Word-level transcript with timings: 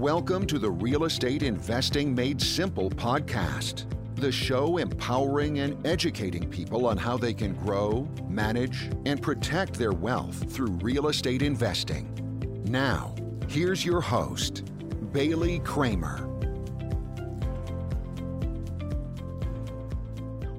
Welcome 0.00 0.46
to 0.46 0.58
the 0.58 0.70
Real 0.70 1.04
Estate 1.04 1.42
Investing 1.42 2.14
Made 2.14 2.40
Simple 2.40 2.88
podcast, 2.88 3.84
the 4.14 4.32
show 4.32 4.78
empowering 4.78 5.58
and 5.58 5.86
educating 5.86 6.48
people 6.48 6.86
on 6.86 6.96
how 6.96 7.18
they 7.18 7.34
can 7.34 7.52
grow, 7.52 8.08
manage, 8.26 8.88
and 9.04 9.20
protect 9.20 9.74
their 9.74 9.92
wealth 9.92 10.50
through 10.50 10.70
real 10.80 11.08
estate 11.08 11.42
investing. 11.42 12.62
Now, 12.64 13.14
here's 13.46 13.84
your 13.84 14.00
host, 14.00 14.64
Bailey 15.12 15.58
Kramer. 15.58 16.26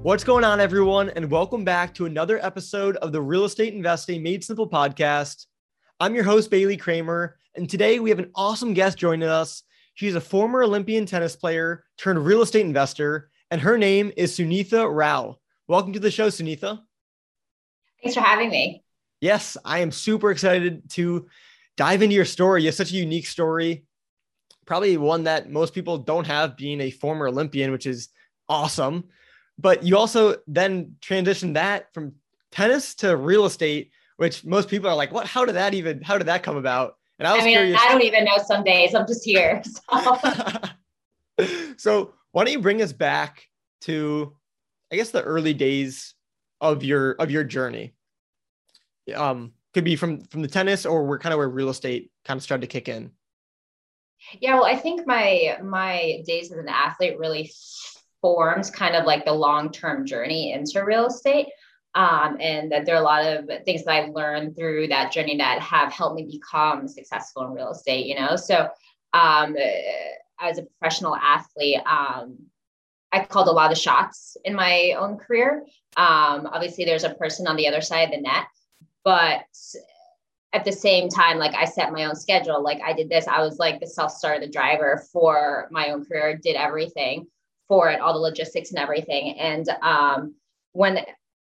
What's 0.02 0.22
going 0.22 0.44
on, 0.44 0.60
everyone, 0.60 1.10
and 1.10 1.28
welcome 1.28 1.64
back 1.64 1.94
to 1.94 2.06
another 2.06 2.38
episode 2.46 2.96
of 2.98 3.10
the 3.10 3.20
Real 3.20 3.44
Estate 3.44 3.74
Investing 3.74 4.22
Made 4.22 4.44
Simple 4.44 4.70
podcast. 4.70 5.46
I'm 5.98 6.14
your 6.14 6.22
host, 6.22 6.48
Bailey 6.48 6.76
Kramer, 6.76 7.38
and 7.54 7.68
today 7.68 7.98
we 7.98 8.10
have 8.10 8.18
an 8.18 8.30
awesome 8.34 8.72
guest 8.74 8.96
joining 8.98 9.28
us. 9.28 9.62
She's 9.94 10.14
a 10.14 10.20
former 10.20 10.62
Olympian 10.62 11.04
tennis 11.04 11.36
player 11.36 11.84
turned 11.98 12.24
real 12.24 12.42
estate 12.42 12.64
investor, 12.64 13.30
and 13.50 13.60
her 13.60 13.76
name 13.76 14.10
is 14.16 14.36
Sunitha 14.36 14.88
Rao. 14.90 15.38
Welcome 15.68 15.92
to 15.92 16.00
the 16.00 16.10
show, 16.10 16.28
Sunitha. 16.28 16.80
Thanks 18.02 18.14
for 18.14 18.22
having 18.22 18.50
me. 18.50 18.82
Yes, 19.20 19.56
I 19.64 19.80
am 19.80 19.92
super 19.92 20.30
excited 20.30 20.88
to 20.90 21.26
dive 21.76 22.02
into 22.02 22.14
your 22.14 22.24
story. 22.24 22.62
You 22.62 22.68
have 22.68 22.74
such 22.74 22.92
a 22.92 22.96
unique 22.96 23.26
story, 23.26 23.84
probably 24.66 24.96
one 24.96 25.24
that 25.24 25.50
most 25.50 25.74
people 25.74 25.98
don't 25.98 26.26
have 26.26 26.56
being 26.56 26.80
a 26.80 26.90
former 26.90 27.28
Olympian, 27.28 27.70
which 27.70 27.86
is 27.86 28.08
awesome. 28.48 29.04
But 29.58 29.82
you 29.82 29.98
also 29.98 30.36
then 30.46 30.96
transitioned 31.02 31.54
that 31.54 31.92
from 31.92 32.14
tennis 32.50 32.94
to 32.96 33.16
real 33.16 33.44
estate, 33.44 33.92
which 34.16 34.44
most 34.44 34.68
people 34.68 34.88
are 34.88 34.96
like, 34.96 35.12
what? 35.12 35.26
How 35.26 35.44
did 35.44 35.56
that 35.56 35.74
even, 35.74 36.00
how 36.00 36.16
did 36.16 36.28
that 36.28 36.42
come 36.42 36.56
about? 36.56 36.94
And 37.22 37.28
I 37.28 37.34
was 37.34 37.42
I 37.42 37.44
mean, 37.44 37.54
curious. 37.54 37.80
I 37.80 37.88
don't 37.88 38.02
even 38.02 38.24
know 38.24 38.38
some 38.44 38.64
days. 38.64 38.96
I'm 38.96 39.06
just 39.06 39.24
here. 39.24 39.62
So. 41.38 41.46
so 41.76 42.14
why 42.32 42.42
don't 42.42 42.52
you 42.52 42.58
bring 42.58 42.82
us 42.82 42.92
back 42.92 43.46
to, 43.82 44.34
I 44.92 44.96
guess, 44.96 45.10
the 45.10 45.22
early 45.22 45.54
days 45.54 46.14
of 46.60 46.82
your 46.82 47.12
of 47.12 47.30
your 47.30 47.44
journey? 47.44 47.94
Um, 49.14 49.52
could 49.72 49.84
be 49.84 49.94
from 49.94 50.22
from 50.24 50.42
the 50.42 50.48
tennis 50.48 50.84
or 50.84 51.06
we're 51.06 51.20
kind 51.20 51.32
of 51.32 51.38
where 51.38 51.48
real 51.48 51.68
estate 51.68 52.10
kind 52.24 52.38
of 52.38 52.42
started 52.42 52.62
to 52.62 52.66
kick 52.66 52.88
in. 52.88 53.12
Yeah, 54.40 54.54
well, 54.54 54.64
I 54.64 54.74
think 54.74 55.06
my 55.06 55.58
my 55.62 56.24
days 56.26 56.50
as 56.50 56.58
an 56.58 56.68
athlete 56.68 57.20
really 57.20 57.52
forms 58.20 58.68
kind 58.68 58.96
of 58.96 59.04
like 59.04 59.24
the 59.24 59.32
long 59.32 59.70
term 59.70 60.04
journey 60.04 60.52
into 60.52 60.84
real 60.84 61.06
estate. 61.06 61.46
Um, 61.94 62.38
and 62.40 62.72
that 62.72 62.86
there 62.86 62.96
are 62.96 63.02
a 63.02 63.04
lot 63.04 63.24
of 63.24 63.50
things 63.64 63.84
that 63.84 63.92
I've 63.92 64.14
learned 64.14 64.56
through 64.56 64.88
that 64.88 65.12
journey 65.12 65.36
that 65.36 65.60
have 65.60 65.92
helped 65.92 66.16
me 66.16 66.24
become 66.24 66.88
successful 66.88 67.44
in 67.44 67.52
real 67.52 67.72
estate, 67.72 68.06
you 68.06 68.14
know? 68.14 68.36
So, 68.36 68.70
um, 69.12 69.54
as 70.40 70.58
a 70.58 70.62
professional 70.62 71.14
athlete, 71.14 71.80
um, 71.86 72.38
I 73.12 73.24
called 73.24 73.48
a 73.48 73.52
lot 73.52 73.72
of 73.72 73.78
shots 73.78 74.38
in 74.44 74.54
my 74.54 74.94
own 74.98 75.18
career. 75.18 75.64
Um, 75.96 76.48
obviously, 76.50 76.84
there's 76.84 77.04
a 77.04 77.14
person 77.14 77.46
on 77.46 77.56
the 77.56 77.68
other 77.68 77.82
side 77.82 78.04
of 78.04 78.10
the 78.12 78.20
net, 78.22 78.46
but 79.04 79.44
at 80.54 80.64
the 80.64 80.72
same 80.72 81.08
time, 81.08 81.38
like 81.38 81.54
I 81.54 81.64
set 81.64 81.92
my 81.92 82.04
own 82.04 82.14
schedule. 82.14 82.62
Like 82.62 82.80
I 82.84 82.92
did 82.92 83.08
this, 83.08 83.26
I 83.26 83.42
was 83.42 83.58
like 83.58 83.80
the 83.80 83.86
self 83.86 84.12
starter, 84.12 84.40
the 84.40 84.50
driver 84.50 85.04
for 85.12 85.68
my 85.70 85.90
own 85.90 86.04
career, 86.04 86.36
did 86.36 86.56
everything 86.56 87.26
for 87.68 87.90
it, 87.90 88.00
all 88.00 88.12
the 88.12 88.18
logistics 88.18 88.70
and 88.70 88.78
everything. 88.78 89.38
And 89.38 89.68
um, 89.82 90.34
when 90.72 91.00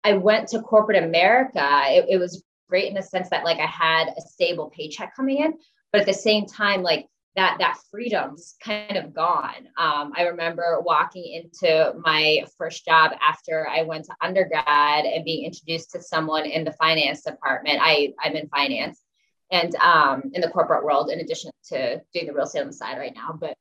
I 0.06 0.12
went 0.12 0.46
to 0.50 0.62
corporate 0.62 1.02
America, 1.02 1.68
it, 1.86 2.06
it 2.08 2.18
was 2.18 2.44
great 2.68 2.86
in 2.88 2.94
the 2.94 3.02
sense 3.02 3.28
that 3.30 3.44
like 3.44 3.58
I 3.58 3.66
had 3.66 4.14
a 4.16 4.20
stable 4.20 4.70
paycheck 4.70 5.16
coming 5.16 5.38
in, 5.38 5.54
but 5.90 6.00
at 6.00 6.06
the 6.06 6.14
same 6.14 6.46
time, 6.46 6.84
like 6.84 7.06
that 7.34 7.56
that 7.58 7.78
freedom's 7.90 8.54
kind 8.62 8.96
of 8.96 9.12
gone. 9.12 9.66
Um, 9.76 10.12
I 10.16 10.22
remember 10.28 10.80
walking 10.80 11.24
into 11.24 11.92
my 11.98 12.44
first 12.56 12.84
job 12.84 13.14
after 13.20 13.68
I 13.68 13.82
went 13.82 14.04
to 14.04 14.14
undergrad 14.22 15.06
and 15.06 15.24
being 15.24 15.44
introduced 15.44 15.90
to 15.90 16.00
someone 16.00 16.46
in 16.46 16.62
the 16.62 16.72
finance 16.74 17.22
department. 17.22 17.80
I 17.82 18.12
I'm 18.22 18.36
in 18.36 18.48
finance 18.48 19.02
and 19.50 19.74
um, 19.76 20.30
in 20.34 20.40
the 20.40 20.50
corporate 20.50 20.84
world, 20.84 21.10
in 21.10 21.18
addition 21.18 21.50
to 21.70 22.00
doing 22.14 22.26
the 22.26 22.32
real 22.32 22.44
estate 22.44 22.60
on 22.60 22.68
the 22.68 22.72
side 22.72 22.98
right 22.98 23.12
now. 23.12 23.36
But 23.38 23.56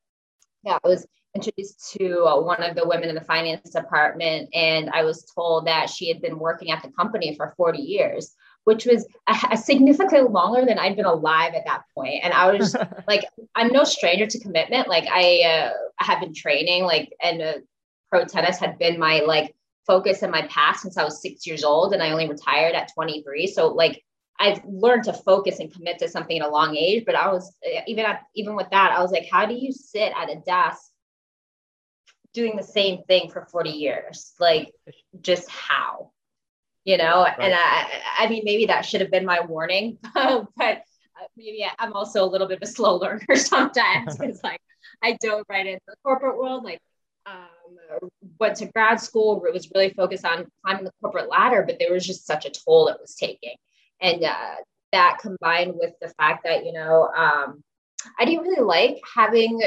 yeah, 0.63 0.75
it 0.75 0.87
was 0.87 1.07
introduced 1.35 1.91
to 1.97 2.23
uh, 2.23 2.39
one 2.39 2.63
of 2.63 2.75
the 2.75 2.87
women 2.87 3.09
in 3.09 3.15
the 3.15 3.21
finance 3.21 3.69
department, 3.69 4.49
and 4.53 4.89
I 4.89 5.03
was 5.03 5.25
told 5.35 5.67
that 5.67 5.89
she 5.89 6.07
had 6.07 6.21
been 6.21 6.39
working 6.39 6.71
at 6.71 6.81
the 6.81 6.89
company 6.89 7.35
for 7.35 7.53
40 7.57 7.79
years, 7.79 8.33
which 8.63 8.85
was 8.85 9.05
a, 9.27 9.35
a 9.51 9.57
significantly 9.57 10.29
longer 10.29 10.65
than 10.65 10.79
I'd 10.79 10.95
been 10.95 11.05
alive 11.05 11.53
at 11.53 11.65
that 11.65 11.83
point. 11.93 12.23
And 12.23 12.33
I 12.33 12.51
was 12.51 12.75
like, 13.07 13.25
I'm 13.55 13.67
no 13.67 13.83
stranger 13.83 14.25
to 14.25 14.39
commitment. 14.39 14.87
Like 14.87 15.07
I, 15.11 15.41
uh, 15.43 16.03
have 16.03 16.21
been 16.21 16.33
training, 16.33 16.83
like, 16.83 17.13
and 17.21 17.41
uh, 17.41 17.53
pro 18.09 18.25
tennis 18.25 18.57
had 18.57 18.77
been 18.77 18.99
my 18.99 19.19
like 19.21 19.55
focus 19.85 20.23
in 20.23 20.31
my 20.31 20.43
past 20.47 20.81
since 20.81 20.97
I 20.97 21.03
was 21.03 21.21
six 21.21 21.45
years 21.45 21.63
old, 21.63 21.93
and 21.93 22.01
I 22.01 22.11
only 22.11 22.27
retired 22.27 22.75
at 22.75 22.91
23. 22.93 23.47
So 23.47 23.67
like 23.67 24.03
I've 24.39 24.61
learned 24.65 25.05
to 25.05 25.13
focus 25.13 25.59
and 25.59 25.73
commit 25.73 25.99
to 25.99 26.09
something 26.09 26.37
at 26.37 26.45
a 26.45 26.49
long 26.49 26.75
age, 26.75 27.03
but 27.05 27.15
I 27.15 27.31
was 27.31 27.55
even 27.87 28.05
at, 28.05 28.23
even 28.35 28.55
with 28.55 28.69
that, 28.71 28.91
I 28.91 29.01
was 29.01 29.11
like, 29.11 29.27
how 29.31 29.45
do 29.45 29.53
you 29.53 29.71
sit 29.71 30.11
at 30.15 30.29
a 30.29 30.41
desk 30.41 30.91
doing 32.35 32.55
the 32.55 32.63
same 32.63 33.01
thing 33.03 33.31
for 33.31 33.45
40 33.45 33.71
years. 33.71 34.33
Like, 34.39 34.71
just 35.21 35.49
how, 35.49 36.11
you 36.83 36.97
know? 36.97 37.23
Right. 37.23 37.39
And 37.39 37.53
I, 37.55 37.87
I 38.19 38.29
mean, 38.29 38.43
maybe 38.45 38.67
that 38.67 38.85
should 38.85 39.01
have 39.01 39.09
been 39.09 39.25
my 39.25 39.39
warning, 39.39 39.97
but 40.13 40.83
maybe 41.37 41.65
I'm 41.79 41.93
also 41.93 42.23
a 42.23 42.29
little 42.29 42.47
bit 42.47 42.57
of 42.57 42.67
a 42.67 42.71
slow 42.71 42.97
learner 43.01 43.35
sometimes. 43.35 44.17
it's 44.19 44.43
like 44.43 44.59
I 45.01 45.17
dove 45.19 45.45
right 45.49 45.65
into 45.65 45.81
the 45.87 45.95
corporate 46.03 46.37
world, 46.37 46.63
like 46.63 46.79
um, 47.25 48.09
went 48.39 48.57
to 48.57 48.67
grad 48.67 48.99
school, 48.99 49.43
it 49.45 49.53
was 49.53 49.71
really 49.73 49.89
focused 49.91 50.25
on 50.25 50.45
climbing 50.63 50.85
the 50.85 50.91
corporate 51.01 51.29
ladder, 51.29 51.63
but 51.65 51.77
there 51.79 51.91
was 51.91 52.05
just 52.05 52.27
such 52.27 52.45
a 52.45 52.51
toll 52.51 52.87
it 52.87 52.97
was 53.01 53.15
taking. 53.15 53.55
And 54.01 54.23
uh, 54.23 54.55
that 54.91 55.17
combined 55.19 55.73
with 55.75 55.93
the 56.01 56.09
fact 56.19 56.43
that, 56.43 56.65
you 56.65 56.73
know, 56.73 57.09
um, 57.15 57.63
I 58.19 58.25
didn't 58.25 58.43
really 58.43 58.63
like 58.63 59.01
having 59.15 59.61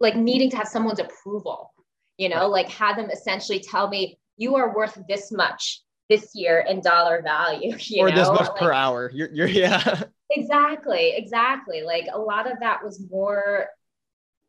like 0.00 0.16
needing 0.16 0.50
to 0.50 0.56
have 0.56 0.68
someone's 0.68 0.98
approval, 0.98 1.72
you 2.16 2.28
know, 2.28 2.48
like 2.48 2.68
have 2.70 2.96
them 2.96 3.10
essentially 3.10 3.60
tell 3.60 3.88
me 3.88 4.18
you 4.36 4.56
are 4.56 4.74
worth 4.74 4.98
this 5.08 5.30
much 5.30 5.82
this 6.08 6.30
year 6.34 6.64
in 6.68 6.80
dollar 6.80 7.22
value, 7.22 7.72
or 7.98 8.10
know? 8.10 8.14
this 8.14 8.28
much 8.28 8.48
like, 8.48 8.56
per 8.56 8.72
hour. 8.72 9.10
You're, 9.14 9.30
you're 9.32 9.46
yeah. 9.46 10.04
Exactly, 10.32 11.14
exactly. 11.16 11.82
Like 11.82 12.06
a 12.12 12.18
lot 12.18 12.50
of 12.50 12.60
that 12.60 12.84
was 12.84 13.04
more, 13.10 13.66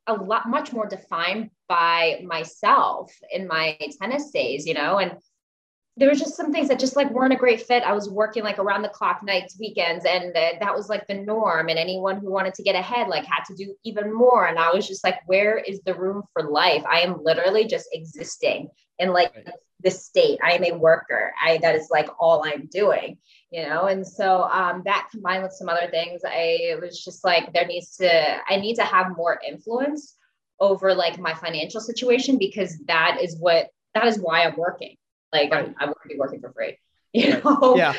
a 0.07 0.13
lot 0.13 0.47
much 0.47 0.71
more 0.71 0.87
defined 0.87 1.49
by 1.67 2.21
myself 2.25 3.11
in 3.31 3.47
my 3.47 3.77
tennis 3.99 4.31
days, 4.31 4.65
you 4.65 4.73
know, 4.73 4.99
and 4.99 5.13
there 5.97 6.09
was 6.09 6.19
just 6.19 6.37
some 6.37 6.53
things 6.53 6.69
that 6.69 6.79
just 6.79 6.95
like 6.95 7.11
weren't 7.11 7.33
a 7.33 7.37
great 7.37 7.61
fit. 7.61 7.83
I 7.83 7.91
was 7.91 8.09
working 8.09 8.43
like 8.43 8.59
around 8.59 8.81
the 8.81 8.89
clock 8.89 9.21
nights, 9.23 9.57
weekends, 9.59 10.05
and 10.05 10.35
uh, 10.35 10.51
that 10.59 10.73
was 10.73 10.87
like 10.87 11.05
the 11.07 11.15
norm. 11.15 11.67
And 11.67 11.77
anyone 11.77 12.17
who 12.17 12.31
wanted 12.31 12.53
to 12.55 12.63
get 12.63 12.75
ahead 12.75 13.09
like 13.09 13.25
had 13.25 13.43
to 13.47 13.55
do 13.55 13.75
even 13.83 14.13
more. 14.13 14.45
And 14.45 14.57
I 14.57 14.71
was 14.73 14.87
just 14.87 15.03
like, 15.03 15.19
where 15.25 15.57
is 15.57 15.81
the 15.81 15.93
room 15.93 16.23
for 16.31 16.49
life? 16.49 16.83
I 16.89 17.01
am 17.01 17.21
literally 17.23 17.65
just 17.65 17.89
existing 17.91 18.69
in 18.99 19.11
like 19.11 19.35
right. 19.35 19.49
this 19.81 20.05
state. 20.05 20.39
I 20.41 20.53
am 20.53 20.63
a 20.63 20.77
worker. 20.77 21.33
I 21.43 21.57
that 21.57 21.75
is 21.75 21.89
like 21.91 22.07
all 22.19 22.43
I'm 22.45 22.69
doing, 22.71 23.17
you 23.49 23.63
know. 23.67 23.87
And 23.87 24.07
so 24.07 24.43
um, 24.43 24.83
that 24.85 25.09
combined 25.11 25.43
with 25.43 25.51
some 25.51 25.67
other 25.67 25.89
things, 25.91 26.21
I 26.25 26.77
was 26.81 27.03
just 27.03 27.25
like, 27.25 27.51
there 27.51 27.67
needs 27.67 27.97
to 27.97 28.37
I 28.47 28.55
need 28.55 28.75
to 28.75 28.85
have 28.85 29.17
more 29.17 29.41
influence 29.45 30.15
over 30.57 30.95
like 30.95 31.19
my 31.19 31.33
financial 31.33 31.81
situation 31.81 32.37
because 32.37 32.77
that 32.87 33.17
is 33.21 33.35
what 33.37 33.67
that 33.93 34.07
is 34.07 34.19
why 34.19 34.45
I'm 34.45 34.55
working 34.55 34.95
like 35.33 35.51
right. 35.51 35.65
I'm, 35.65 35.75
I'm 35.79 35.89
already 35.89 36.17
working 36.17 36.41
for 36.41 36.51
free, 36.51 36.77
you 37.13 37.41
know? 37.43 37.75
Yeah. 37.75 37.93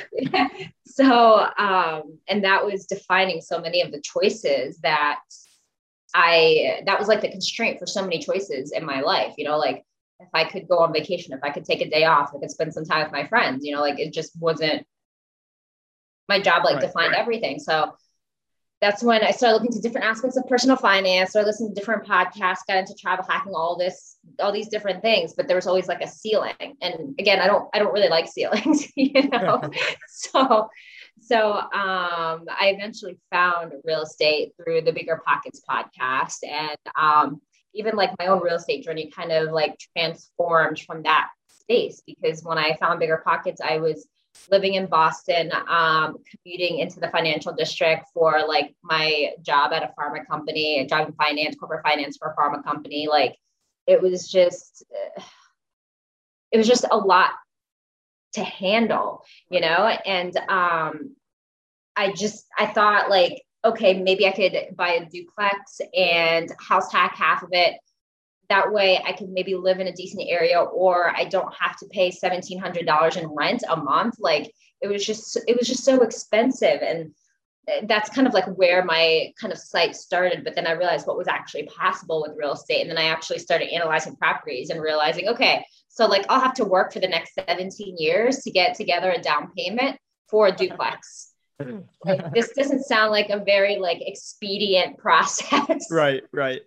so, 0.87 1.47
um, 1.59 2.19
and 2.29 2.45
that 2.45 2.65
was 2.65 2.87
defining 2.87 3.41
so 3.41 3.61
many 3.61 3.83
of 3.83 3.93
the 3.93 4.01
choices 4.01 4.79
that 4.79 5.21
I, 6.15 6.83
that 6.87 6.99
was 6.99 7.09
like 7.09 7.23
the 7.23 7.31
constraint 7.31 7.79
for 7.79 7.87
so 7.87 8.03
many 8.03 8.19
choices 8.19 8.73
in 8.73 8.85
my 8.85 9.01
life, 9.01 9.35
you 9.39 9.45
know, 9.45 9.59
like 9.59 9.85
if 10.21 10.29
I 10.35 10.45
could 10.45 10.69
go 10.69 10.79
on 10.79 10.93
vacation, 10.93 11.33
if 11.33 11.41
I 11.43 11.51
could 11.51 11.65
take 11.65 11.81
a 11.81 11.91
day 11.91 12.05
off, 12.05 12.33
I 12.35 12.39
could 12.39 12.51
spend 12.51 12.73
some 12.75 12.85
time 12.85 13.03
with 13.03 13.13
my 13.13 13.27
friends, 13.27 13.65
you 13.65 13.75
know, 13.75 13.81
like 13.81 13.99
it 13.99 14.13
just 14.13 14.39
wasn't 14.41 14.87
my 16.29 16.41
job, 16.41 16.65
like 16.65 16.77
right, 16.77 16.83
defined 16.83 17.13
right. 17.13 17.21
everything. 17.21 17.59
So 17.59 17.95
that's 18.83 19.01
when 19.01 19.23
I 19.23 19.31
started 19.31 19.55
looking 19.55 19.71
to 19.71 19.81
different 19.81 20.09
aspects 20.09 20.37
of 20.37 20.45
personal 20.49 20.77
finance, 20.77 21.31
started 21.31 21.47
listening 21.47 21.73
to 21.73 21.81
different 21.81 22.05
podcasts, 22.05 22.67
got 22.67 22.79
into 22.79 22.97
travel 23.01 23.25
hacking, 23.27 23.55
all 23.55 23.79
this, 23.79 24.19
all 24.41 24.51
these 24.51 24.67
different 24.67 25.03
things. 25.03 25.35
But 25.35 25.47
there 25.47 25.55
was 25.57 25.69
always 25.69 25.87
like 25.87 26.03
a 26.03 26.09
ceiling. 26.09 26.77
And 26.83 27.15
again, 27.17 27.39
I 27.39 27.47
don't, 27.47 27.69
I 27.73 27.79
don't 27.79 27.93
really 27.93 28.09
like 28.09 28.27
ceilings, 28.27 28.89
you 28.97 29.29
know. 29.29 29.63
so, 30.09 30.69
so 31.21 31.53
um, 31.53 31.71
I 32.51 32.75
eventually 32.77 33.19
found 33.31 33.73
real 33.85 34.03
estate 34.03 34.53
through 34.57 34.81
the 34.81 34.93
Bigger 34.93 35.23
Pockets 35.25 35.63
podcast, 35.69 36.39
and 36.43 36.77
um, 36.97 37.41
even 37.75 37.95
like 37.95 38.11
my 38.19 38.27
own 38.27 38.43
real 38.43 38.57
estate 38.57 38.83
journey 38.83 39.13
kind 39.15 39.31
of 39.31 39.53
like 39.53 39.79
transformed 39.97 40.81
from 40.81 41.05
that 41.05 41.29
space 41.47 42.03
because 42.05 42.43
when 42.43 42.59
I 42.59 42.75
found 42.81 42.99
Bigger 42.99 43.23
Pockets, 43.25 43.61
I 43.61 43.79
was 43.79 44.09
living 44.51 44.75
in 44.75 44.87
Boston, 44.87 45.53
um, 45.69 46.17
commuting 46.31 46.79
into 46.79 47.01
the 47.01 47.09
financial 47.09 47.53
district 47.53 48.07
for 48.15 48.47
like 48.47 48.75
my 48.83 49.31
job 49.43 49.73
at 49.73 49.83
a 49.83 49.93
pharma 49.99 50.27
company, 50.27 50.87
job 50.87 51.09
in 51.09 51.15
finance, 51.15 51.57
corporate 51.57 51.83
finance 51.83 52.17
for 52.17 52.29
a 52.29 52.37
pharma 52.37 52.63
company. 52.65 53.09
Like 53.09 53.37
it 53.87 54.01
was 54.01 54.31
just, 54.31 54.85
it 56.51 56.59
was 56.59 56.69
just 56.69 56.85
a 56.91 56.97
lot 56.97 57.31
to 58.35 58.45
handle, 58.45 59.25
you 59.51 59.61
know? 59.61 59.87
And 60.07 60.37
um, 60.49 61.17
I 61.97 62.13
just, 62.13 62.47
I 62.59 62.67
thought 62.67 63.11
like, 63.11 63.43
okay, 63.65 64.01
maybe 64.01 64.27
I 64.27 64.33
could 64.33 64.77
buy 64.77 64.93
a 64.95 65.07
duplex 65.07 65.81
and 65.95 66.51
house 66.59 66.91
hack 66.91 67.15
half 67.17 67.43
of 67.43 67.51
it 67.53 67.75
that 68.49 68.73
way 68.73 69.01
I 69.05 69.13
could 69.13 69.31
maybe 69.31 69.55
live 69.55 69.81
in 69.81 69.87
a 69.87 69.93
decent 69.93 70.25
area 70.29 70.61
or 70.61 71.15
I 71.17 71.25
don't 71.25 71.53
have 71.55 71.77
to 71.79 71.87
pay 71.87 72.11
$1700 72.11 73.17
in 73.17 73.29
rent 73.29 73.63
a 73.69 73.77
month. 73.77 74.17
Like 74.19 74.53
it 74.81 74.89
was 74.89 75.05
just 75.05 75.39
it 75.47 75.57
was 75.57 75.69
just 75.69 75.85
so 75.85 76.03
expensive. 76.03 76.83
And 76.83 77.13
eh, 77.69 77.83
that's 77.87 78.11
kind 78.11 78.27
of 78.27 78.35
like 78.35 78.47
where 78.57 78.85
my 78.85 79.33
kind 79.41 79.53
of 79.53 79.59
site 79.59 79.97
started. 79.97 80.45
But 80.45 80.55
then 80.55 80.67
I 80.67 80.73
realized 80.73 81.07
what 81.07 81.17
was 81.17 81.29
actually 81.29 81.65
possible 81.65 82.23
with 82.23 82.37
real 82.37 82.53
estate. 82.53 82.83
And 82.83 82.91
then 82.91 82.99
I 82.99 83.05
actually 83.05 83.39
started 83.39 83.73
analyzing 83.73 84.17
properties 84.17 84.71
and 84.71 84.83
realizing 84.83 85.29
okay 85.29 85.65
so 85.93 86.07
like 86.07 86.25
I'll 86.29 86.41
have 86.41 86.55
to 86.55 86.65
work 86.65 86.93
for 86.93 87.01
the 87.01 87.09
next 87.09 87.35
17 87.35 87.97
years 87.99 88.39
to 88.41 88.51
get 88.51 88.75
together 88.75 89.11
a 89.11 89.21
down 89.21 89.53
payment 89.57 89.99
for 90.29 90.49
a 90.49 90.53
duplex. 90.53 91.29
Like, 92.05 92.35
this 92.35 92.49
doesn't 92.57 92.83
sound 92.87 93.13
like 93.13 93.29
a 93.29 93.39
very 93.39 93.77
like 93.77 93.99
expedient 94.01 94.99
process. 95.05 95.87
Right 95.93 96.25
right 96.33 96.63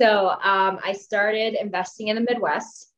so 0.00 0.30
um, 0.30 0.78
I 0.84 0.92
started 0.92 1.54
investing 1.54 2.08
in 2.08 2.16
the 2.16 2.26
Midwest. 2.28 2.88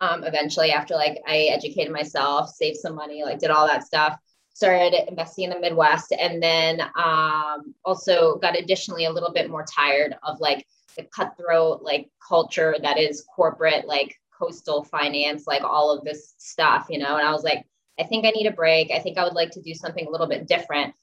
Um, 0.00 0.24
eventually, 0.24 0.72
after 0.72 0.94
like 0.94 1.18
I 1.26 1.48
educated 1.52 1.92
myself, 1.92 2.50
saved 2.50 2.78
some 2.78 2.94
money, 2.94 3.22
like 3.24 3.38
did 3.38 3.50
all 3.50 3.66
that 3.66 3.84
stuff, 3.84 4.18
started 4.52 5.08
investing 5.08 5.44
in 5.44 5.50
the 5.50 5.60
Midwest, 5.60 6.12
and 6.12 6.42
then 6.42 6.80
um, 6.96 7.74
also 7.84 8.36
got 8.36 8.58
additionally 8.58 9.04
a 9.04 9.12
little 9.12 9.32
bit 9.32 9.48
more 9.48 9.64
tired 9.64 10.16
of 10.22 10.40
like 10.40 10.66
the 10.96 11.04
cutthroat 11.04 11.82
like 11.82 12.10
culture 12.26 12.74
that 12.82 12.98
is 12.98 13.24
corporate, 13.34 13.86
like 13.86 14.18
coastal 14.36 14.84
finance, 14.84 15.46
like 15.46 15.62
all 15.62 15.96
of 15.96 16.04
this 16.04 16.34
stuff, 16.38 16.86
you 16.90 16.98
know. 16.98 17.16
And 17.16 17.26
I 17.26 17.32
was 17.32 17.44
like, 17.44 17.64
I 17.98 18.04
think 18.04 18.26
I 18.26 18.30
need 18.30 18.46
a 18.46 18.52
break. 18.52 18.90
I 18.90 18.98
think 18.98 19.16
I 19.16 19.24
would 19.24 19.34
like 19.34 19.52
to 19.52 19.62
do 19.62 19.72
something 19.72 20.06
a 20.06 20.10
little 20.10 20.26
bit 20.26 20.46
different 20.46 20.94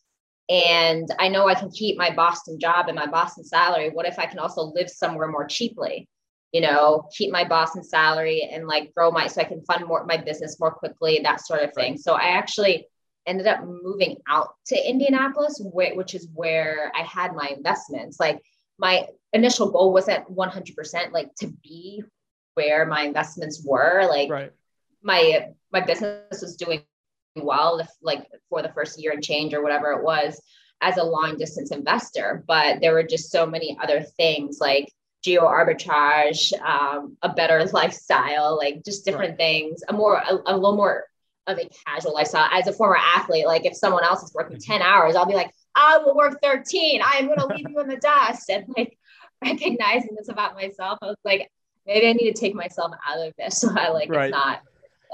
and 0.50 1.08
I 1.20 1.30
know 1.30 1.48
I 1.48 1.56
can 1.56 1.72
keep 1.72 1.98
my 1.98 2.14
Boston 2.14 2.60
job 2.60 2.88
and 2.88 2.96
my 2.96 3.08
Boston 3.08 3.44
salary. 3.44 3.90
What 3.90 4.06
if 4.06 4.20
I 4.20 4.26
can 4.26 4.40
also 4.40 4.74
live 4.76 4.90
somewhere 4.90 5.28
more 5.28 5.48
cheaply? 5.48 6.08
You 6.52 6.62
know, 6.62 7.08
keep 7.16 7.32
my 7.32 7.46
Boston 7.46 7.84
salary 7.84 8.50
and 8.52 8.68
like 8.68 8.94
grow 8.94 9.10
my 9.10 9.28
so 9.28 9.42
I 9.42 9.46
can 9.46 9.64
fund 9.66 9.86
more 9.86 10.06
my 10.06 10.18
business 10.18 10.60
more 10.60 10.72
quickly, 10.72 11.20
that 11.24 11.46
sort 11.46 11.64
of 11.64 11.74
thing. 11.74 11.98
So 11.98 12.14
I 12.14 12.38
actually 12.38 12.88
ended 13.26 13.48
up 13.48 13.62
moving 13.66 14.18
out 14.28 14.50
to 14.68 14.90
Indianapolis, 14.90 15.60
which 15.64 16.14
is 16.14 16.28
where 16.34 16.92
I 16.96 17.04
had 17.04 17.34
my 17.34 17.52
investments. 17.56 18.20
Like 18.20 18.40
my 18.78 19.08
initial 19.32 19.72
goal 19.72 19.94
wasn't 19.94 20.28
100% 20.28 21.12
like 21.12 21.34
to 21.36 21.48
be 21.64 22.04
where 22.56 22.86
my 22.86 23.04
investments 23.04 23.64
were. 23.66 24.06
Like 24.08 24.30
right. 24.30 24.52
my 25.02 25.50
my 25.72 25.82
business 25.82 26.42
was 26.42 26.56
doing 26.56 26.84
well, 27.36 27.80
if, 27.80 27.90
like 28.02 28.28
for 28.50 28.62
the 28.62 28.72
first 28.74 29.02
year 29.02 29.12
and 29.12 29.24
change 29.24 29.54
or 29.54 29.62
whatever 29.62 29.92
it 29.92 30.04
was, 30.04 30.42
as 30.82 30.98
a 30.98 31.04
long 31.04 31.38
distance 31.38 31.72
investor. 31.72 32.44
But 32.46 32.82
there 32.82 32.94
were 32.94 33.04
just 33.04 33.32
so 33.32 33.46
many 33.46 33.78
other 33.82 34.02
things 34.02 34.60
like 34.60 34.92
geo 35.24 35.42
arbitrage, 35.44 36.52
um, 36.62 37.18
a 37.22 37.30
better 37.30 37.64
lifestyle, 37.66 38.58
like 38.58 38.84
just 38.84 39.06
different 39.06 39.32
right. 39.32 39.38
things, 39.38 39.82
a 39.88 39.94
more, 39.94 40.18
a, 40.18 40.36
a, 40.46 40.54
little 40.54 40.76
more 40.76 41.06
of 41.48 41.58
a 41.58 41.70
casual 41.88 42.14
lifestyle. 42.14 42.50
As 42.52 42.68
a 42.68 42.74
former 42.74 42.98
athlete, 42.98 43.48
like 43.48 43.66
if 43.66 43.76
someone 43.76 44.04
else 44.04 44.24
is 44.24 44.34
working 44.34 44.58
mm-hmm. 44.58 44.74
10 44.74 44.82
hours, 44.82 45.16
I'll 45.16 45.26
be 45.26 45.34
like, 45.34 45.52
I 45.76 46.00
will 46.00 46.16
work 46.16 46.40
13. 46.44 47.02
I 47.02 47.18
am 47.18 47.28
going 47.28 47.40
to 47.40 47.48
leave 47.48 47.70
you 47.70 47.80
in 47.80 47.88
the 47.88 47.98
dust. 47.98 48.50
And 48.50 48.66
like 48.78 48.98
recognizing 49.42 50.16
this 50.18 50.28
about 50.28 50.56
myself, 50.56 51.00
I 51.02 51.06
was 51.06 51.18
like, 51.24 51.50
maybe 51.88 52.08
I 52.08 52.14
need 52.14 52.34
to 52.34 52.40
take 52.40 52.54
myself 52.54 52.92
out 53.08 53.26
of 53.26 53.34
this. 53.38 53.62
So 53.62 53.70
I 53.74 53.90
like, 53.90 54.10
right. 54.10 54.26
it's 54.26 54.32
not 54.32 54.62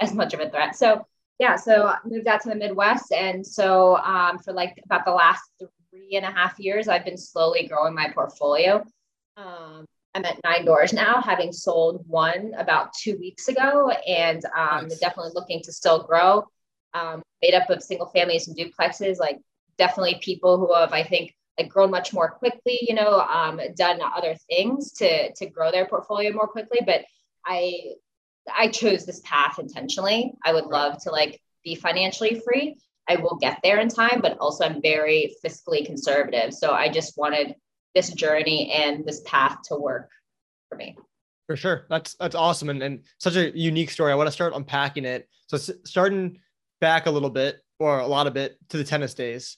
as 0.01 0.13
much 0.13 0.33
of 0.33 0.39
a 0.39 0.49
threat. 0.49 0.75
So 0.75 1.05
yeah, 1.39 1.55
so 1.55 1.87
I 1.87 1.97
moved 2.05 2.27
out 2.27 2.41
to 2.41 2.49
the 2.49 2.55
Midwest. 2.55 3.13
And 3.13 3.45
so 3.45 3.95
um, 3.97 4.37
for 4.39 4.51
like 4.51 4.79
about 4.83 5.05
the 5.05 5.13
last 5.13 5.41
three 5.89 6.15
and 6.15 6.25
a 6.25 6.31
half 6.31 6.59
years, 6.59 6.89
I've 6.89 7.05
been 7.05 7.17
slowly 7.17 7.65
growing 7.67 7.95
my 7.95 8.09
portfolio. 8.13 8.83
Um, 9.37 9.85
I'm 10.13 10.25
at 10.25 10.39
nine 10.43 10.65
doors 10.65 10.91
now, 10.91 11.21
having 11.21 11.53
sold 11.53 12.03
one 12.07 12.53
about 12.57 12.93
two 12.93 13.17
weeks 13.17 13.47
ago, 13.47 13.89
and 13.89 14.43
um, 14.45 14.87
nice. 14.87 14.99
definitely 14.99 15.31
looking 15.33 15.61
to 15.63 15.71
still 15.71 16.03
grow. 16.03 16.45
Um, 16.93 17.21
made 17.41 17.53
up 17.53 17.69
of 17.69 17.81
single 17.83 18.07
families 18.07 18.47
and 18.47 18.57
duplexes, 18.57 19.19
like 19.19 19.39
definitely 19.77 20.19
people 20.21 20.57
who 20.57 20.73
have, 20.73 20.91
I 20.91 21.03
think, 21.03 21.33
like 21.57 21.69
grown 21.69 21.91
much 21.91 22.11
more 22.11 22.31
quickly. 22.31 22.79
You 22.81 22.95
know, 22.95 23.19
um, 23.19 23.61
done 23.75 23.99
other 24.01 24.35
things 24.49 24.91
to 24.93 25.31
to 25.33 25.45
grow 25.45 25.71
their 25.71 25.85
portfolio 25.85 26.33
more 26.33 26.47
quickly. 26.47 26.79
But 26.85 27.05
I 27.45 27.93
I 28.57 28.67
chose 28.67 29.05
this 29.05 29.21
path 29.23 29.59
intentionally. 29.59 30.33
I 30.43 30.53
would 30.53 30.65
love 30.65 31.01
to 31.03 31.11
like 31.11 31.41
be 31.63 31.75
financially 31.75 32.41
free. 32.45 32.77
I 33.09 33.15
will 33.15 33.37
get 33.41 33.59
there 33.63 33.79
in 33.79 33.89
time, 33.89 34.19
but 34.21 34.37
also 34.37 34.65
I'm 34.65 34.81
very 34.81 35.35
fiscally 35.43 35.85
conservative. 35.85 36.53
So 36.53 36.71
I 36.71 36.89
just 36.89 37.17
wanted 37.17 37.55
this 37.95 38.11
journey 38.13 38.71
and 38.71 39.05
this 39.05 39.21
path 39.25 39.57
to 39.65 39.75
work 39.75 40.09
for 40.69 40.77
me. 40.77 40.95
For 41.47 41.55
sure. 41.55 41.87
That's 41.89 42.13
that's 42.15 42.35
awesome 42.35 42.69
and, 42.69 42.83
and 42.83 43.03
such 43.17 43.35
a 43.35 43.57
unique 43.57 43.89
story. 43.89 44.11
I 44.11 44.15
want 44.15 44.27
to 44.27 44.31
start 44.31 44.53
unpacking 44.53 45.05
it. 45.05 45.27
So 45.47 45.57
starting 45.57 46.39
back 46.79 47.07
a 47.07 47.11
little 47.11 47.31
bit 47.31 47.57
or 47.79 47.99
a 47.99 48.07
lot 48.07 48.27
of 48.27 48.37
it 48.37 48.57
to 48.69 48.77
the 48.77 48.83
tennis 48.83 49.15
days. 49.15 49.57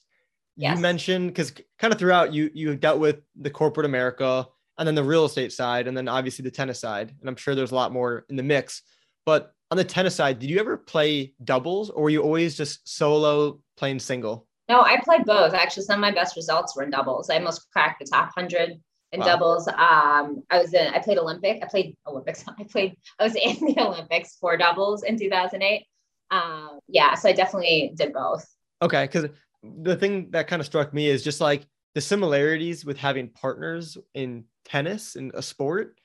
Yes. 0.56 0.76
You 0.76 0.82
mentioned 0.82 1.28
because 1.28 1.52
kind 1.78 1.92
of 1.92 1.98
throughout 1.98 2.32
you 2.32 2.50
you 2.54 2.74
dealt 2.76 3.00
with 3.00 3.20
the 3.36 3.50
corporate 3.50 3.84
America, 3.84 4.46
and 4.78 4.86
then 4.86 4.94
the 4.94 5.04
real 5.04 5.24
estate 5.24 5.52
side, 5.52 5.86
and 5.86 5.96
then 5.96 6.08
obviously 6.08 6.42
the 6.42 6.50
tennis 6.50 6.80
side. 6.80 7.14
And 7.20 7.28
I'm 7.28 7.36
sure 7.36 7.54
there's 7.54 7.72
a 7.72 7.76
lot 7.76 7.92
more 7.92 8.24
in 8.28 8.36
the 8.36 8.42
mix. 8.42 8.82
But 9.24 9.52
on 9.70 9.76
the 9.76 9.84
tennis 9.84 10.14
side, 10.14 10.38
did 10.38 10.50
you 10.50 10.58
ever 10.58 10.76
play 10.76 11.34
doubles 11.44 11.90
or 11.90 12.04
were 12.04 12.10
you 12.10 12.22
always 12.22 12.56
just 12.56 12.86
solo 12.88 13.60
playing 13.76 14.00
single? 14.00 14.46
No, 14.68 14.82
I 14.82 15.00
played 15.02 15.24
both. 15.24 15.54
Actually, 15.54 15.84
some 15.84 15.96
of 15.96 16.00
my 16.00 16.10
best 16.10 16.36
results 16.36 16.76
were 16.76 16.82
in 16.82 16.90
doubles. 16.90 17.30
I 17.30 17.36
almost 17.36 17.70
cracked 17.72 18.00
the 18.00 18.06
top 18.06 18.30
100 18.36 18.80
in 19.12 19.20
wow. 19.20 19.26
doubles. 19.26 19.68
Um, 19.68 20.42
I 20.50 20.58
was 20.58 20.72
in, 20.74 20.92
I 20.94 20.98
played 20.98 21.18
Olympic. 21.18 21.62
I 21.62 21.66
played 21.66 21.96
Olympics. 22.06 22.44
I 22.58 22.64
played, 22.64 22.96
I 23.18 23.24
was 23.24 23.34
in 23.34 23.66
the 23.66 23.80
Olympics 23.86 24.36
for 24.40 24.56
doubles 24.56 25.02
in 25.02 25.18
2008. 25.18 25.84
Um, 26.30 26.78
yeah, 26.88 27.14
so 27.14 27.28
I 27.28 27.32
definitely 27.32 27.92
did 27.94 28.12
both. 28.12 28.46
Okay. 28.80 29.06
Cause 29.08 29.26
the 29.62 29.96
thing 29.96 30.30
that 30.30 30.48
kind 30.48 30.60
of 30.60 30.66
struck 30.66 30.92
me 30.92 31.08
is 31.08 31.22
just 31.22 31.40
like 31.40 31.66
the 31.94 32.00
similarities 32.00 32.84
with 32.84 32.98
having 32.98 33.28
partners 33.28 33.98
in 34.14 34.44
tennis 34.64 35.16
and 35.16 35.32
a 35.34 35.42
sport, 35.42 35.98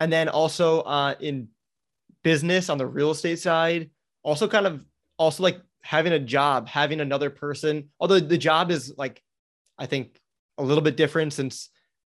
and 0.00 0.12
then 0.12 0.28
also 0.28 0.80
uh, 0.80 1.14
in 1.20 1.48
business 2.22 2.68
on 2.68 2.78
the 2.78 2.86
real 2.86 3.10
estate 3.10 3.38
side, 3.38 3.90
also 4.22 4.48
kind 4.48 4.66
of 4.66 4.84
also 5.18 5.42
like 5.42 5.60
having 5.82 6.12
a 6.12 6.18
job, 6.18 6.68
having 6.68 7.00
another 7.00 7.30
person. 7.30 7.88
Although 7.98 8.20
the 8.20 8.38
job 8.38 8.70
is 8.70 8.94
like, 8.96 9.22
I 9.78 9.86
think 9.86 10.20
a 10.58 10.62
little 10.62 10.82
bit 10.82 10.96
different 10.96 11.32
since 11.32 11.70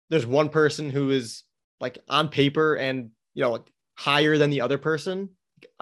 there's 0.10 0.26
one 0.26 0.50
person 0.50 0.90
who 0.90 1.10
is 1.12 1.44
like 1.80 1.98
on 2.10 2.28
paper 2.28 2.76
and 2.76 3.12
you 3.34 3.42
know 3.42 3.52
like 3.52 3.72
higher 3.96 4.38
than 4.38 4.50
the 4.50 4.62
other 4.62 4.78
person. 4.78 5.30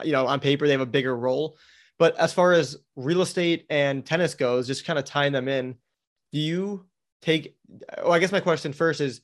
You 0.04 0.12
know, 0.12 0.28
on 0.28 0.40
paper 0.40 0.68
they 0.68 0.74
have 0.74 0.82
a 0.82 0.86
bigger 0.86 1.16
role. 1.16 1.58
But 1.98 2.18
as 2.18 2.32
far 2.32 2.54
as 2.54 2.78
real 2.96 3.22
estate 3.22 3.66
and 3.70 4.06
tennis 4.06 4.34
goes, 4.34 4.68
just 4.68 4.86
kind 4.86 4.98
of 4.98 5.06
tying 5.06 5.34
them 5.34 5.50
in, 5.50 5.76
do 6.32 6.40
you 6.40 6.86
take? 7.22 7.56
Well, 7.98 8.14
I 8.14 8.20
guess 8.20 8.32
my 8.32 8.40
question 8.40 8.74
first 8.74 9.02
is 9.02 9.22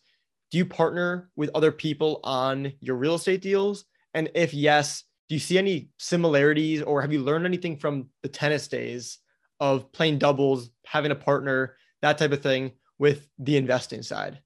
do 0.52 0.58
you 0.58 0.66
partner 0.66 1.30
with 1.36 1.50
other 1.56 1.72
people 1.72 2.20
on 2.24 2.72
your 2.80 2.96
real 2.96 3.16
estate 3.16 3.42
deals? 3.42 3.86
And 4.14 4.30
if 4.36 4.54
yes, 4.54 5.04
do 5.28 5.36
you 5.36 5.40
see 5.40 5.58
any 5.58 5.90
similarities 5.98 6.82
or 6.82 7.02
have 7.02 7.12
you 7.12 7.22
learned 7.22 7.46
anything 7.46 7.78
from 7.78 8.10
the 8.22 8.30
tennis 8.30 8.68
days 8.68 9.20
of 9.60 9.92
playing 9.92 10.20
doubles, 10.20 10.70
having 10.86 11.12
a 11.12 11.16
partner, 11.16 11.76
that 12.02 12.18
type 12.18 12.32
of 12.32 12.42
thing 12.42 12.72
with 13.00 13.28
the 13.40 13.58
investing 13.58 14.04
side? 14.04 14.40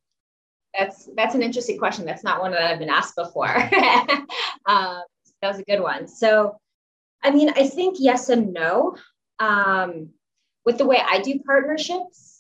That's 0.77 1.09
that's 1.15 1.35
an 1.35 1.41
interesting 1.41 1.77
question. 1.77 2.05
That's 2.05 2.23
not 2.23 2.41
one 2.41 2.51
that 2.51 2.61
I've 2.61 2.79
been 2.79 2.89
asked 2.89 3.15
before. 3.15 3.49
um, 4.67 5.01
that 5.41 5.47
was 5.47 5.59
a 5.59 5.63
good 5.63 5.81
one. 5.81 6.07
So, 6.07 6.57
I 7.23 7.31
mean, 7.31 7.49
I 7.55 7.67
think 7.67 7.97
yes 7.99 8.29
and 8.29 8.53
no. 8.53 8.95
Um, 9.39 10.09
with 10.65 10.77
the 10.77 10.85
way 10.85 11.01
I 11.03 11.21
do 11.21 11.39
partnerships, 11.45 12.38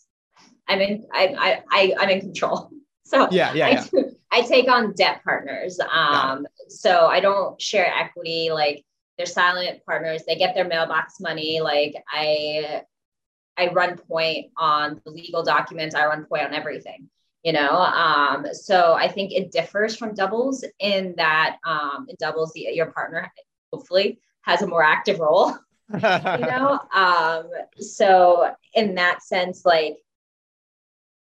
I'm 0.69 0.79
in 0.79 1.05
I, 1.11 1.35
I, 1.37 1.63
I 1.71 1.93
I'm 1.99 2.09
in 2.09 2.21
control. 2.21 2.71
So 3.05 3.27
yeah, 3.31 3.53
yeah, 3.53 3.65
I, 3.65 3.69
yeah. 3.71 3.85
Do, 3.89 4.15
I 4.31 4.41
take 4.41 4.69
on 4.69 4.93
debt 4.93 5.23
partners. 5.23 5.79
Um, 5.79 6.45
so 6.67 7.07
I 7.07 7.19
don't 7.19 7.59
share 7.59 7.91
equity. 7.91 8.51
Like 8.53 8.85
they're 9.17 9.25
silent 9.25 9.83
partners. 9.85 10.23
They 10.27 10.35
get 10.35 10.53
their 10.53 10.67
mailbox 10.67 11.19
money. 11.19 11.59
Like 11.59 11.95
I, 12.11 12.83
I 13.57 13.69
run 13.69 13.97
point 13.97 14.51
on 14.57 15.01
the 15.03 15.11
legal 15.11 15.43
documents. 15.43 15.95
I 15.95 16.05
run 16.05 16.25
point 16.25 16.43
on 16.43 16.53
everything. 16.53 17.09
You 17.43 17.53
know, 17.53 17.71
um, 17.71 18.47
so 18.51 18.93
I 18.93 19.07
think 19.07 19.31
it 19.31 19.51
differs 19.51 19.95
from 19.95 20.13
doubles 20.13 20.63
in 20.79 21.15
that 21.17 21.57
um, 21.65 22.05
in 22.09 22.15
doubles 22.19 22.51
the, 22.53 22.67
your 22.73 22.91
partner 22.91 23.31
hopefully 23.71 24.19
has 24.41 24.61
a 24.61 24.67
more 24.67 24.83
active 24.83 25.19
role. 25.19 25.57
you 25.93 25.99
know? 25.99 26.79
Um, 26.93 27.49
so 27.79 28.53
in 28.73 28.95
that 28.95 29.23
sense, 29.23 29.65
like 29.65 29.97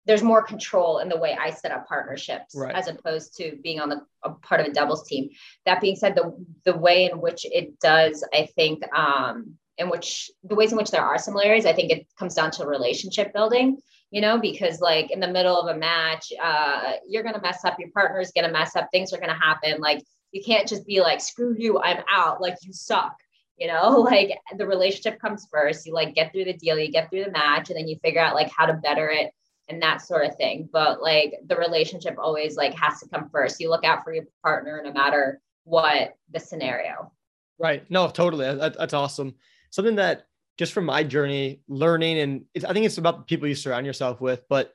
there's 0.07 0.23
more 0.23 0.41
control 0.41 0.99
in 0.99 1.09
the 1.09 1.17
way 1.17 1.37
I 1.39 1.51
set 1.51 1.71
up 1.71 1.87
partnerships 1.87 2.55
right. 2.55 2.73
as 2.73 2.87
opposed 2.87 3.35
to 3.37 3.57
being 3.61 3.79
on 3.79 3.89
the 3.89 4.01
a 4.23 4.31
part 4.31 4.61
of 4.61 4.67
a 4.67 4.71
doubles 4.71 5.05
team. 5.05 5.29
That 5.65 5.81
being 5.81 5.97
said, 5.97 6.15
the 6.15 6.33
the 6.63 6.77
way 6.77 7.09
in 7.11 7.19
which 7.19 7.45
it 7.45 7.79
does, 7.79 8.23
I 8.33 8.47
think, 8.55 8.81
um, 8.95 9.55
in 9.77 9.89
which 9.89 10.31
the 10.43 10.55
ways 10.55 10.71
in 10.71 10.77
which 10.77 10.91
there 10.91 11.05
are 11.05 11.17
similarities, 11.19 11.65
I 11.65 11.73
think 11.73 11.91
it 11.91 12.07
comes 12.17 12.33
down 12.33 12.51
to 12.51 12.65
relationship 12.65 13.33
building. 13.33 13.79
You 14.09 14.21
know, 14.21 14.39
because 14.39 14.79
like 14.79 15.11
in 15.11 15.19
the 15.19 15.27
middle 15.27 15.59
of 15.59 15.75
a 15.75 15.77
match, 15.77 16.31
uh, 16.41 16.93
you're 17.05 17.23
gonna 17.23 17.41
mess 17.41 17.65
up. 17.65 17.77
Your 17.77 17.91
partner's 17.91 18.31
gonna 18.31 18.51
mess 18.51 18.77
up. 18.77 18.87
Things 18.89 19.11
are 19.11 19.19
gonna 19.19 19.37
happen. 19.37 19.81
Like 19.81 20.01
you 20.31 20.41
can't 20.41 20.67
just 20.67 20.87
be 20.87 21.01
like, 21.01 21.19
"Screw 21.19 21.53
you, 21.57 21.79
I'm 21.79 22.01
out." 22.09 22.41
Like 22.41 22.55
you 22.61 22.71
suck 22.71 23.17
you 23.57 23.67
know 23.67 23.89
like 24.11 24.37
the 24.55 24.67
relationship 24.67 25.19
comes 25.19 25.47
first 25.51 25.87
you 25.87 25.93
like 25.93 26.13
get 26.13 26.31
through 26.31 26.45
the 26.45 26.53
deal 26.53 26.77
you 26.77 26.91
get 26.91 27.09
through 27.09 27.23
the 27.23 27.31
match 27.31 27.71
and 27.71 27.79
then 27.79 27.87
you 27.87 27.97
figure 28.03 28.21
out 28.21 28.35
like 28.35 28.51
how 28.55 28.67
to 28.67 28.73
better 28.73 29.09
it 29.09 29.31
and 29.69 29.81
that 29.81 30.01
sort 30.01 30.25
of 30.25 30.36
thing. 30.36 30.69
But 30.71 31.01
like 31.01 31.36
the 31.47 31.55
relationship 31.55 32.15
always 32.17 32.55
like 32.55 32.74
has 32.75 33.00
to 33.01 33.09
come 33.09 33.29
first. 33.29 33.59
You 33.59 33.69
look 33.69 33.83
out 33.83 34.03
for 34.03 34.13
your 34.13 34.25
partner 34.43 34.81
no 34.83 34.91
matter 34.91 35.41
what 35.63 36.15
the 36.31 36.39
scenario. 36.39 37.12
Right. 37.59 37.89
No, 37.89 38.07
totally. 38.09 38.45
That, 38.45 38.77
that's 38.77 38.93
awesome. 38.93 39.36
Something 39.71 39.95
that 39.95 40.27
just 40.57 40.74
from 40.74 40.86
my 40.86 41.03
journey 41.03 41.62
learning 41.67 42.19
and 42.19 42.45
I 42.67 42.74
think 42.74 42.86
it's 42.86 42.97
about 42.97 43.19
the 43.19 43.24
people 43.24 43.47
you 43.47 43.55
surround 43.55 43.86
yourself 43.86 44.21
with, 44.21 44.41
but 44.50 44.74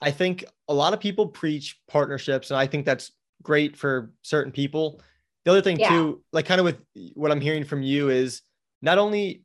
I 0.00 0.10
think 0.10 0.44
a 0.68 0.74
lot 0.74 0.92
of 0.92 1.00
people 1.00 1.28
preach 1.28 1.80
partnerships 1.88 2.50
and 2.50 2.58
I 2.58 2.66
think 2.66 2.84
that's 2.84 3.12
great 3.42 3.76
for 3.76 4.12
certain 4.22 4.52
people. 4.52 5.00
The 5.44 5.52
other 5.52 5.62
thing 5.62 5.78
yeah. 5.78 5.90
too, 5.90 6.22
like 6.32 6.46
kind 6.46 6.60
of 6.60 6.64
with 6.64 6.78
what 7.14 7.30
I'm 7.30 7.40
hearing 7.40 7.64
from 7.64 7.82
you 7.82 8.10
is 8.10 8.42
not 8.82 8.98
only 8.98 9.44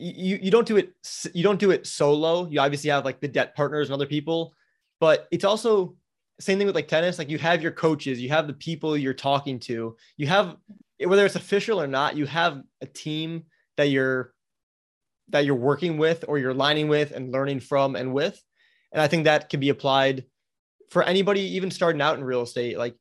you 0.00 0.38
you 0.42 0.50
don't 0.50 0.66
do 0.66 0.76
it 0.76 0.92
you 1.34 1.42
don't 1.42 1.60
do 1.60 1.70
it 1.70 1.86
solo. 1.86 2.48
You 2.48 2.60
obviously 2.60 2.90
have 2.90 3.04
like 3.04 3.20
the 3.20 3.28
debt 3.28 3.54
partners 3.54 3.88
and 3.88 3.94
other 3.94 4.06
people, 4.06 4.54
but 4.98 5.28
it's 5.30 5.44
also 5.44 5.94
same 6.40 6.58
thing 6.58 6.66
with 6.66 6.74
like 6.74 6.88
tennis. 6.88 7.18
Like 7.18 7.28
you 7.28 7.38
have 7.38 7.62
your 7.62 7.72
coaches, 7.72 8.20
you 8.20 8.30
have 8.30 8.46
the 8.46 8.54
people 8.54 8.96
you're 8.96 9.12
talking 9.12 9.58
to, 9.60 9.96
you 10.16 10.26
have 10.26 10.56
whether 11.04 11.24
it's 11.24 11.36
official 11.36 11.80
or 11.80 11.86
not, 11.86 12.16
you 12.16 12.26
have 12.26 12.62
a 12.80 12.86
team 12.86 13.44
that 13.76 13.88
you're 13.90 14.32
that 15.28 15.44
you're 15.44 15.54
working 15.54 15.96
with 15.96 16.24
or 16.28 16.38
you're 16.38 16.54
lining 16.54 16.88
with 16.88 17.12
and 17.12 17.30
learning 17.30 17.60
from 17.60 17.94
and 17.94 18.12
with. 18.12 18.42
And 18.92 19.00
I 19.00 19.06
think 19.06 19.24
that 19.24 19.48
can 19.48 19.60
be 19.60 19.68
applied 19.68 20.24
for 20.90 21.02
anybody 21.02 21.56
even 21.56 21.70
starting 21.70 22.00
out 22.00 22.18
in 22.18 22.24
real 22.24 22.42
estate. 22.42 22.76
Like 22.76 22.96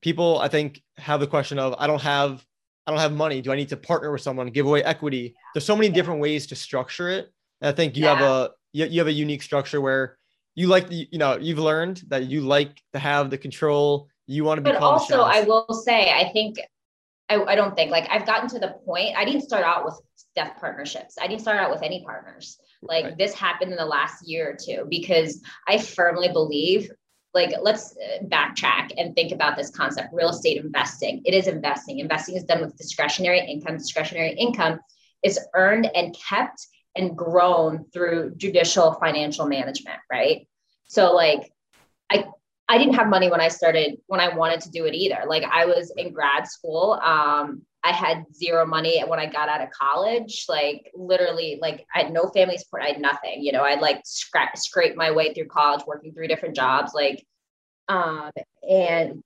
people, 0.00 0.38
I 0.38 0.48
think 0.48 0.82
have 0.96 1.20
the 1.20 1.26
question 1.26 1.58
of 1.58 1.74
I 1.78 1.86
don't 1.86 2.00
have 2.00 2.44
I 2.86 2.90
don't 2.90 3.00
have 3.00 3.12
money. 3.12 3.40
Do 3.40 3.52
I 3.52 3.56
need 3.56 3.70
to 3.70 3.76
partner 3.76 4.12
with 4.12 4.20
someone, 4.20 4.48
give 4.48 4.66
away 4.66 4.82
equity? 4.84 5.34
There's 5.54 5.64
so 5.64 5.76
many 5.76 5.88
different 5.88 6.20
ways 6.20 6.46
to 6.48 6.56
structure 6.56 7.08
it. 7.08 7.32
And 7.60 7.68
I 7.68 7.72
think 7.72 7.96
you 7.96 8.04
yeah. 8.04 8.14
have 8.14 8.24
a 8.24 8.50
you, 8.72 8.86
you 8.86 9.00
have 9.00 9.08
a 9.08 9.12
unique 9.12 9.42
structure 9.42 9.80
where 9.80 10.18
you 10.54 10.66
like 10.66 10.88
the, 10.88 11.08
you 11.10 11.18
know 11.18 11.36
you've 11.36 11.58
learned 11.58 12.02
that 12.08 12.26
you 12.26 12.42
like 12.42 12.82
to 12.92 12.98
have 12.98 13.30
the 13.30 13.38
control. 13.38 14.08
You 14.26 14.44
want 14.44 14.58
to 14.58 14.62
be. 14.62 14.70
But 14.70 14.82
also, 14.82 15.22
I 15.22 15.42
will 15.42 15.66
say, 15.84 16.10
I 16.10 16.30
think 16.32 16.56
I, 17.28 17.42
I 17.42 17.54
don't 17.54 17.74
think 17.74 17.90
like 17.90 18.06
I've 18.10 18.26
gotten 18.26 18.48
to 18.50 18.58
the 18.58 18.76
point. 18.84 19.16
I 19.16 19.24
didn't 19.24 19.42
start 19.42 19.64
out 19.64 19.84
with 19.84 19.98
debt 20.34 20.58
partnerships. 20.58 21.16
I 21.20 21.26
didn't 21.26 21.42
start 21.42 21.58
out 21.58 21.70
with 21.70 21.82
any 21.82 22.04
partners. 22.04 22.58
Like 22.82 23.04
right. 23.04 23.18
this 23.18 23.34
happened 23.34 23.72
in 23.72 23.78
the 23.78 23.84
last 23.84 24.28
year 24.28 24.50
or 24.50 24.56
two 24.56 24.86
because 24.90 25.42
I 25.66 25.78
firmly 25.78 26.28
believe 26.28 26.90
like 27.34 27.52
let's 27.60 27.96
uh, 27.96 28.24
backtrack 28.26 28.92
and 28.96 29.14
think 29.14 29.32
about 29.32 29.56
this 29.56 29.70
concept 29.70 30.08
real 30.12 30.30
estate 30.30 30.62
investing. 30.62 31.20
It 31.24 31.34
is 31.34 31.48
investing. 31.48 31.98
Investing 31.98 32.36
is 32.36 32.44
done 32.44 32.60
with 32.60 32.76
discretionary 32.76 33.40
income. 33.40 33.76
Discretionary 33.76 34.34
income 34.34 34.78
is 35.22 35.38
earned 35.54 35.90
and 35.94 36.16
kept 36.16 36.66
and 36.96 37.16
grown 37.16 37.86
through 37.92 38.34
judicial 38.36 38.92
financial 38.94 39.46
management 39.46 39.98
right? 40.10 40.46
So 40.86 41.12
like 41.12 41.50
i 42.10 42.24
i 42.68 42.78
didn't 42.78 42.94
have 42.94 43.08
money 43.08 43.30
when 43.30 43.40
i 43.40 43.48
started 43.48 43.96
when 44.06 44.20
i 44.20 44.34
wanted 44.34 44.60
to 44.62 44.70
do 44.70 44.84
it 44.84 44.94
either. 44.94 45.24
Like 45.26 45.44
i 45.50 45.64
was 45.64 45.92
in 45.96 46.12
grad 46.12 46.46
school 46.46 47.00
um 47.02 47.62
I 47.84 47.92
had 47.92 48.24
zero 48.34 48.64
money 48.64 49.02
when 49.06 49.20
I 49.20 49.26
got 49.26 49.50
out 49.50 49.60
of 49.60 49.68
college. 49.70 50.46
Like 50.48 50.90
literally, 50.94 51.58
like 51.60 51.86
I 51.94 51.98
had 52.00 52.12
no 52.12 52.28
family 52.28 52.56
support. 52.56 52.82
I 52.82 52.88
had 52.88 53.00
nothing. 53.00 53.42
You 53.42 53.52
know, 53.52 53.62
I'd 53.62 53.82
like 53.82 54.00
scrap 54.04 54.56
scrape 54.56 54.96
my 54.96 55.10
way 55.10 55.34
through 55.34 55.48
college, 55.48 55.82
working 55.86 56.14
three 56.14 56.26
different 56.26 56.56
jobs. 56.56 56.94
Like, 56.94 57.22
um, 57.88 58.30
and 58.68 59.22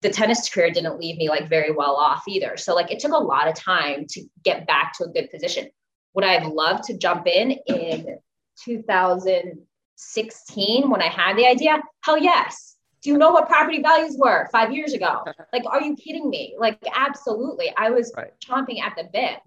the 0.00 0.08
tennis 0.08 0.48
career 0.48 0.70
didn't 0.70 0.98
leave 0.98 1.18
me 1.18 1.28
like 1.28 1.50
very 1.50 1.70
well 1.70 1.96
off 1.96 2.22
either. 2.26 2.56
So 2.56 2.74
like 2.74 2.90
it 2.90 2.98
took 2.98 3.12
a 3.12 3.18
lot 3.18 3.46
of 3.46 3.54
time 3.54 4.06
to 4.10 4.24
get 4.42 4.66
back 4.66 4.94
to 4.94 5.04
a 5.04 5.08
good 5.08 5.30
position. 5.30 5.68
Would 6.14 6.24
I 6.24 6.32
have 6.32 6.50
loved 6.50 6.84
to 6.84 6.96
jump 6.96 7.26
in 7.26 7.58
in 7.66 8.16
2016 8.64 10.90
when 10.90 11.02
I 11.02 11.08
had 11.08 11.36
the 11.36 11.46
idea? 11.46 11.82
Hell 12.02 12.16
yes 12.16 12.77
do 13.08 13.12
you 13.12 13.18
know 13.18 13.30
what 13.30 13.48
property 13.48 13.80
values 13.80 14.18
were 14.18 14.50
five 14.52 14.70
years 14.70 14.92
ago? 14.92 15.24
Like, 15.50 15.64
are 15.64 15.80
you 15.80 15.96
kidding 15.96 16.28
me? 16.28 16.54
Like, 16.58 16.78
absolutely. 16.94 17.72
I 17.74 17.88
was 17.88 18.12
right. 18.14 18.34
chomping 18.38 18.82
at 18.82 18.96
the 18.98 19.08
bit. 19.10 19.38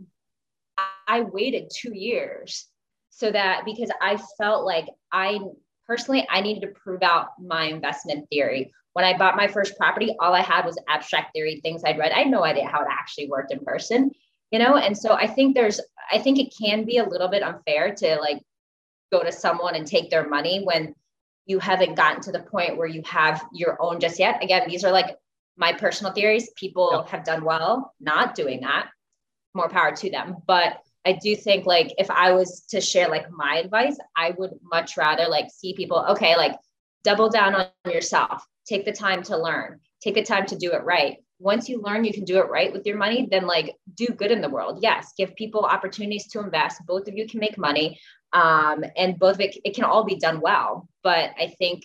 I 1.08 1.22
waited 1.22 1.72
two 1.72 1.96
years 1.96 2.66
so 3.12 3.32
that 3.32 3.62
because 3.64 3.92
I 4.02 4.20
felt 4.40 4.66
like 4.66 4.88
I 5.12 5.42
personally 5.86 6.26
I 6.28 6.42
needed 6.42 6.62
to 6.62 6.70
prove 6.70 7.04
out 7.04 7.40
my 7.40 7.66
investment 7.66 8.28
theory. 8.32 8.74
When 8.94 9.06
I 9.06 9.16
bought 9.16 9.38
my 9.38 9.48
first 9.48 9.78
property, 9.78 10.16
all 10.20 10.34
I 10.34 10.42
had 10.42 10.66
was 10.66 10.80
abstract 10.90 11.32
theory 11.36 11.60
things 11.62 11.84
I'd 11.86 12.00
read. 12.00 12.14
I 12.14 12.22
had 12.22 12.32
no 12.32 12.44
idea 12.44 12.66
how 12.66 12.82
it 12.82 12.88
actually 12.90 13.30
worked 13.30 13.54
in 13.54 13.60
person, 13.60 14.10
you 14.50 14.58
know. 14.58 14.78
And 14.78 14.98
so 14.98 15.14
I 15.14 15.28
think 15.28 15.54
there's 15.54 15.80
I 16.12 16.18
think 16.18 16.40
it 16.40 16.52
can 16.60 16.84
be 16.84 16.98
a 16.98 17.08
little 17.08 17.28
bit 17.28 17.44
unfair 17.44 17.94
to 17.94 18.16
like 18.16 18.42
go 19.12 19.22
to 19.22 19.32
someone 19.32 19.76
and 19.76 19.86
take 19.86 20.10
their 20.10 20.28
money 20.28 20.64
when 20.64 20.96
you 21.52 21.60
haven't 21.60 21.96
gotten 21.96 22.22
to 22.22 22.32
the 22.32 22.40
point 22.40 22.78
where 22.78 22.88
you 22.88 23.02
have 23.06 23.44
your 23.52 23.78
own 23.82 24.00
just 24.00 24.18
yet. 24.18 24.42
Again, 24.42 24.64
these 24.68 24.86
are 24.86 24.92
like 24.92 25.18
my 25.58 25.74
personal 25.74 26.14
theories. 26.14 26.50
People 26.56 26.90
yep. 26.94 27.10
have 27.10 27.26
done 27.26 27.44
well 27.44 27.94
not 28.00 28.36
doing 28.36 28.62
that. 28.62 28.88
More 29.54 29.68
power 29.68 29.94
to 29.94 30.10
them. 30.10 30.38
But 30.48 30.80
I 31.06 31.14
do 31.14 31.36
think 31.36 31.66
like 31.66 31.94
if 31.98 32.10
I 32.10 32.32
was 32.32 32.62
to 32.70 32.80
share 32.80 33.10
like 33.10 33.30
my 33.30 33.58
advice, 33.58 33.98
I 34.16 34.32
would 34.38 34.52
much 34.64 34.96
rather 34.96 35.28
like 35.28 35.48
see 35.54 35.74
people, 35.74 35.98
okay, 36.12 36.38
like 36.38 36.56
double 37.04 37.30
down 37.30 37.54
on 37.54 37.68
yourself, 37.86 38.46
take 38.66 38.86
the 38.86 38.94
time 38.94 39.22
to 39.24 39.38
learn, 39.38 39.80
take 40.02 40.16
the 40.16 40.24
time 40.24 40.46
to 40.48 40.56
do 40.56 40.72
it 40.72 40.84
right. 40.84 41.18
Once 41.40 41.68
you 41.68 41.82
learn 41.82 42.06
you 42.06 42.14
can 42.14 42.24
do 42.24 42.38
it 42.38 42.50
right 42.50 42.72
with 42.72 42.86
your 42.86 42.98
money, 42.98 43.28
then 43.30 43.46
like 43.46 43.76
do 43.96 44.08
good 44.08 44.32
in 44.32 44.42
the 44.42 44.50
world. 44.50 44.80
Yes, 44.82 45.12
give 45.18 45.36
people 45.36 45.66
opportunities 45.66 46.28
to 46.28 46.40
invest. 46.40 46.86
Both 46.86 47.10
of 47.10 47.16
you 47.16 47.28
can 47.28 47.40
make 47.40 47.58
money 47.58 48.00
um, 48.34 48.84
and 48.96 49.20
both 49.20 49.36
of 49.36 49.42
it, 49.42 49.58
it 49.64 49.76
can 49.76 49.84
all 49.84 50.04
be 50.04 50.16
done 50.16 50.42
well 50.42 50.88
but 51.04 51.32
i 51.40 51.48
think 51.58 51.84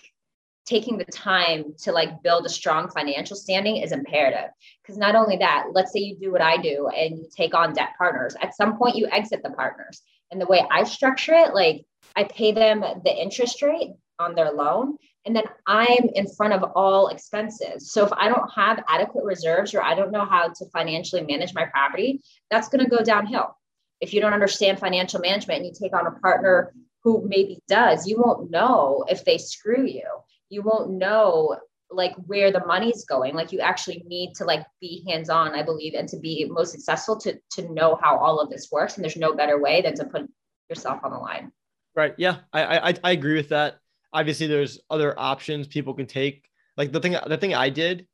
taking 0.67 0.97
the 0.97 1.05
time 1.05 1.73
to 1.79 1.91
like 1.91 2.21
build 2.21 2.45
a 2.45 2.49
strong 2.49 2.89
financial 2.89 3.37
standing 3.37 3.77
is 3.77 3.93
imperative. 3.93 4.49
Because 4.83 4.97
not 4.97 5.15
only 5.15 5.37
that 5.37 5.67
let's 5.71 5.93
say 5.93 6.01
you 6.01 6.17
do 6.19 6.31
what 6.31 6.41
i 6.41 6.57
do 6.57 6.89
and 6.89 7.17
you 7.17 7.27
take 7.35 7.55
on 7.55 7.73
debt 7.73 7.91
partners. 7.97 8.35
At 8.41 8.55
some 8.55 8.77
point 8.77 8.97
you 8.97 9.07
exit 9.07 9.41
the 9.41 9.49
partners. 9.51 10.01
And 10.29 10.39
the 10.39 10.45
way 10.45 10.63
i 10.69 10.83
structure 10.83 11.33
it 11.33 11.55
like 11.55 11.85
i 12.15 12.25
pay 12.25 12.51
them 12.51 12.81
the 12.81 13.15
interest 13.15 13.61
rate 13.61 13.91
on 14.19 14.35
their 14.35 14.51
loan 14.51 14.97
and 15.25 15.35
then 15.35 15.43
i'm 15.67 16.09
in 16.15 16.27
front 16.27 16.53
of 16.53 16.63
all 16.75 17.07
expenses. 17.07 17.91
So 17.91 18.05
if 18.05 18.11
i 18.13 18.27
don't 18.27 18.51
have 18.53 18.83
adequate 18.89 19.23
reserves 19.23 19.73
or 19.73 19.81
i 19.81 19.95
don't 19.95 20.11
know 20.11 20.25
how 20.25 20.49
to 20.49 20.65
financially 20.73 21.21
manage 21.21 21.53
my 21.53 21.65
property 21.65 22.21
that's 22.51 22.67
going 22.67 22.83
to 22.83 22.89
go 22.89 23.03
downhill 23.03 23.55
if 24.01 24.13
you 24.13 24.21
don't 24.21 24.33
understand 24.33 24.79
financial 24.79 25.19
management 25.19 25.63
and 25.63 25.65
you 25.65 25.73
take 25.79 25.95
on 25.95 26.07
a 26.07 26.19
partner 26.19 26.73
who 27.03 27.25
maybe 27.27 27.59
does, 27.67 28.07
you 28.07 28.21
won't 28.21 28.51
know 28.51 29.05
if 29.07 29.23
they 29.25 29.37
screw 29.37 29.85
you. 29.85 30.03
You 30.49 30.61
won't 30.61 30.91
know 30.91 31.57
like 31.89 32.13
where 32.25 32.51
the 32.51 32.65
money's 32.65 33.05
going. 33.05 33.33
Like 33.33 33.51
you 33.51 33.59
actually 33.59 34.03
need 34.07 34.33
to 34.35 34.45
like 34.45 34.65
be 34.81 35.03
hands-on, 35.07 35.55
I 35.55 35.63
believe, 35.63 35.93
and 35.93 36.07
to 36.09 36.19
be 36.19 36.45
most 36.49 36.71
successful 36.71 37.17
to 37.21 37.39
to 37.51 37.73
know 37.73 37.97
how 38.01 38.17
all 38.17 38.39
of 38.39 38.49
this 38.49 38.69
works. 38.71 38.95
And 38.95 39.03
there's 39.03 39.17
no 39.17 39.33
better 39.33 39.59
way 39.61 39.81
than 39.81 39.95
to 39.95 40.05
put 40.05 40.29
yourself 40.69 40.99
on 41.03 41.11
the 41.11 41.17
line. 41.17 41.51
Right. 41.95 42.13
Yeah. 42.17 42.37
I 42.53 42.89
I, 42.89 42.93
I 43.03 43.11
agree 43.11 43.35
with 43.35 43.49
that. 43.49 43.79
Obviously, 44.13 44.47
there's 44.47 44.79
other 44.89 45.17
options 45.17 45.67
people 45.67 45.93
can 45.93 46.05
take. 46.07 46.47
Like 46.75 46.91
the 46.91 46.99
thing 46.99 47.15
the 47.25 47.37
thing 47.37 47.53
I 47.53 47.69
did, 47.69 48.07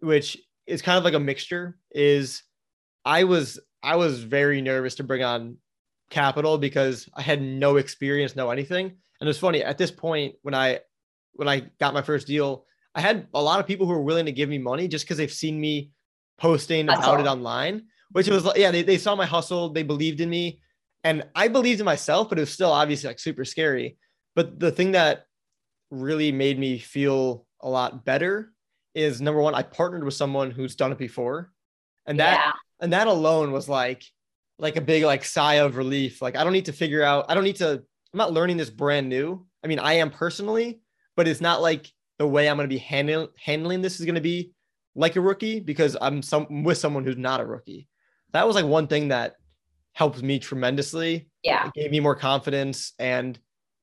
which 0.00 0.38
is 0.66 0.82
kind 0.82 0.98
of 0.98 1.04
like 1.04 1.14
a 1.14 1.20
mixture, 1.20 1.78
is 1.90 2.42
I 3.04 3.24
was 3.24 3.58
I 3.82 3.96
was 3.96 4.22
very 4.22 4.60
nervous 4.60 4.96
to 4.96 5.04
bring 5.04 5.22
on 5.22 5.56
capital 6.10 6.58
because 6.58 7.08
I 7.14 7.22
had 7.22 7.40
no 7.40 7.76
experience, 7.76 8.34
no 8.34 8.50
anything. 8.50 8.96
And 9.20 9.28
it's 9.28 9.38
funny 9.38 9.62
at 9.62 9.78
this 9.78 9.90
point 9.90 10.36
when 10.42 10.54
I 10.54 10.80
when 11.34 11.48
I 11.48 11.70
got 11.78 11.94
my 11.94 12.02
first 12.02 12.26
deal, 12.26 12.64
I 12.94 13.00
had 13.00 13.28
a 13.34 13.42
lot 13.42 13.60
of 13.60 13.66
people 13.66 13.86
who 13.86 13.92
were 13.92 14.02
willing 14.02 14.26
to 14.26 14.32
give 14.32 14.48
me 14.48 14.58
money 14.58 14.88
just 14.88 15.04
because 15.04 15.18
they've 15.18 15.32
seen 15.32 15.60
me 15.60 15.92
posting 16.38 16.88
about 16.88 17.20
it 17.20 17.26
online. 17.26 17.82
Which 18.12 18.28
was 18.28 18.48
yeah, 18.56 18.70
they, 18.70 18.82
they 18.82 18.98
saw 18.98 19.14
my 19.14 19.26
hustle, 19.26 19.70
they 19.70 19.82
believed 19.82 20.20
in 20.20 20.30
me, 20.30 20.60
and 21.04 21.24
I 21.34 21.48
believed 21.48 21.80
in 21.80 21.84
myself, 21.84 22.28
but 22.28 22.38
it 22.38 22.42
was 22.42 22.50
still 22.50 22.72
obviously 22.72 23.08
like 23.08 23.18
super 23.18 23.44
scary. 23.44 23.98
But 24.34 24.58
the 24.58 24.72
thing 24.72 24.92
that 24.92 25.26
really 25.90 26.32
made 26.32 26.58
me 26.58 26.78
feel 26.78 27.46
a 27.60 27.68
lot 27.68 28.04
better 28.04 28.52
is 28.94 29.20
number 29.20 29.40
one, 29.40 29.54
I 29.54 29.62
partnered 29.62 30.04
with 30.04 30.14
someone 30.14 30.50
who's 30.50 30.74
done 30.74 30.92
it 30.92 30.98
before. 30.98 31.52
And 32.06 32.18
that 32.20 32.40
yeah 32.46 32.52
and 32.80 32.92
that 32.92 33.06
alone 33.06 33.52
was 33.52 33.68
like 33.68 34.04
like 34.58 34.76
a 34.76 34.80
big 34.80 35.04
like 35.04 35.24
sigh 35.24 35.54
of 35.54 35.76
relief. 35.76 36.20
Like 36.20 36.36
I 36.36 36.44
don't 36.44 36.52
need 36.52 36.66
to 36.66 36.72
figure 36.72 37.02
out, 37.02 37.26
I 37.28 37.34
don't 37.34 37.44
need 37.44 37.56
to, 37.56 37.70
I'm 37.72 38.18
not 38.18 38.32
learning 38.32 38.56
this 38.56 38.70
brand 38.70 39.08
new. 39.08 39.46
I 39.62 39.68
mean, 39.68 39.78
I 39.78 39.94
am 39.94 40.10
personally, 40.10 40.80
but 41.16 41.28
it's 41.28 41.40
not 41.40 41.62
like 41.62 41.92
the 42.18 42.26
way 42.26 42.48
I'm 42.48 42.56
going 42.56 42.68
to 42.68 42.74
be 42.74 42.78
handling 42.78 43.28
handling 43.38 43.82
this 43.82 44.00
is 44.00 44.06
going 44.06 44.16
to 44.16 44.20
be 44.20 44.52
like 44.94 45.16
a 45.16 45.20
rookie 45.20 45.60
because 45.60 45.96
I'm 46.00 46.22
some 46.22 46.64
with 46.64 46.78
someone 46.78 47.04
who's 47.04 47.16
not 47.16 47.40
a 47.40 47.46
rookie. 47.46 47.88
That 48.32 48.46
was 48.46 48.56
like 48.56 48.64
one 48.64 48.88
thing 48.88 49.08
that 49.08 49.36
helped 49.92 50.22
me 50.22 50.38
tremendously. 50.38 51.28
Yeah. 51.42 51.68
It 51.68 51.74
gave 51.74 51.90
me 51.90 52.00
more 52.00 52.16
confidence 52.16 52.92
and 52.98 53.38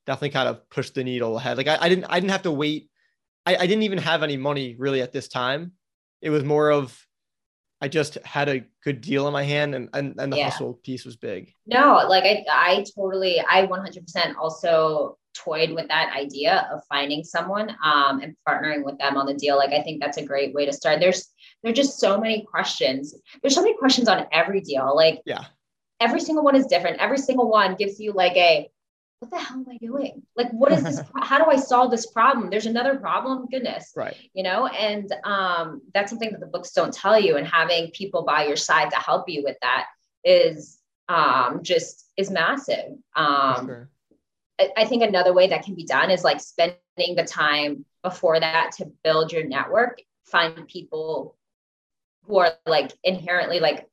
definitely 0.06 0.32
kind 0.32 0.50
of 0.50 0.70
pushed 0.70 0.94
the 0.94 1.04
needle 1.04 1.38
ahead. 1.38 1.58
Like 1.58 1.68
I, 1.68 1.78
I 1.80 1.90
didn't 1.90 2.06
I 2.06 2.20
didn't 2.20 2.32
have 2.32 2.44
to 2.44 2.52
wait. 2.52 2.90
I, 3.46 3.56
I 3.56 3.68
didn't 3.68 3.84
even 3.84 4.00
have 4.00 4.24
any 4.24 4.38
money 4.38 4.76
really 4.78 5.02
at 5.02 5.14
this 5.14 5.28
time. 5.28 5.74
It 6.22 6.30
was 6.30 6.44
more 6.44 6.72
of 6.72 7.05
I 7.86 7.88
just 7.88 8.18
had 8.26 8.50
a 8.50 8.66
good 8.84 9.00
deal 9.00 9.28
in 9.28 9.34
my 9.34 9.44
hand 9.44 9.76
and 9.76 9.90
and, 9.94 10.16
and 10.18 10.34
the 10.34 10.38
yeah. 10.38 10.50
hustle 10.50 10.74
piece 10.74 11.06
was 11.06 11.16
big. 11.16 11.54
No, 11.68 12.04
like 12.10 12.24
I 12.24 12.44
I 12.50 12.84
totally 12.98 13.40
I 13.48 13.68
100% 13.68 14.36
also 14.38 15.20
toyed 15.36 15.70
with 15.70 15.88
that 15.90 16.12
idea 16.18 16.68
of 16.74 16.82
finding 16.90 17.24
someone 17.24 17.70
um, 17.86 18.22
and 18.22 18.36
partnering 18.48 18.84
with 18.84 18.98
them 18.98 19.18
on 19.18 19.28
the 19.28 19.36
deal. 19.36 19.58
Like 19.58 19.70
I 19.70 19.84
think 19.84 20.02
that's 20.02 20.18
a 20.18 20.26
great 20.26 20.52
way 20.56 20.66
to 20.66 20.74
start. 20.74 21.00
There's 21.00 21.28
there's 21.62 21.76
just 21.76 22.00
so 22.00 22.20
many 22.20 22.44
questions. 22.50 23.14
There's 23.44 23.54
so 23.54 23.62
many 23.62 23.78
questions 23.78 24.08
on 24.08 24.26
every 24.32 24.62
deal. 24.62 24.96
Like 24.96 25.22
yeah, 25.24 25.46
every 26.00 26.22
single 26.22 26.44
one 26.44 26.56
is 26.56 26.66
different. 26.66 27.00
Every 27.00 27.20
single 27.20 27.52
one 27.52 27.76
gives 27.76 28.00
you 28.00 28.14
like 28.14 28.36
a 28.36 28.68
what 29.20 29.32
the 29.32 29.40
hell 29.40 29.58
am 29.58 29.66
I 29.70 29.78
doing? 29.78 30.24
Like, 30.36 30.52
what 30.52 30.72
is 30.72 30.84
this? 30.84 31.02
how 31.22 31.38
do 31.38 31.50
I 31.50 31.56
solve 31.56 31.92
this 31.92 32.06
problem? 32.08 32.50
There's 32.50 32.66
another 32.66 32.98
problem. 32.98 33.48
Goodness. 33.50 33.94
Right. 33.96 34.16
You 34.34 34.44
know, 34.44 34.68
and 34.68 35.12
um, 35.24 35.82
that's 35.94 36.10
something 36.10 36.32
that 36.32 36.40
the 36.40 36.48
books 36.48 36.72
don't 36.72 36.94
tell 36.94 37.20
you. 37.20 37.38
And 37.38 37.48
having 37.48 37.92
people 37.92 38.24
by 38.24 38.46
your 38.46 38.58
side 38.58 38.92
to 38.92 38.98
help 38.98 39.30
you 39.30 39.44
with 39.44 39.58
that 39.62 39.86
is 40.24 40.80
um, 41.08 41.62
just 41.64 42.10
is 42.18 42.30
massive. 42.30 42.94
Um, 43.16 43.66
sure. 43.66 43.90
I, 44.60 44.70
I 44.78 44.86
think 44.86 45.04
another 45.04 45.34
way 45.34 45.48
that 45.48 45.64
can 45.64 45.76
be 45.76 45.86
done 45.86 46.12
is 46.12 46.24
like 46.24 46.42
spending 46.42 47.16
the 47.16 47.26
time 47.26 47.86
before 48.04 48.40
that 48.40 48.74
to 48.78 48.92
build 49.04 49.32
your 49.32 49.46
network, 49.46 50.02
find 50.26 50.68
people 50.68 51.36
who 52.24 52.38
are 52.38 52.54
like 52.66 52.92
inherently 53.04 53.60
like 53.60 53.88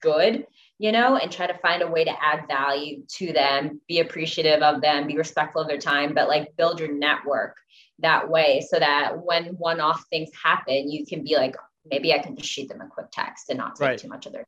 good 0.00 0.46
you 0.78 0.92
know, 0.92 1.16
and 1.16 1.30
try 1.30 1.46
to 1.46 1.58
find 1.58 1.82
a 1.82 1.86
way 1.86 2.04
to 2.04 2.10
add 2.22 2.46
value 2.48 3.04
to 3.08 3.32
them, 3.32 3.80
be 3.88 4.00
appreciative 4.00 4.62
of 4.62 4.80
them, 4.80 5.06
be 5.06 5.16
respectful 5.16 5.62
of 5.62 5.68
their 5.68 5.78
time, 5.78 6.14
but 6.14 6.28
like 6.28 6.56
build 6.56 6.80
your 6.80 6.92
network 6.92 7.56
that 8.00 8.28
way 8.28 8.60
so 8.68 8.78
that 8.78 9.24
when 9.24 9.56
one 9.56 9.80
off 9.80 10.04
things 10.10 10.30
happen, 10.42 10.90
you 10.90 11.06
can 11.06 11.22
be 11.22 11.36
like, 11.36 11.56
maybe 11.88 12.12
I 12.12 12.18
can 12.18 12.36
just 12.36 12.50
shoot 12.50 12.68
them 12.68 12.80
a 12.80 12.88
quick 12.88 13.06
text 13.12 13.50
and 13.50 13.58
not 13.58 13.76
take 13.76 13.86
right. 13.86 13.98
too 13.98 14.08
much 14.08 14.26
of 14.26 14.32
their 14.32 14.46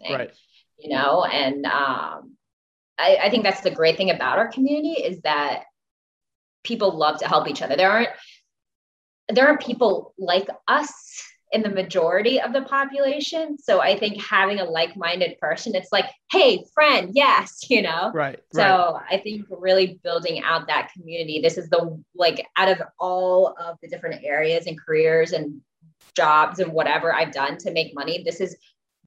time. 0.00 0.18
Right. 0.18 0.30
You 0.78 0.90
know, 0.90 1.24
and 1.24 1.64
um, 1.64 2.36
I, 2.98 3.18
I 3.22 3.30
think 3.30 3.42
that's 3.44 3.62
the 3.62 3.70
great 3.70 3.96
thing 3.96 4.10
about 4.10 4.38
our 4.38 4.48
community 4.48 5.02
is 5.02 5.20
that 5.22 5.64
people 6.62 6.96
love 6.96 7.18
to 7.20 7.28
help 7.28 7.48
each 7.48 7.62
other. 7.62 7.76
There 7.76 7.90
aren't 7.90 8.10
there 9.28 9.48
are 9.48 9.56
people 9.56 10.12
like 10.18 10.48
us 10.68 10.92
in 11.54 11.62
the 11.62 11.70
majority 11.70 12.40
of 12.40 12.52
the 12.52 12.62
population. 12.62 13.56
So 13.58 13.80
I 13.80 13.96
think 13.96 14.20
having 14.20 14.58
a 14.58 14.64
like-minded 14.64 15.38
person, 15.38 15.76
it's 15.76 15.92
like, 15.92 16.06
hey, 16.30 16.64
friend, 16.74 17.12
yes, 17.14 17.60
you 17.70 17.80
know. 17.80 18.10
Right. 18.12 18.40
So 18.52 18.62
right. 18.62 19.02
I 19.10 19.18
think 19.18 19.46
really 19.48 20.00
building 20.02 20.42
out 20.42 20.66
that 20.66 20.90
community. 20.92 21.40
This 21.40 21.56
is 21.56 21.70
the 21.70 22.02
like 22.14 22.44
out 22.58 22.68
of 22.68 22.82
all 22.98 23.54
of 23.58 23.78
the 23.80 23.88
different 23.88 24.24
areas 24.24 24.66
and 24.66 24.78
careers 24.78 25.32
and 25.32 25.60
jobs 26.16 26.58
and 26.58 26.72
whatever 26.72 27.14
I've 27.14 27.32
done 27.32 27.56
to 27.58 27.70
make 27.70 27.94
money, 27.94 28.22
this 28.24 28.40
is 28.40 28.56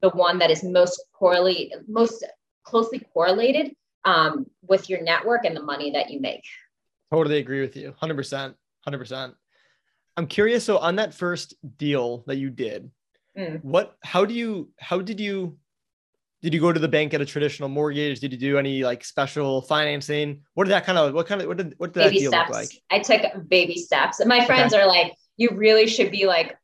the 0.00 0.10
one 0.10 0.38
that 0.38 0.50
is 0.50 0.64
most 0.64 1.02
poorly, 1.14 1.72
most 1.86 2.24
closely 2.64 3.00
correlated 3.12 3.74
um, 4.04 4.46
with 4.66 4.88
your 4.88 5.02
network 5.02 5.44
and 5.44 5.54
the 5.54 5.62
money 5.62 5.90
that 5.90 6.10
you 6.10 6.20
make. 6.20 6.44
Totally 7.12 7.38
agree 7.38 7.60
with 7.60 7.76
you. 7.76 7.94
100%. 8.02 8.54
100%. 8.86 9.34
I'm 10.18 10.26
curious. 10.26 10.64
So 10.64 10.78
on 10.78 10.96
that 10.96 11.14
first 11.14 11.54
deal 11.78 12.24
that 12.26 12.38
you 12.38 12.50
did, 12.50 12.90
mm. 13.38 13.62
what, 13.62 13.96
how 14.02 14.24
do 14.24 14.34
you, 14.34 14.70
how 14.80 15.00
did 15.00 15.20
you, 15.20 15.56
did 16.42 16.52
you 16.52 16.60
go 16.60 16.72
to 16.72 16.80
the 16.80 16.88
bank 16.88 17.14
at 17.14 17.20
a 17.20 17.24
traditional 17.24 17.68
mortgage? 17.68 18.18
Did 18.18 18.32
you 18.32 18.38
do 18.38 18.58
any 18.58 18.82
like 18.82 19.04
special 19.04 19.62
financing? 19.62 20.42
What 20.54 20.64
did 20.64 20.72
that 20.72 20.84
kind 20.84 20.98
of, 20.98 21.14
what 21.14 21.28
kind 21.28 21.40
of, 21.40 21.46
what 21.46 21.56
did, 21.56 21.74
what 21.78 21.92
did 21.92 22.00
baby 22.00 22.16
that 22.16 22.20
deal 22.20 22.30
steps. 22.32 22.50
look 22.50 22.58
like? 22.58 22.82
I 22.90 22.98
took 22.98 23.48
baby 23.48 23.76
steps. 23.76 24.20
My 24.26 24.44
friends 24.44 24.74
okay. 24.74 24.82
are 24.82 24.88
like, 24.88 25.14
you 25.36 25.50
really 25.52 25.86
should 25.86 26.10
be 26.10 26.26
like 26.26 26.58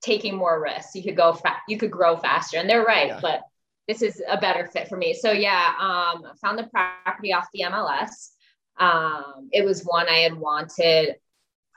taking 0.00 0.34
more 0.34 0.58
risks. 0.58 0.94
You 0.94 1.02
could 1.02 1.16
go, 1.16 1.34
fa- 1.34 1.60
you 1.68 1.76
could 1.76 1.90
grow 1.90 2.16
faster. 2.16 2.56
And 2.56 2.70
they're 2.70 2.84
right. 2.84 3.08
Yeah. 3.08 3.20
But 3.20 3.42
this 3.86 4.00
is 4.00 4.22
a 4.26 4.38
better 4.38 4.66
fit 4.66 4.88
for 4.88 4.96
me. 4.96 5.12
So 5.12 5.32
yeah, 5.32 5.72
um, 5.78 6.24
found 6.40 6.58
the 6.58 6.68
property 6.68 7.34
off 7.34 7.48
the 7.52 7.64
MLS. 7.64 8.30
Um, 8.78 9.50
it 9.52 9.62
was 9.62 9.82
one 9.82 10.08
I 10.08 10.20
had 10.20 10.34
wanted 10.34 11.16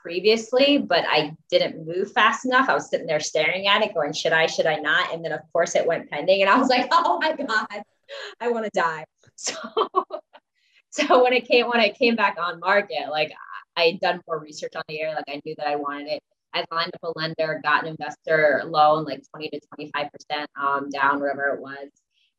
previously, 0.02 0.78
but 0.78 1.04
I 1.08 1.36
didn't 1.50 1.86
move 1.86 2.12
fast 2.12 2.44
enough. 2.44 2.68
I 2.68 2.74
was 2.74 2.90
sitting 2.90 3.06
there 3.06 3.20
staring 3.20 3.68
at 3.68 3.82
it, 3.82 3.94
going, 3.94 4.12
should 4.12 4.32
I, 4.32 4.46
should 4.46 4.66
I 4.66 4.76
not? 4.76 5.14
And 5.14 5.24
then, 5.24 5.32
of 5.32 5.40
course, 5.52 5.74
it 5.76 5.86
went 5.86 6.10
pending. 6.10 6.42
And 6.42 6.50
I 6.50 6.58
was 6.58 6.68
like, 6.68 6.88
oh 6.92 7.18
my 7.20 7.34
God, 7.34 7.82
I 8.40 8.50
want 8.50 8.64
to 8.64 8.70
die. 8.74 9.04
So, 9.34 9.56
so 10.90 11.24
when 11.24 11.32
it 11.32 11.48
came, 11.48 11.68
when 11.68 11.80
I 11.80 11.88
came 11.88 12.14
back 12.14 12.36
on 12.38 12.60
market, 12.60 13.10
like 13.10 13.32
I 13.76 13.84
had 13.84 14.00
done 14.00 14.20
more 14.28 14.38
research 14.38 14.74
on 14.76 14.82
the 14.86 15.00
area, 15.00 15.14
like 15.14 15.24
I 15.26 15.40
knew 15.44 15.54
that 15.56 15.66
I 15.66 15.74
wanted 15.74 16.08
it. 16.08 16.22
I 16.54 16.64
lined 16.70 16.92
up 16.94 17.02
a 17.02 17.18
lender, 17.18 17.60
got 17.64 17.84
an 17.84 17.88
investor 17.88 18.62
loan, 18.66 19.04
like 19.04 19.22
20 19.30 19.48
to 19.48 19.60
25% 19.80 20.46
um, 20.60 20.90
down, 20.90 21.18
wherever 21.18 21.54
it 21.54 21.60
was. 21.60 21.88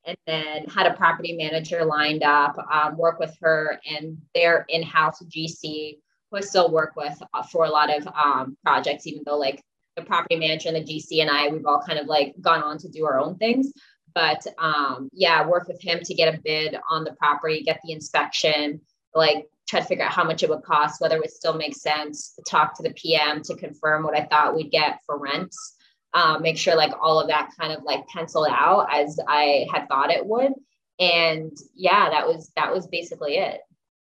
And 0.05 0.15
then 0.27 0.65
had 0.65 0.85
a 0.85 0.93
property 0.93 1.33
manager 1.33 1.83
lined 1.83 2.23
up, 2.23 2.55
um, 2.71 2.95
work 2.95 3.19
with 3.19 3.35
her 3.41 3.79
and 3.89 4.17
their 4.35 4.65
in 4.69 4.83
house 4.83 5.21
GC 5.23 5.97
who 6.33 6.37
I 6.37 6.41
still 6.41 6.71
work 6.71 6.95
with 6.95 7.21
uh, 7.33 7.43
for 7.43 7.65
a 7.65 7.69
lot 7.69 7.95
of 7.95 8.07
um, 8.07 8.57
projects, 8.63 9.05
even 9.07 9.23
though 9.25 9.37
like 9.37 9.63
the 9.95 10.01
property 10.01 10.35
manager 10.35 10.69
and 10.69 10.77
the 10.77 10.81
GC 10.81 11.21
and 11.21 11.29
I, 11.29 11.49
we've 11.49 11.65
all 11.65 11.83
kind 11.85 11.99
of 11.99 12.07
like 12.07 12.33
gone 12.41 12.63
on 12.63 12.77
to 12.79 12.89
do 12.89 13.05
our 13.05 13.19
own 13.19 13.37
things. 13.37 13.71
But 14.15 14.45
um, 14.57 15.09
yeah, 15.13 15.47
work 15.47 15.67
with 15.67 15.81
him 15.81 15.99
to 16.03 16.13
get 16.13 16.33
a 16.33 16.39
bid 16.43 16.75
on 16.89 17.03
the 17.03 17.13
property, 17.13 17.63
get 17.63 17.79
the 17.83 17.93
inspection, 17.93 18.81
like 19.13 19.45
try 19.67 19.79
to 19.79 19.85
figure 19.85 20.03
out 20.03 20.11
how 20.11 20.23
much 20.23 20.43
it 20.43 20.49
would 20.49 20.63
cost, 20.63 20.99
whether 20.99 21.15
it 21.15 21.21
would 21.21 21.31
still 21.31 21.53
makes 21.53 21.81
sense, 21.81 22.37
talk 22.47 22.75
to 22.77 22.83
the 22.83 22.93
PM 22.93 23.41
to 23.43 23.55
confirm 23.55 24.03
what 24.03 24.17
I 24.17 24.25
thought 24.25 24.55
we'd 24.55 24.71
get 24.71 24.99
for 25.05 25.17
rents. 25.17 25.75
Um, 26.15 26.43
make 26.43 26.57
sure 26.57 26.75
like 26.75 26.93
all 27.01 27.19
of 27.19 27.27
that 27.29 27.51
kind 27.59 27.73
of 27.73 27.83
like 27.83 28.07
penciled 28.07 28.47
out 28.49 28.87
as 28.91 29.19
I 29.27 29.65
had 29.73 29.87
thought 29.87 30.11
it 30.11 30.25
would. 30.25 30.53
And 30.99 31.57
yeah, 31.73 32.09
that 32.11 32.27
was 32.27 32.51
that 32.55 32.71
was 32.71 32.85
basically 32.85 33.37
it. 33.37 33.61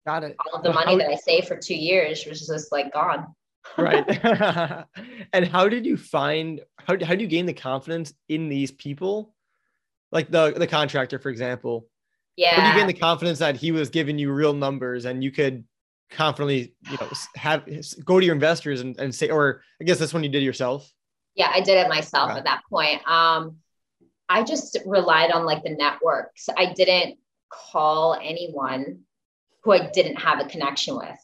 Got 0.06 0.24
it. 0.24 0.36
All 0.46 0.58
of 0.58 0.64
the 0.64 0.72
money 0.72 0.96
that 0.96 1.08
I 1.08 1.16
saved 1.16 1.48
for 1.48 1.56
two 1.56 1.74
years 1.74 2.24
was 2.26 2.46
just 2.46 2.72
like 2.72 2.92
gone. 2.92 3.26
right. 3.78 4.04
and 5.32 5.46
how 5.46 5.68
did 5.68 5.86
you 5.86 5.96
find 5.96 6.60
how, 6.78 6.96
how 7.04 7.14
do 7.14 7.22
you 7.22 7.28
gain 7.28 7.46
the 7.46 7.52
confidence 7.52 8.12
in 8.28 8.48
these 8.48 8.70
people? 8.70 9.34
Like 10.10 10.30
the 10.30 10.52
the 10.56 10.66
contractor, 10.66 11.18
for 11.18 11.30
example. 11.30 11.88
Yeah. 12.36 12.54
How 12.54 12.62
do 12.62 12.68
you 12.68 12.74
gain 12.74 12.86
the 12.86 13.00
confidence 13.00 13.38
that 13.38 13.56
he 13.56 13.72
was 13.72 13.90
giving 13.90 14.18
you 14.18 14.32
real 14.32 14.54
numbers 14.54 15.04
and 15.04 15.22
you 15.22 15.30
could 15.30 15.64
confidently, 16.10 16.74
you 16.90 16.96
know, 17.00 17.08
have 17.36 17.64
go 18.04 18.18
to 18.18 18.26
your 18.26 18.34
investors 18.34 18.80
and, 18.80 18.98
and 18.98 19.14
say, 19.14 19.28
or 19.30 19.62
I 19.80 19.84
guess 19.84 19.98
that's 19.98 20.12
when 20.12 20.24
you 20.24 20.30
did 20.30 20.42
yourself. 20.42 20.90
Yeah, 21.34 21.50
I 21.52 21.60
did 21.60 21.78
it 21.78 21.88
myself 21.88 22.30
at 22.30 22.44
that 22.44 22.62
point. 22.68 23.06
Um, 23.08 23.56
I 24.28 24.42
just 24.42 24.78
relied 24.84 25.30
on 25.30 25.44
like 25.46 25.62
the 25.62 25.70
networks. 25.70 26.48
I 26.56 26.72
didn't 26.72 27.18
call 27.50 28.14
anyone 28.14 29.00
who 29.64 29.72
I 29.72 29.90
didn't 29.90 30.16
have 30.16 30.40
a 30.40 30.48
connection 30.48 30.96
with. 30.96 31.18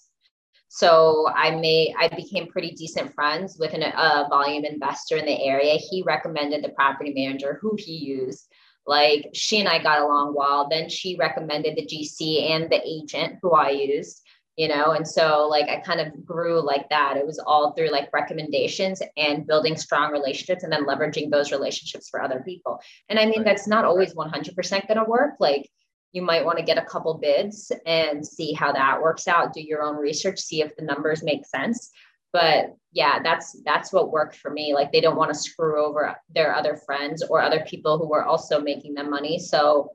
So 0.69 1.27
I 1.35 1.57
made, 1.57 1.95
I 1.99 2.09
became 2.09 2.49
pretty 2.49 2.73
decent 2.73 3.15
friends 3.15 3.57
with 3.59 3.73
an, 3.73 3.83
a 3.83 4.27
volume 4.29 4.65
investor 4.65 5.17
in 5.17 5.25
the 5.25 5.43
area. 5.43 5.75
He 5.77 6.03
recommended 6.03 6.63
the 6.63 6.69
property 6.71 7.13
manager 7.15 7.59
who 7.61 7.75
he 7.79 7.97
used. 7.97 8.47
Like 8.87 9.31
she 9.35 9.61
and 9.61 9.69
I 9.69 9.83
got 9.83 10.01
along 10.01 10.35
well. 10.37 10.69
Then 10.71 10.89
she 10.89 11.17
recommended 11.17 11.77
the 11.77 11.87
GC 11.87 12.51
and 12.51 12.71
the 12.71 12.81
agent 12.87 13.39
who 13.43 13.53
I 13.53 13.71
used, 13.71 14.23
you 14.57 14.69
know. 14.69 14.93
And 14.93 15.09
so 15.09 15.49
like 15.49 15.69
I 15.69 15.81
kind 15.81 16.01
of 16.01 16.25
grew 16.25 16.61
like 16.61 16.89
that. 16.91 17.17
It 17.17 17.27
was 17.27 17.39
all 17.39 17.73
through 17.73 17.91
like 17.91 18.11
recommendations 18.13 19.03
and 19.17 19.47
building 19.47 19.77
strong 19.77 20.13
relationships 20.13 20.65
and 20.65 20.73
then 20.73 20.87
leveraging 20.87 21.31
those 21.31 21.51
relationships 21.51 22.09
for 22.09 22.23
other 22.23 22.43
people. 22.45 22.81
And 23.09 23.19
I 23.19 23.27
mean, 23.27 23.43
that's 23.43 23.67
not 23.67 23.85
always 23.85 24.15
100% 24.15 24.55
going 24.87 24.99
to 24.99 25.05
work. 25.05 25.35
Like 25.41 25.71
you 26.13 26.23
might 26.23 26.45
want 26.45 26.59
to 26.59 26.65
get 26.65 26.79
a 26.79 26.85
couple 26.85 27.15
bids 27.15 27.71
and 27.87 28.27
see 28.27 28.53
how 28.53 28.73
that 28.73 29.01
works 29.01 29.29
out 29.29 29.53
do 29.53 29.61
your 29.61 29.83
own 29.83 29.97
research 29.97 30.39
see 30.39 30.63
if 30.63 30.75
the 30.77 30.85
numbers 30.85 31.23
make 31.23 31.45
sense 31.47 31.91
but 32.33 32.75
yeah 32.93 33.21
that's 33.23 33.61
that's 33.65 33.93
what 33.93 34.13
worked 34.13 34.37
for 34.37 34.51
me 34.51 34.75
like 34.75 34.93
they 34.93 35.01
don't 35.01 35.17
want 35.17 35.33
to 35.33 35.39
screw 35.39 35.85
over 35.85 36.17
their 36.35 36.55
other 36.55 36.77
friends 36.77 37.23
or 37.23 37.41
other 37.41 37.65
people 37.67 37.99
who 37.99 38.09
were 38.09 38.25
also 38.25 38.61
making 38.61 38.95
them 38.95 39.11
money 39.11 39.39
so 39.39 39.91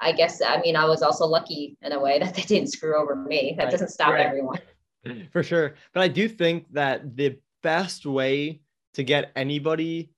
i 0.00 0.12
guess 0.12 0.40
i 0.42 0.60
mean 0.60 0.76
i 0.76 0.84
was 0.84 1.02
also 1.02 1.24
lucky 1.24 1.76
in 1.82 1.92
a 1.92 2.00
way 2.00 2.18
that 2.20 2.34
they 2.34 2.42
didn't 2.42 2.72
screw 2.72 2.96
over 2.96 3.14
me 3.14 3.54
that 3.56 3.64
right. 3.64 3.70
doesn't 3.70 3.90
stop 3.90 4.10
right. 4.10 4.26
everyone 4.26 4.60
for 5.32 5.42
sure 5.42 5.74
but 5.92 6.02
i 6.02 6.08
do 6.08 6.28
think 6.28 6.66
that 6.72 7.16
the 7.16 7.36
best 7.62 8.06
way 8.06 8.60
to 8.94 9.02
get 9.02 9.32
anybody 9.36 10.10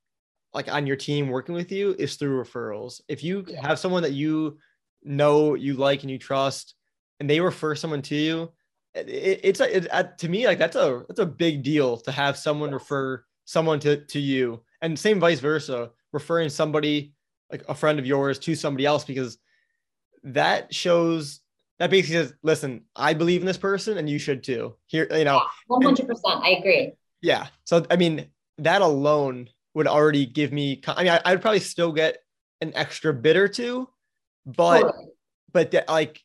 like 0.54 0.72
on 0.72 0.87
your 0.87 0.96
team 0.96 1.28
working 1.28 1.54
with 1.54 1.70
you 1.70 1.94
is 1.98 2.16
through 2.16 2.42
referrals. 2.42 3.00
If 3.08 3.22
you 3.22 3.44
have 3.61 3.78
someone 3.78 4.02
that 4.02 4.12
you 4.12 4.58
know, 5.08 5.54
you 5.54 5.74
like, 5.74 6.02
and 6.02 6.10
you 6.10 6.18
trust, 6.18 6.74
and 7.18 7.28
they 7.28 7.40
refer 7.40 7.74
someone 7.74 8.02
to 8.02 8.14
you, 8.14 8.52
it, 8.94 9.40
it's 9.42 9.60
a, 9.60 9.76
it, 9.76 10.18
to 10.18 10.28
me 10.28 10.46
like 10.46 10.58
that's 10.58 10.76
a 10.76 11.04
that's 11.08 11.20
a 11.20 11.26
big 11.26 11.62
deal 11.62 11.96
to 11.98 12.12
have 12.12 12.36
someone 12.36 12.72
refer 12.72 13.24
someone 13.44 13.80
to 13.80 14.04
to 14.06 14.20
you, 14.20 14.62
and 14.80 14.98
same 14.98 15.20
vice 15.20 15.40
versa, 15.40 15.90
referring 16.12 16.48
somebody 16.48 17.12
like 17.50 17.64
a 17.68 17.74
friend 17.74 17.98
of 17.98 18.06
yours 18.06 18.38
to 18.38 18.54
somebody 18.54 18.84
else 18.86 19.04
because 19.04 19.38
that 20.24 20.74
shows 20.74 21.40
that 21.78 21.90
basically 21.90 22.16
says, 22.16 22.34
listen, 22.42 22.84
I 22.96 23.14
believe 23.14 23.40
in 23.40 23.46
this 23.46 23.56
person 23.56 23.98
and 23.98 24.10
you 24.10 24.18
should 24.18 24.42
too. 24.42 24.74
Here, 24.86 25.06
you 25.12 25.24
know, 25.24 25.40
one 25.66 25.82
hundred 25.82 26.08
percent, 26.08 26.42
I 26.42 26.50
agree. 26.50 26.92
Yeah. 27.20 27.46
So 27.64 27.84
I 27.90 27.96
mean, 27.96 28.26
that 28.58 28.82
alone 28.82 29.48
would 29.74 29.86
already 29.86 30.26
give 30.26 30.52
me. 30.52 30.80
I 30.86 31.04
mean, 31.04 31.18
I, 31.24 31.32
would 31.32 31.42
probably 31.42 31.60
still 31.60 31.92
get 31.92 32.18
an 32.60 32.72
extra 32.74 33.14
bit 33.14 33.36
or 33.36 33.48
two, 33.48 33.88
but 34.56 34.80
totally. 34.80 35.06
but 35.52 35.70
that, 35.72 35.88
like, 35.88 36.22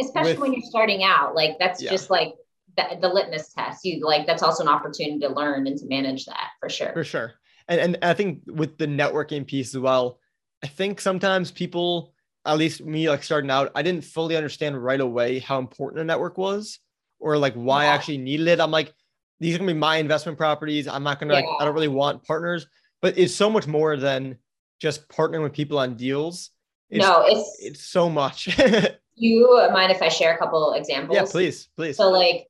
especially 0.00 0.32
with, 0.32 0.40
when 0.40 0.52
you're 0.52 0.62
starting 0.62 1.02
out, 1.02 1.34
like 1.34 1.58
that's 1.58 1.82
yeah. 1.82 1.90
just 1.90 2.10
like 2.10 2.34
the, 2.76 2.98
the 3.00 3.08
litmus 3.08 3.52
test. 3.52 3.84
You 3.84 4.04
like 4.04 4.26
that's 4.26 4.42
also 4.42 4.62
an 4.62 4.68
opportunity 4.68 5.18
to 5.20 5.28
learn 5.28 5.66
and 5.66 5.76
to 5.78 5.86
manage 5.86 6.26
that 6.26 6.50
for 6.60 6.68
sure. 6.68 6.92
For 6.92 7.04
sure. 7.04 7.34
And 7.68 7.80
and 7.80 7.98
I 8.02 8.14
think 8.14 8.42
with 8.46 8.78
the 8.78 8.86
networking 8.86 9.46
piece 9.46 9.74
as 9.74 9.80
well, 9.80 10.18
I 10.62 10.66
think 10.66 11.00
sometimes 11.00 11.50
people 11.50 12.12
at 12.46 12.58
least 12.58 12.84
me 12.84 13.08
like 13.08 13.22
starting 13.22 13.50
out, 13.50 13.72
I 13.74 13.82
didn't 13.82 14.04
fully 14.04 14.36
understand 14.36 14.82
right 14.82 15.00
away 15.00 15.38
how 15.38 15.58
important 15.58 16.02
a 16.02 16.04
network 16.04 16.36
was 16.36 16.78
or 17.18 17.38
like 17.38 17.54
why 17.54 17.84
yeah. 17.84 17.90
I 17.90 17.94
actually 17.94 18.18
needed 18.18 18.48
it. 18.48 18.60
I'm 18.60 18.70
like, 18.70 18.92
these 19.40 19.54
are 19.54 19.58
gonna 19.58 19.72
be 19.72 19.78
my 19.78 19.96
investment 19.96 20.36
properties. 20.36 20.86
I'm 20.86 21.02
not 21.02 21.20
gonna 21.20 21.34
yeah. 21.34 21.40
like, 21.40 21.48
I 21.60 21.64
don't 21.64 21.74
really 21.74 21.88
want 21.88 22.22
partners, 22.24 22.66
but 23.00 23.16
it's 23.18 23.34
so 23.34 23.48
much 23.48 23.66
more 23.66 23.96
than 23.96 24.36
just 24.80 25.08
partnering 25.08 25.42
with 25.42 25.52
people 25.52 25.78
on 25.78 25.96
deals. 25.96 26.50
It's, 26.90 27.04
no, 27.04 27.24
it's 27.26 27.56
it's 27.60 27.82
so 27.82 28.08
much. 28.08 28.58
you 29.14 29.68
mind 29.72 29.92
if 29.92 30.02
I 30.02 30.08
share 30.08 30.34
a 30.34 30.38
couple 30.38 30.72
examples? 30.74 31.16
Yeah, 31.16 31.24
please, 31.28 31.68
please. 31.76 31.96
So 31.96 32.10
like, 32.10 32.46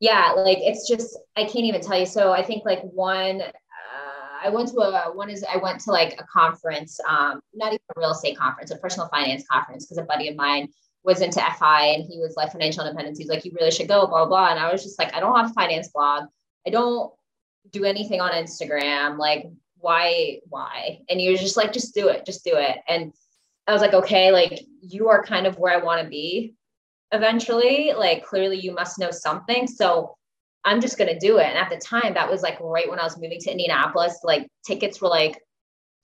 yeah, 0.00 0.32
like 0.36 0.58
it's 0.60 0.88
just 0.88 1.18
I 1.36 1.42
can't 1.42 1.64
even 1.64 1.80
tell 1.80 1.98
you. 1.98 2.06
So 2.06 2.32
I 2.32 2.42
think 2.42 2.64
like 2.64 2.80
one 2.82 3.42
I 4.42 4.50
went 4.50 4.68
to 4.68 4.76
a 4.78 5.12
one 5.12 5.30
is 5.30 5.44
I 5.44 5.56
went 5.56 5.80
to 5.80 5.90
like 5.90 6.14
a 6.20 6.24
conference, 6.24 6.98
um, 7.08 7.40
not 7.54 7.68
even 7.68 7.80
a 7.96 8.00
real 8.00 8.12
estate 8.12 8.36
conference, 8.36 8.70
a 8.70 8.76
personal 8.76 9.08
finance 9.08 9.44
conference, 9.50 9.86
because 9.86 9.98
a 9.98 10.02
buddy 10.02 10.28
of 10.28 10.36
mine 10.36 10.68
was 11.04 11.20
into 11.20 11.40
FI 11.40 11.86
and 11.86 12.04
he 12.04 12.18
was 12.18 12.34
like 12.36 12.52
financial 12.52 12.84
independence. 12.84 13.18
He's 13.18 13.28
like, 13.28 13.44
you 13.44 13.52
really 13.58 13.70
should 13.70 13.88
go, 13.88 14.06
blah, 14.06 14.24
blah, 14.24 14.26
blah. 14.26 14.50
And 14.50 14.58
I 14.58 14.72
was 14.72 14.82
just 14.82 14.98
like, 14.98 15.14
I 15.14 15.20
don't 15.20 15.36
have 15.36 15.50
a 15.50 15.54
finance 15.54 15.88
blog. 15.88 16.24
I 16.66 16.70
don't 16.70 17.12
do 17.70 17.84
anything 17.84 18.20
on 18.20 18.32
Instagram. 18.32 19.18
Like, 19.18 19.46
why, 19.78 20.40
why? 20.48 21.00
And 21.08 21.20
he 21.20 21.30
was 21.30 21.40
just 21.40 21.56
like, 21.56 21.72
just 21.72 21.94
do 21.94 22.08
it, 22.08 22.26
just 22.26 22.44
do 22.44 22.52
it. 22.54 22.78
And 22.88 23.12
I 23.68 23.72
was 23.72 23.82
like, 23.82 23.94
okay, 23.94 24.32
like 24.32 24.64
you 24.80 25.08
are 25.08 25.22
kind 25.22 25.46
of 25.46 25.58
where 25.58 25.72
I 25.72 25.84
want 25.84 26.02
to 26.02 26.08
be 26.08 26.54
eventually. 27.12 27.92
Like, 27.96 28.24
clearly 28.24 28.58
you 28.58 28.72
must 28.72 28.98
know 28.98 29.10
something. 29.10 29.66
So 29.66 30.16
I'm 30.64 30.80
just 30.80 30.98
going 30.98 31.12
to 31.12 31.18
do 31.18 31.38
it. 31.38 31.46
And 31.46 31.58
at 31.58 31.70
the 31.70 31.76
time, 31.76 32.14
that 32.14 32.30
was 32.30 32.42
like 32.42 32.58
right 32.60 32.88
when 32.88 32.98
I 32.98 33.04
was 33.04 33.18
moving 33.18 33.38
to 33.40 33.50
Indianapolis, 33.50 34.20
like 34.24 34.48
tickets 34.66 35.00
were 35.00 35.08
like 35.08 35.38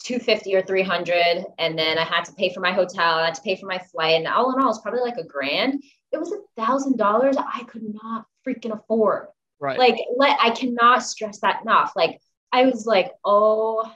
250 0.04 0.54
or 0.54 0.62
300. 0.62 1.44
And 1.58 1.78
then 1.78 1.98
I 1.98 2.04
had 2.04 2.24
to 2.26 2.32
pay 2.34 2.52
for 2.52 2.60
my 2.60 2.72
hotel, 2.72 3.14
I 3.14 3.26
had 3.26 3.34
to 3.34 3.42
pay 3.42 3.56
for 3.56 3.66
my 3.66 3.78
flight. 3.78 4.16
And 4.16 4.26
all 4.26 4.54
in 4.54 4.62
all, 4.62 4.70
it's 4.70 4.80
probably 4.80 5.00
like 5.00 5.16
a 5.16 5.24
grand. 5.24 5.82
It 6.12 6.20
was 6.20 6.32
a 6.32 6.62
thousand 6.62 6.98
dollars 6.98 7.36
I 7.38 7.64
could 7.64 7.82
not 8.02 8.26
freaking 8.46 8.72
afford. 8.72 9.28
Right. 9.58 9.78
Like, 9.78 9.96
let, 10.16 10.38
I 10.40 10.50
cannot 10.50 11.02
stress 11.02 11.40
that 11.40 11.62
enough. 11.62 11.92
Like, 11.96 12.20
I 12.52 12.66
was 12.66 12.86
like, 12.86 13.10
oh 13.24 13.90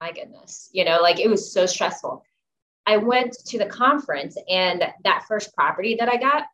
my 0.00 0.10
goodness, 0.10 0.68
you 0.72 0.84
know, 0.84 1.00
like 1.00 1.20
it 1.20 1.30
was 1.30 1.52
so 1.52 1.64
stressful. 1.64 2.24
I 2.86 2.96
went 2.96 3.32
to 3.46 3.58
the 3.58 3.66
conference 3.66 4.36
and 4.48 4.84
that 5.04 5.24
first 5.28 5.54
property 5.54 5.96
that 5.98 6.08
I 6.08 6.16
got 6.16 6.44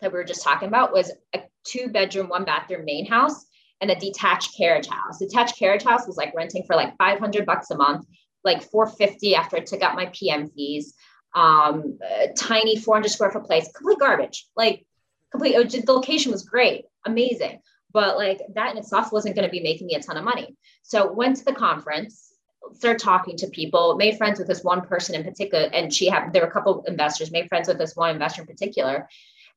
that 0.00 0.12
we 0.12 0.18
were 0.18 0.24
just 0.24 0.42
talking 0.42 0.68
about 0.68 0.92
was 0.92 1.12
a 1.34 1.42
two 1.64 1.88
bedroom, 1.88 2.28
one 2.28 2.44
bathroom 2.44 2.84
main 2.84 3.06
house 3.06 3.46
and 3.80 3.90
a 3.90 3.98
detached 3.98 4.56
carriage 4.56 4.88
house. 4.88 5.18
Detached 5.18 5.58
carriage 5.58 5.84
house 5.84 6.06
was 6.06 6.16
like 6.16 6.34
renting 6.34 6.64
for 6.66 6.76
like 6.76 6.96
500 6.98 7.46
bucks 7.46 7.70
a 7.70 7.76
month, 7.76 8.06
like 8.44 8.62
450 8.62 9.34
after 9.34 9.56
I 9.56 9.60
took 9.60 9.82
out 9.82 9.96
my 9.96 10.06
PM 10.12 10.48
fees. 10.48 10.94
Um, 11.34 11.98
tiny 12.36 12.76
400 12.76 13.08
square 13.08 13.30
foot 13.30 13.44
place, 13.44 13.70
complete 13.74 13.98
garbage. 13.98 14.46
Like 14.56 14.84
complete. 15.30 15.54
Just, 15.68 15.86
the 15.86 15.92
location 15.92 16.30
was 16.30 16.42
great, 16.42 16.84
amazing, 17.06 17.60
but 17.92 18.16
like 18.16 18.40
that 18.54 18.72
in 18.72 18.78
itself 18.78 19.12
wasn't 19.12 19.34
going 19.34 19.48
to 19.48 19.52
be 19.52 19.62
making 19.62 19.86
me 19.86 19.94
a 19.94 20.02
ton 20.02 20.16
of 20.16 20.24
money. 20.24 20.56
So 20.82 21.12
went 21.12 21.36
to 21.38 21.44
the 21.44 21.54
conference, 21.54 22.31
started 22.74 23.00
talking 23.00 23.36
to 23.36 23.46
people, 23.48 23.96
made 23.96 24.16
friends 24.16 24.38
with 24.38 24.48
this 24.48 24.64
one 24.64 24.82
person 24.82 25.14
in 25.14 25.24
particular, 25.24 25.68
and 25.72 25.92
she 25.92 26.08
had 26.08 26.32
there 26.32 26.42
were 26.42 26.48
a 26.48 26.52
couple 26.52 26.84
investors, 26.86 27.30
made 27.30 27.48
friends 27.48 27.68
with 27.68 27.78
this 27.78 27.96
one 27.96 28.10
investor 28.10 28.42
in 28.42 28.46
particular, 28.46 29.08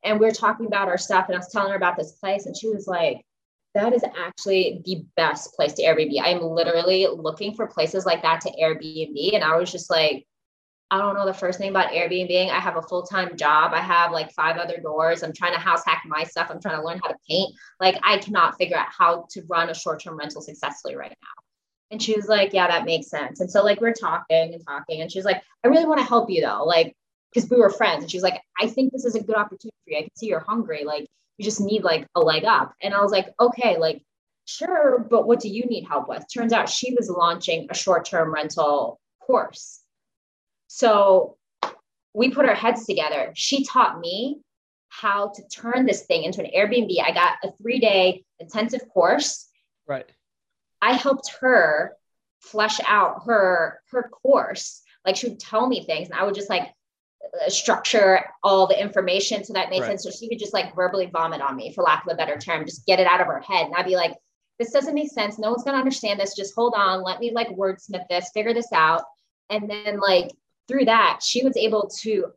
and 0.04 0.20
we 0.20 0.28
are 0.28 0.32
talking 0.32 0.68
about 0.68 0.88
our 0.88 0.98
stuff 0.98 1.26
and 1.28 1.36
I 1.36 1.39
was 1.39 1.50
telling 1.50 1.72
her 1.72 1.76
about 1.76 1.98
this 1.98 2.13
place 2.13 2.46
and 2.46 2.56
she 2.56 2.70
was 2.70 2.88
like, 2.88 3.26
that 3.74 3.91
is 3.91 4.06
actually 4.18 4.82
the 4.86 5.04
best 5.18 5.54
place 5.54 5.74
to 5.74 5.84
Airbnb. 5.84 6.22
I'm 6.24 6.41
literally 6.41 7.08
looking 7.08 7.54
for 7.54 7.68
places 7.68 8.06
like 8.06 8.22
that 8.22 8.39
to 8.41 8.52
Airbnb. 8.52 9.36
And 9.36 9.44
I 9.44 9.58
was 9.58 9.70
just 9.72 9.89
like, 9.89 10.26
I 10.91 11.00
don't 11.00 11.15
know 11.15 11.26
the 11.26 11.34
first 11.34 11.60
thing 11.60 11.72
about 11.72 11.91
Airbnb. 11.91 12.50
I 12.50 12.60
have 12.60 12.78
a 12.78 12.82
full 12.82 13.04
time 13.04 13.36
job. 13.36 13.74
I 13.74 13.82
have 13.82 14.12
like 14.12 14.32
five 14.32 14.58
other 14.58 14.78
doors. 14.78 15.24
I'm 15.24 15.34
trying 15.34 15.54
to 15.54 15.60
house 15.60 15.82
hack 15.86 16.04
my 16.06 16.24
stuff. 16.24 16.48
I'm 16.50 16.62
trying 16.62 16.80
to 16.80 16.86
learn 16.86 17.00
how 17.04 17.10
to 17.10 17.18
paint. 17.28 17.54
Like, 17.82 18.00
I 18.04 18.20
cannot 18.20 18.56
figure 18.58 18.78
out 18.78 18.88
how 18.98 19.26
to 19.32 19.41
run 19.50 19.70
a 19.70 19.74
short 19.74 20.02
term 20.02 20.18
rental 20.18 20.41
successfully 20.41 20.96
right 20.96 21.10
now. 21.10 21.44
And 21.91 22.02
she 22.02 22.15
was 22.15 22.28
like, 22.28 22.54
Yeah, 22.54 22.67
that 22.67 22.86
makes 22.86 23.10
sense. 23.10 23.39
And 23.39 23.50
so, 23.50 23.63
like, 23.63 23.82
we're 23.82 23.93
talking 23.93 24.54
and 24.54 24.63
talking. 24.65 25.02
And 25.02 25.12
she's 25.12 25.26
like, 25.26 25.41
I 25.63 25.67
really 25.67 25.86
want 25.86 26.00
to 26.00 26.06
help 26.06 26.30
you 26.30 26.41
though. 26.41 26.63
Like, 26.63 26.95
because 27.36 27.50
we 27.50 27.58
were 27.58 27.69
friends. 27.69 28.04
And 28.04 28.12
she 28.12 28.17
was 28.17 28.24
like 28.24 28.41
i 28.62 28.67
think 28.67 28.91
this 28.91 29.06
is 29.06 29.15
a 29.15 29.24
good 29.24 29.36
opportunity. 29.36 29.76
For 29.86 29.91
you 29.91 29.98
i 29.98 30.02
can 30.02 30.15
see 30.15 30.28
you're 30.28 30.39
hungry 30.39 30.84
like 30.86 31.08
you 31.38 31.43
just 31.43 31.60
need 31.60 31.84
like 31.84 32.08
a 32.15 32.21
leg 32.21 32.45
up. 32.45 32.74
And 32.82 32.93
i 32.93 33.02
was 33.02 33.12
like 33.12 33.28
okay 33.39 33.78
like 33.78 34.02
sure 34.45 35.00
but 35.10 35.28
what 35.28 35.39
do 35.39 35.50
you 35.50 35.65
need 35.65 35.86
help 35.86 36.08
with? 36.08 36.24
Turns 36.34 36.54
out 36.54 36.69
she 36.69 36.93
was 36.93 37.10
launching 37.10 37.67
a 37.69 37.76
short-term 37.76 38.34
rental 38.34 39.00
course. 39.19 39.82
So 40.67 41.38
we 42.13 42.32
put 42.32 42.48
our 42.48 42.56
heads 42.56 42.86
together. 42.86 43.32
She 43.36 43.65
taught 43.65 44.00
me 44.00 44.39
how 44.89 45.34
to 45.36 45.43
turn 45.50 45.86
this 45.86 46.04
thing 46.04 46.24
into 46.24 46.41
an 46.41 46.52
airbnb. 46.56 46.95
I 47.04 47.12
got 47.12 47.38
a 47.43 47.52
three 47.62 47.80
day 47.80 48.24
intensive 48.39 48.88
course. 48.93 49.50
Right 49.88 50.10
i 50.82 50.94
helped 50.94 51.32
her 51.42 51.96
flesh 52.40 52.80
out 52.88 53.24
her 53.26 53.82
her 53.92 54.10
course 54.10 54.82
like 55.06 55.16
she 55.16 55.30
would 55.30 55.40
tell 55.40 55.68
me 55.68 55.84
things 55.86 56.10
and 56.10 56.20
i 56.20 56.24
would 56.24 56.36
just 56.36 56.50
like 56.50 56.72
uh, 57.46 57.50
structure 57.50 58.24
all 58.44 58.68
the 58.68 58.80
information 58.80 59.44
so 59.44 59.54
that 59.54 59.70
made 59.70 59.82
right. 59.82 59.88
sense. 59.88 60.04
So 60.04 60.12
she 60.12 60.30
could 60.30 60.40
just 60.40 60.54
like 60.54 60.76
verbally 60.76 61.08
vomit 61.08 61.42
on 61.42 61.56
me, 61.56 61.74
for 61.74 61.84
lack 61.84 62.06
of 62.06 62.14
a 62.14 62.16
better 62.16 62.38
term, 62.38 62.66
just 62.66 62.86
get 62.86 63.00
it 63.00 63.08
out 63.08 63.22
of 63.22 63.28
her 63.28 63.40
head. 63.40 63.66
And 63.66 63.76
I'd 63.76 63.86
be 63.86 63.96
like, 63.96 64.16
this 64.60 64.72
doesn't 64.72 64.96
make 64.96 65.12
sense. 65.12 65.38
No 65.38 65.50
one's 65.50 65.64
going 65.64 65.74
to 65.74 65.80
understand 65.80 66.20
this. 66.20 66.36
Just 66.36 66.56
hold 66.56 66.74
on. 66.76 67.04
Let 67.04 67.20
me 67.20 67.32
like 67.32 67.50
wordsmith 67.50 68.08
this, 68.10 68.30
figure 68.34 68.54
this 68.54 68.72
out. 68.72 69.04
And 69.50 69.70
then, 69.70 70.00
like, 70.00 70.32
through 70.68 70.86
that, 70.86 71.20
she 71.22 71.44
was 71.44 71.58
able 71.58 71.90
to 72.02 72.28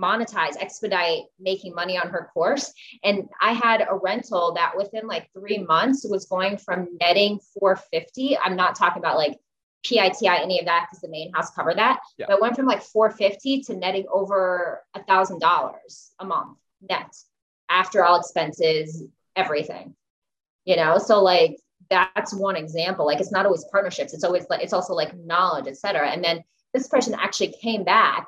monetize, 0.00 0.56
expedite 0.60 1.24
making 1.38 1.74
money 1.74 1.98
on 1.98 2.08
her 2.08 2.30
course. 2.32 2.72
And 3.02 3.28
I 3.40 3.52
had 3.52 3.86
a 3.88 3.96
rental 3.96 4.52
that 4.54 4.76
within 4.76 5.06
like 5.06 5.30
three 5.32 5.58
months 5.58 6.06
was 6.08 6.26
going 6.26 6.58
from 6.58 6.88
netting 7.00 7.40
450. 7.58 8.38
I'm 8.38 8.56
not 8.56 8.74
talking 8.76 9.00
about 9.00 9.16
like 9.16 9.38
PITI, 9.84 10.28
any 10.28 10.58
of 10.58 10.66
that, 10.66 10.86
because 10.88 11.00
the 11.00 11.08
main 11.08 11.32
house 11.32 11.50
covered 11.50 11.78
that. 11.78 12.00
Yeah. 12.18 12.26
But 12.28 12.40
went 12.40 12.56
from 12.56 12.66
like 12.66 12.82
450 12.82 13.62
to 13.62 13.76
netting 13.76 14.06
over 14.12 14.82
a 14.94 15.02
thousand 15.04 15.40
dollars 15.40 16.12
a 16.18 16.24
month 16.24 16.58
net 16.88 17.14
after 17.68 18.04
all 18.04 18.18
expenses, 18.18 19.04
everything. 19.34 19.94
You 20.64 20.76
know, 20.76 20.98
so 20.98 21.22
like 21.22 21.58
that's 21.90 22.34
one 22.34 22.56
example. 22.56 23.06
Like 23.06 23.20
it's 23.20 23.32
not 23.32 23.46
always 23.46 23.64
partnerships, 23.70 24.14
it's 24.14 24.24
always 24.24 24.46
like 24.50 24.62
it's 24.62 24.72
also 24.72 24.94
like 24.94 25.16
knowledge, 25.16 25.66
etc. 25.66 26.10
And 26.10 26.22
then 26.22 26.42
this 26.74 26.88
person 26.88 27.14
actually 27.14 27.54
came 27.60 27.84
back. 27.84 28.26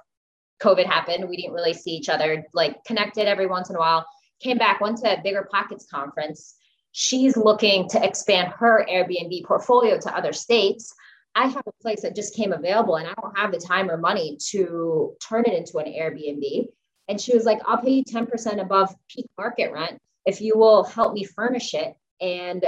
COVID 0.62 0.86
happened. 0.86 1.28
We 1.28 1.36
didn't 1.36 1.54
really 1.54 1.74
see 1.74 1.90
each 1.90 2.08
other, 2.08 2.44
like 2.52 2.84
connected 2.84 3.26
every 3.26 3.46
once 3.46 3.70
in 3.70 3.76
a 3.76 3.78
while. 3.78 4.06
Came 4.40 4.58
back, 4.58 4.80
went 4.80 4.98
to 4.98 5.18
a 5.18 5.22
Bigger 5.22 5.48
Pockets 5.50 5.86
conference. 5.90 6.56
She's 6.92 7.36
looking 7.36 7.88
to 7.90 8.04
expand 8.04 8.48
her 8.58 8.86
Airbnb 8.90 9.44
portfolio 9.44 9.98
to 9.98 10.16
other 10.16 10.32
states. 10.32 10.94
I 11.34 11.46
have 11.46 11.62
a 11.66 11.82
place 11.82 12.02
that 12.02 12.16
just 12.16 12.34
came 12.34 12.52
available 12.52 12.96
and 12.96 13.06
I 13.06 13.14
don't 13.20 13.38
have 13.38 13.52
the 13.52 13.58
time 13.58 13.90
or 13.90 13.96
money 13.96 14.38
to 14.50 15.14
turn 15.26 15.44
it 15.46 15.54
into 15.54 15.78
an 15.78 15.86
Airbnb. 15.86 16.66
And 17.08 17.20
she 17.20 17.34
was 17.34 17.44
like, 17.44 17.60
I'll 17.66 17.80
pay 17.80 17.90
you 17.90 18.04
10% 18.04 18.60
above 18.60 18.94
peak 19.08 19.26
market 19.38 19.72
rent 19.72 20.00
if 20.26 20.40
you 20.40 20.58
will 20.58 20.84
help 20.84 21.14
me 21.14 21.24
furnish 21.24 21.74
it 21.74 21.94
and 22.20 22.64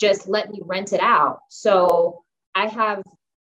just 0.00 0.28
let 0.28 0.50
me 0.50 0.60
rent 0.64 0.92
it 0.92 1.00
out. 1.00 1.40
So 1.50 2.24
I 2.54 2.66
have 2.66 3.02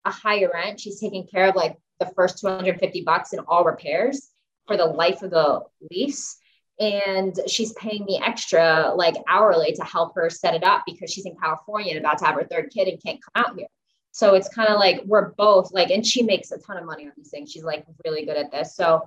a 0.06 0.12
higher 0.12 0.50
rent. 0.54 0.80
She's 0.80 1.00
taking 1.00 1.28
care 1.28 1.50
of 1.50 1.56
like 1.56 1.78
the 2.00 2.12
first 2.16 2.40
250 2.40 3.02
bucks 3.04 3.34
in 3.34 3.40
all 3.48 3.64
repairs 3.64 4.30
for 4.68 4.78
the 4.78 4.86
life 4.86 5.22
of 5.22 5.32
the 5.32 5.62
lease. 5.92 6.38
And 6.80 7.38
she's 7.48 7.74
paying 7.74 8.06
me 8.06 8.22
extra 8.24 8.94
like 8.96 9.16
hourly 9.28 9.74
to 9.74 9.84
help 9.84 10.16
her 10.16 10.30
set 10.30 10.54
it 10.54 10.64
up 10.64 10.84
because 10.86 11.12
she's 11.12 11.26
in 11.26 11.36
California 11.36 11.92
and 11.92 12.00
about 12.00 12.20
to 12.20 12.26
have 12.26 12.36
her 12.36 12.48
third 12.50 12.72
kid 12.74 12.88
and 12.88 13.04
can't 13.04 13.20
come 13.22 13.44
out 13.44 13.58
here. 13.58 13.68
So 14.12 14.36
it's 14.36 14.50
kind 14.50 14.70
of 14.70 14.80
like 14.80 15.02
we're 15.06 15.32
both 15.32 15.72
like, 15.72 15.90
and 15.90 16.06
she 16.06 16.24
makes 16.24 16.52
a 16.52 16.58
ton 16.58 16.78
of 16.78 16.86
money 16.86 17.06
on 17.06 17.12
these 17.18 17.30
things. 17.30 17.52
She's 17.52 17.64
like 17.64 17.86
really 18.06 18.26
good 18.26 18.38
at 18.38 18.52
this. 18.52 18.76
So 18.76 19.04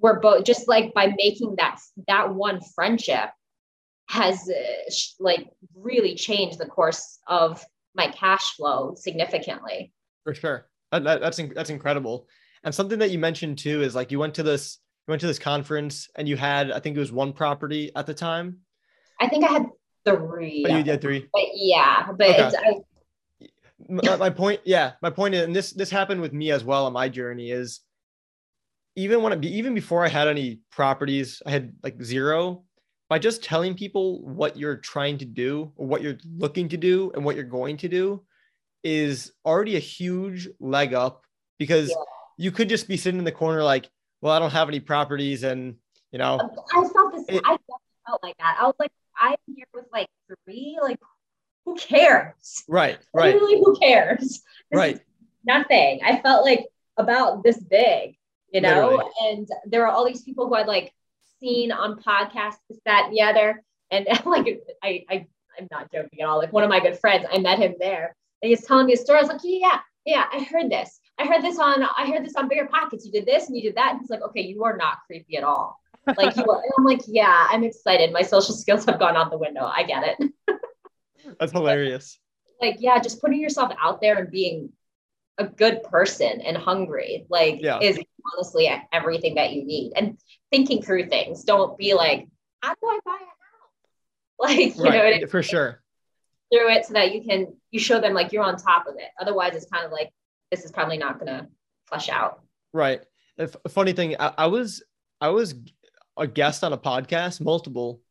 we're 0.00 0.20
both 0.20 0.44
just 0.44 0.66
like 0.66 0.94
by 0.94 1.14
making 1.16 1.56
that 1.56 1.78
that 2.08 2.34
one 2.34 2.60
friendship 2.74 3.30
has 4.08 4.48
uh, 4.48 4.90
sh- 4.90 5.12
like 5.18 5.50
really 5.74 6.14
changed 6.14 6.58
the 6.58 6.66
course 6.66 7.18
of 7.26 7.64
my 7.94 8.08
cash 8.08 8.54
flow 8.56 8.94
significantly. 8.96 9.92
For 10.24 10.34
sure, 10.34 10.66
that, 10.92 11.04
that, 11.04 11.20
that's 11.20 11.40
that's 11.54 11.70
incredible. 11.70 12.28
And 12.62 12.74
something 12.74 12.98
that 12.98 13.10
you 13.10 13.18
mentioned 13.18 13.58
too 13.58 13.82
is 13.82 13.94
like 13.94 14.10
you 14.10 14.18
went 14.18 14.34
to 14.34 14.42
this 14.42 14.78
you 15.06 15.12
went 15.12 15.20
to 15.20 15.26
this 15.26 15.38
conference 15.38 16.08
and 16.16 16.28
you 16.28 16.36
had 16.36 16.70
I 16.70 16.80
think 16.80 16.96
it 16.96 17.00
was 17.00 17.12
one 17.12 17.32
property 17.32 17.90
at 17.94 18.06
the 18.06 18.14
time. 18.14 18.58
I 19.20 19.28
think 19.28 19.44
I 19.44 19.52
had 19.52 19.66
three. 20.04 20.64
Oh, 20.68 20.76
you 20.76 20.82
did 20.82 21.00
three. 21.00 21.28
But 21.32 21.42
yeah, 21.54 22.06
but 22.16 22.28
Okay. 22.30 22.42
it's, 22.46 22.54
I, 22.54 22.74
my, 23.88 24.16
my 24.16 24.30
point 24.30 24.60
yeah 24.64 24.92
my 25.02 25.10
point 25.10 25.34
is 25.34 25.42
and 25.42 25.54
this 25.54 25.72
this 25.72 25.90
happened 25.90 26.20
with 26.20 26.32
me 26.32 26.50
as 26.50 26.64
well 26.64 26.86
on 26.86 26.92
my 26.92 27.08
journey 27.08 27.50
is 27.50 27.80
even 28.96 29.22
when 29.22 29.32
I, 29.32 29.46
even 29.46 29.74
before 29.74 30.04
i 30.04 30.08
had 30.08 30.28
any 30.28 30.60
properties 30.70 31.42
i 31.44 31.50
had 31.50 31.74
like 31.82 32.00
zero 32.02 32.64
by 33.08 33.18
just 33.18 33.42
telling 33.42 33.74
people 33.74 34.22
what 34.24 34.56
you're 34.56 34.76
trying 34.76 35.18
to 35.18 35.24
do 35.24 35.72
or 35.76 35.86
what 35.86 36.02
you're 36.02 36.18
looking 36.38 36.68
to 36.70 36.76
do 36.76 37.10
and 37.14 37.24
what 37.24 37.36
you're 37.36 37.44
going 37.44 37.76
to 37.78 37.88
do 37.88 38.22
is 38.84 39.32
already 39.44 39.76
a 39.76 39.80
huge 39.80 40.48
leg 40.60 40.94
up 40.94 41.24
because 41.58 41.88
Yeah. 41.88 41.96
you 42.36 42.50
could 42.52 42.68
just 42.68 42.86
be 42.86 42.96
sitting 42.96 43.18
in 43.18 43.24
the 43.24 43.32
corner 43.32 43.62
like 43.62 43.88
well 44.20 44.32
i 44.32 44.38
don't 44.38 44.50
have 44.52 44.68
any 44.68 44.80
properties 44.80 45.42
and 45.42 45.76
you 46.12 46.18
know 46.18 46.38
I 46.74 46.88
felt 46.88 47.12
this. 47.12 47.24
It- 47.28 47.42
I 47.44 47.56
felt 48.06 48.22
like 48.22 48.36
that. 48.38 48.58
I 48.60 48.66
was 48.66 48.74
like, 48.78 48.92
I'm 49.18 49.36
here 49.56 49.64
with 49.72 49.86
like 49.92 50.08
three. 50.44 50.78
Like, 50.80 51.00
who 51.64 51.74
cares? 51.76 52.62
right 52.68 52.98
right 53.14 53.32
Literally, 53.34 53.62
who 53.64 53.76
cares? 53.78 54.18
This 54.20 54.42
right 54.72 55.00
nothing. 55.44 56.00
I 56.04 56.20
felt 56.20 56.44
like 56.44 56.66
about 56.96 57.42
this 57.42 57.58
big, 57.58 58.16
you 58.52 58.60
know. 58.60 58.88
Literally. 58.90 59.10
And 59.22 59.48
there 59.66 59.80
were 59.80 59.88
all 59.88 60.04
these 60.06 60.22
people 60.22 60.48
who 60.48 60.54
I'd 60.54 60.66
like 60.66 60.92
seen 61.40 61.72
on 61.72 62.00
podcasts, 62.00 62.58
this, 62.68 62.78
that, 62.86 63.06
and 63.06 63.14
the 63.14 63.22
other. 63.22 63.62
And 63.90 64.06
like, 64.26 64.62
I, 64.82 65.04
I, 65.10 65.26
I'm 65.58 65.68
not 65.70 65.90
joking 65.92 66.20
at 66.20 66.28
all. 66.28 66.38
Like 66.38 66.52
one 66.52 66.62
of 66.64 66.68
my 66.70 66.80
good 66.80 66.98
friends, 66.98 67.26
I 67.32 67.38
met 67.38 67.58
him 67.58 67.74
there, 67.80 68.14
and 68.44 68.50
he's 68.50 68.66
telling 68.66 68.86
me 68.86 68.92
a 68.92 68.96
story. 68.96 69.18
I 69.18 69.22
was 69.22 69.30
like, 69.30 69.40
yeah, 69.42 69.78
yeah, 70.04 70.26
I 70.30 70.44
heard 70.44 70.70
this. 70.70 71.00
I 71.18 71.26
heard 71.26 71.42
this 71.42 71.58
on. 71.58 71.82
I 71.82 72.06
heard 72.10 72.24
this 72.24 72.36
on 72.36 72.48
Bigger 72.48 72.66
Pockets. 72.66 73.06
You 73.06 73.12
did 73.12 73.24
this 73.24 73.48
and 73.48 73.56
you 73.56 73.62
did 73.62 73.76
that. 73.76 73.92
And 73.92 74.00
he's 74.00 74.10
like, 74.10 74.20
okay, 74.22 74.42
you 74.42 74.62
are 74.64 74.76
not 74.76 74.98
creepy 75.06 75.36
at 75.38 75.44
all. 75.44 75.80
Like 76.06 76.36
you 76.36 76.44
are. 76.44 76.60
And 76.62 76.72
I'm 76.76 76.84
like, 76.84 77.00
yeah, 77.06 77.46
I'm 77.50 77.64
excited. 77.64 78.12
My 78.12 78.20
social 78.22 78.54
skills 78.54 78.84
have 78.84 78.98
gone 78.98 79.16
out 79.16 79.30
the 79.30 79.38
window. 79.38 79.64
I 79.64 79.84
get 79.84 80.04
it. 80.18 80.32
that's 81.40 81.52
hilarious 81.52 82.18
like 82.60 82.76
yeah 82.80 82.98
just 83.00 83.20
putting 83.20 83.40
yourself 83.40 83.72
out 83.82 84.00
there 84.00 84.18
and 84.18 84.30
being 84.30 84.70
a 85.38 85.44
good 85.44 85.82
person 85.84 86.40
and 86.40 86.56
hungry 86.56 87.26
like 87.28 87.58
Yeah. 87.60 87.80
is 87.80 87.98
honestly 88.34 88.70
everything 88.92 89.34
that 89.36 89.52
you 89.52 89.64
need 89.64 89.92
and 89.96 90.18
thinking 90.50 90.82
through 90.82 91.08
things 91.08 91.44
don't 91.44 91.76
be 91.76 91.94
like 91.94 92.28
how 92.62 92.74
do 92.74 92.86
i 92.86 92.98
buy 93.04 93.12
a 93.12 93.24
house 93.24 94.38
like 94.38 94.76
you 94.76 94.82
know 94.84 94.90
what 94.90 95.14
I 95.14 95.18
mean? 95.18 95.28
for 95.28 95.42
sure 95.42 95.82
through 96.54 96.70
it 96.70 96.84
so 96.86 96.94
that 96.94 97.12
you 97.14 97.22
can 97.22 97.54
you 97.70 97.80
show 97.80 98.00
them 98.00 98.14
like 98.14 98.32
you're 98.32 98.44
on 98.44 98.56
top 98.56 98.86
of 98.86 98.94
it 98.96 99.08
otherwise 99.20 99.54
it's 99.54 99.66
kind 99.66 99.84
of 99.84 99.90
like 99.90 100.10
this 100.50 100.64
is 100.64 100.70
probably 100.70 100.96
not 100.96 101.18
gonna 101.18 101.48
flush 101.86 102.08
out 102.08 102.44
Right. 102.74 103.02
A 103.38 103.44
f- 103.44 103.56
funny 103.70 103.92
thing, 103.92 104.16
I, 104.18 104.32
I 104.36 104.46
was 104.48 104.82
I 105.20 105.28
was 105.28 105.54
a 106.18 106.26
guest 106.26 106.64
on 106.64 106.72
a 106.72 106.78
podcast, 106.78 107.40
multiple, 107.40 108.02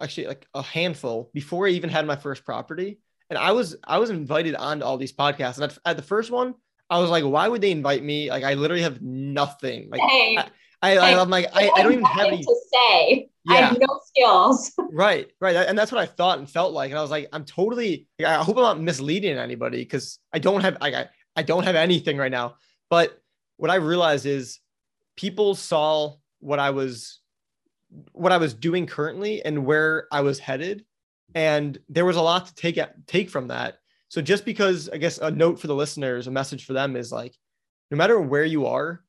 actually 0.00 0.26
like 0.26 0.46
a 0.54 0.62
handful 0.62 1.30
before 1.34 1.66
I 1.66 1.70
even 1.70 1.90
had 1.90 2.06
my 2.06 2.16
first 2.16 2.44
property, 2.44 2.98
and 3.28 3.38
I 3.38 3.52
was 3.52 3.76
I 3.84 3.98
was 3.98 4.08
invited 4.08 4.54
on 4.54 4.80
to 4.80 4.86
all 4.86 4.96
these 4.96 5.12
podcasts. 5.12 5.56
And 5.56 5.64
at, 5.70 5.78
at 5.84 5.96
the 5.96 6.02
first 6.02 6.30
one, 6.30 6.54
I 6.88 6.98
was 6.98 7.10
like, 7.10 7.24
why 7.24 7.46
would 7.46 7.60
they 7.60 7.70
invite 7.70 8.02
me? 8.02 8.30
Like 8.30 8.42
I 8.42 8.54
literally 8.54 8.82
have 8.82 9.02
nothing. 9.02 9.90
Like 9.90 10.00
hey 10.00 10.38
I, 10.82 10.96
I 10.96 11.20
I'm 11.20 11.28
like 11.30 11.48
I, 11.52 11.68
I 11.68 11.82
don't 11.82 11.92
even 11.92 12.04
have 12.04 12.28
any. 12.28 12.42
to 12.42 12.56
say 12.72 13.28
i 13.48 13.54
Yeah. 13.58 13.66
have 13.68 13.78
no 13.80 14.00
skills 14.04 14.72
Right, 14.92 15.30
right, 15.40 15.54
and 15.56 15.76
that's 15.78 15.92
what 15.92 16.00
I 16.00 16.06
thought 16.06 16.38
and 16.38 16.48
felt 16.48 16.72
like, 16.72 16.90
and 16.90 16.98
I 16.98 17.02
was 17.02 17.10
like, 17.10 17.28
I'm 17.32 17.44
totally. 17.44 18.08
I 18.24 18.42
hope 18.42 18.56
I'm 18.56 18.62
not 18.62 18.80
misleading 18.80 19.36
anybody 19.36 19.78
because 19.78 20.18
I 20.32 20.38
don't 20.38 20.60
have, 20.62 20.76
I, 20.80 20.88
I, 20.94 21.08
I 21.36 21.42
don't 21.42 21.64
have 21.64 21.74
anything 21.76 22.16
right 22.16 22.30
now. 22.30 22.56
But 22.88 23.20
what 23.56 23.70
I 23.70 23.76
realized 23.76 24.26
is, 24.26 24.60
people 25.16 25.54
saw 25.54 26.14
what 26.40 26.58
I 26.58 26.70
was, 26.70 27.20
what 28.12 28.32
I 28.32 28.36
was 28.38 28.54
doing 28.54 28.86
currently, 28.86 29.44
and 29.44 29.66
where 29.66 30.06
I 30.12 30.20
was 30.20 30.38
headed, 30.38 30.84
and 31.34 31.76
there 31.88 32.04
was 32.06 32.16
a 32.16 32.22
lot 32.22 32.46
to 32.46 32.54
take 32.54 32.78
at, 32.78 33.06
take 33.06 33.28
from 33.28 33.48
that. 33.48 33.78
So 34.08 34.22
just 34.22 34.44
because, 34.44 34.88
I 34.88 34.96
guess, 34.98 35.18
a 35.18 35.30
note 35.30 35.58
for 35.60 35.66
the 35.66 35.74
listeners, 35.74 36.26
a 36.26 36.30
message 36.30 36.64
for 36.64 36.72
them 36.74 36.96
is 36.96 37.10
like, 37.12 37.34
no 37.90 37.96
matter 37.96 38.18
where 38.20 38.44
you 38.44 38.66
are, 38.66 39.02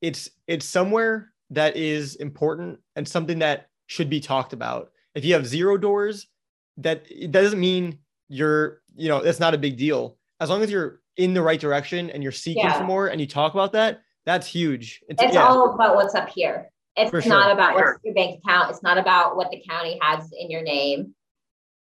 it's 0.00 0.30
it's 0.46 0.64
somewhere 0.66 1.32
that 1.50 1.76
is 1.76 2.16
important 2.16 2.78
and 2.94 3.06
something 3.08 3.38
that 3.40 3.67
should 3.88 4.08
be 4.08 4.20
talked 4.20 4.52
about. 4.52 4.92
If 5.16 5.24
you 5.24 5.34
have 5.34 5.44
zero 5.46 5.76
doors, 5.76 6.28
that 6.76 7.02
it 7.10 7.32
doesn't 7.32 7.58
mean 7.58 7.98
you're, 8.28 8.80
you 8.94 9.08
know, 9.08 9.20
that's 9.22 9.40
not 9.40 9.54
a 9.54 9.58
big 9.58 9.76
deal. 9.76 10.16
As 10.38 10.48
long 10.50 10.62
as 10.62 10.70
you're 10.70 11.00
in 11.16 11.34
the 11.34 11.42
right 11.42 11.58
direction 11.58 12.08
and 12.10 12.22
you're 12.22 12.30
seeking 12.30 12.62
Yeah. 12.64 12.78
for 12.78 12.84
more 12.84 13.08
and 13.08 13.20
you 13.20 13.26
talk 13.26 13.54
about 13.54 13.72
that, 13.72 14.00
that's 14.24 14.46
huge. 14.46 15.00
It's, 15.08 15.20
it's 15.20 15.34
yeah, 15.34 15.42
all 15.48 15.74
about 15.74 15.96
what's 15.96 16.14
up 16.14 16.28
here. 16.28 16.70
It's 16.96 17.10
For 17.10 17.16
not 17.28 17.44
sure. 17.46 17.52
about 17.52 17.74
what's 17.74 17.98
your 18.04 18.14
bank 18.14 18.40
account. 18.44 18.70
It's 18.70 18.82
not 18.82 18.98
about 18.98 19.36
what 19.36 19.50
the 19.50 19.60
county 19.68 19.98
has 20.02 20.30
in 20.38 20.50
your 20.50 20.62
name. 20.62 21.14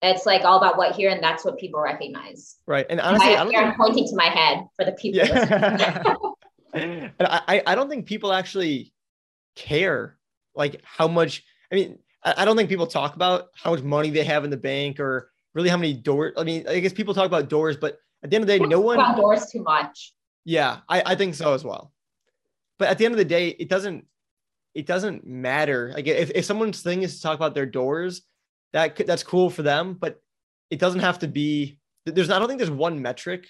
It's 0.02 0.26
like 0.26 0.42
all 0.44 0.58
about 0.58 0.76
what 0.76 0.94
here, 0.94 1.08
and 1.10 1.22
that's 1.22 1.44
what 1.44 1.56
people 1.58 1.80
recognize. 1.80 2.56
right. 2.66 2.84
And 2.90 3.00
honestly, 3.00 3.28
I 3.28 3.32
I, 3.32 3.36
don't 3.44 3.50
here 3.52 3.60
I'm 3.62 3.74
pointing 3.76 4.06
to 4.06 4.16
my 4.16 4.24
head 4.26 4.64
for 4.76 4.84
the 4.84 4.92
people. 4.92 5.20
yeah. 5.24 6.14
and 6.74 7.12
I, 7.20 7.40
I- 7.48 7.62
I 7.68 7.74
don't 7.74 7.88
think 7.88 8.04
people 8.06 8.32
actually 8.32 8.92
care 9.56 10.18
like 10.54 10.80
how 10.84 11.08
much, 11.08 11.42
I 11.74 11.76
mean, 11.76 11.98
I, 12.22 12.44
don't 12.44 12.56
think 12.56 12.68
people 12.68 12.86
talk 12.86 13.16
about 13.16 13.48
how 13.56 13.72
much 13.72 13.82
money 13.82 14.10
they 14.10 14.22
have 14.22 14.44
in 14.44 14.50
the 14.50 14.56
bank 14.56 15.00
or 15.00 15.32
really 15.54 15.68
how 15.68 15.76
many 15.76 15.92
doors. 15.92 16.32
I 16.36 16.44
mean, 16.44 16.66
I 16.68 16.78
guess 16.78 16.92
people 16.92 17.14
talk 17.14 17.26
about 17.26 17.48
doors, 17.48 17.76
but 17.76 17.98
at 18.22 18.30
the 18.30 18.36
end 18.36 18.44
of 18.44 18.46
the 18.46 18.58
day, 18.58 18.64
no 18.64 18.80
one, 18.80 19.00
About 19.00 19.16
doors 19.16 19.46
too 19.46 19.62
much. 19.62 20.14
Yeah, 20.44 20.78
I, 20.88 21.02
I 21.04 21.14
think 21.16 21.34
so 21.34 21.52
as 21.52 21.64
well. 21.64 21.92
But 22.78 22.88
at 22.88 22.98
the 22.98 23.06
end 23.06 23.12
of 23.12 23.18
the 23.18 23.24
day, 23.24 23.48
it 23.48 23.68
doesn't 23.68 24.06
it 24.74 24.86
doesn't 24.86 25.26
matter. 25.26 25.92
Like 25.94 26.06
if, 26.06 26.30
if 26.34 26.44
someone's 26.44 26.80
thing 26.80 27.02
is 27.02 27.16
to 27.16 27.22
talk 27.22 27.36
about 27.36 27.54
their 27.54 27.66
doors, 27.66 28.22
that 28.72 28.96
could, 28.96 29.06
that's 29.06 29.22
cool 29.22 29.50
for 29.50 29.62
them, 29.62 29.94
but 29.94 30.20
it 30.70 30.78
doesn't 30.78 31.00
have 31.00 31.20
to 31.20 31.28
be 31.28 31.78
there's 32.06 32.30
I 32.30 32.38
don't 32.38 32.48
think 32.48 32.58
there's 32.58 32.70
one 32.70 33.02
metric 33.02 33.46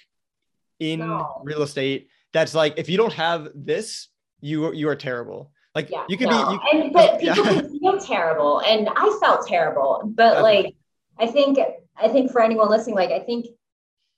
in 0.81 1.01
No. 1.01 1.41
real 1.45 1.63
estate 1.63 2.09
that's 2.33 2.55
like 2.55 2.75
if 2.79 2.89
you 2.89 2.97
don't 2.97 3.13
have 3.13 3.49
this, 3.55 4.09
you 4.41 4.73
you 4.73 4.89
are 4.89 4.97
terrible. 4.97 5.53
Like 5.75 5.91
Yeah, 5.91 6.05
you 6.09 6.17
could 6.17 6.29
no. 6.29 6.47
be 6.47 6.55
you, 6.55 6.83
and 6.85 6.93
but 6.93 7.23
yeah. 7.23 7.35
people 7.35 7.53
can 7.53 7.79
feel 7.81 7.99
terrible, 7.99 8.61
and 8.61 8.89
I 8.89 9.19
felt 9.21 9.47
terrible. 9.47 10.03
But 10.05 10.43
like, 10.43 10.75
I 11.19 11.27
think 11.27 11.59
I 11.97 12.09
think 12.09 12.31
for 12.31 12.43
anyone 12.43 12.69
listening, 12.69 12.95
like 12.95 13.11
I 13.11 13.21
think 13.21 13.47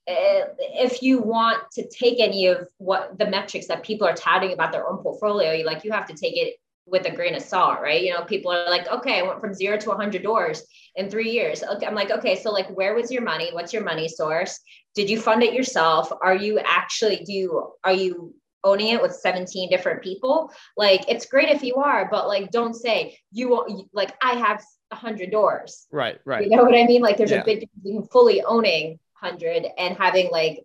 uh, 0.09 0.53
if 0.59 1.03
you 1.03 1.21
want 1.21 1.59
to 1.73 1.88
take 1.88 2.21
any 2.21 2.47
of 2.47 2.69
what 2.79 3.19
the 3.19 3.27
metrics 3.27 3.66
that 3.66 3.83
people 3.83 4.07
are 4.07 4.14
touting 4.14 4.53
about 4.53 4.71
their 4.73 4.87
own 4.88 4.99
portfolio, 4.99 5.53
you 5.53 5.64
like 5.64 5.83
you 5.85 5.92
have 5.92 6.07
to 6.07 6.14
take 6.14 6.37
it 6.37 6.57
with 6.87 7.07
a 7.07 7.11
grain 7.11 7.35
of 7.35 7.42
salt, 7.42 7.81
right? 7.81 8.03
You 8.03 8.12
know, 8.12 8.23
people 8.23 8.53
are 8.53 8.71
like, 8.71 8.87
okay, 8.88 9.19
I 9.19 9.23
went 9.23 9.40
from 9.40 9.53
zero 9.53 9.77
to 9.77 9.88
100 9.88 10.23
doors 10.23 10.62
in 10.95 11.11
three 11.11 11.31
years. 11.31 11.62
Okay, 11.62 11.85
I'm 11.85 11.97
like, 11.97 12.12
okay, 12.12 12.37
so 12.40 12.53
like, 12.53 12.69
where 12.69 12.95
was 12.95 13.11
your 13.11 13.23
money? 13.23 13.51
What's 13.53 13.73
your 13.73 13.83
money 13.83 14.09
source? 14.09 14.61
Did 14.95 15.11
you 15.11 15.21
fund 15.21 15.42
it 15.42 15.53
yourself? 15.53 16.12
Are 16.23 16.37
you 16.37 16.61
actually 16.61 17.25
do 17.25 17.33
you 17.33 17.73
are 17.83 17.92
you 17.92 18.35
owning 18.67 18.89
it 18.95 19.01
with 19.01 19.15
17 19.15 19.71
different 19.71 20.03
people? 20.03 20.51
Like, 20.77 21.03
it's 21.09 21.27
great 21.27 21.49
if 21.57 21.63
you 21.63 21.77
are, 21.77 22.09
but 22.11 22.27
like, 22.29 22.51
don't 22.51 22.75
say 22.75 23.19
you 23.33 23.49
won't 23.51 23.89
like 24.01 24.13
I 24.23 24.33
have 24.47 24.63
100 24.91 25.31
doors. 25.31 25.87
right, 25.91 26.19
right. 26.25 26.43
You 26.45 26.51
know 26.57 26.65
what 26.65 26.75
I 26.75 26.85
mean? 26.87 27.03
Like, 27.03 27.17
there's 27.17 27.31
Yeah. 27.31 27.43
a 27.43 27.45
big 27.45 27.61
difference 27.61 27.83
between 27.83 28.03
fully 28.15 28.43
owning 28.43 28.99
100 29.21 29.67
and 29.79 29.97
having 29.97 30.31
like 30.31 30.65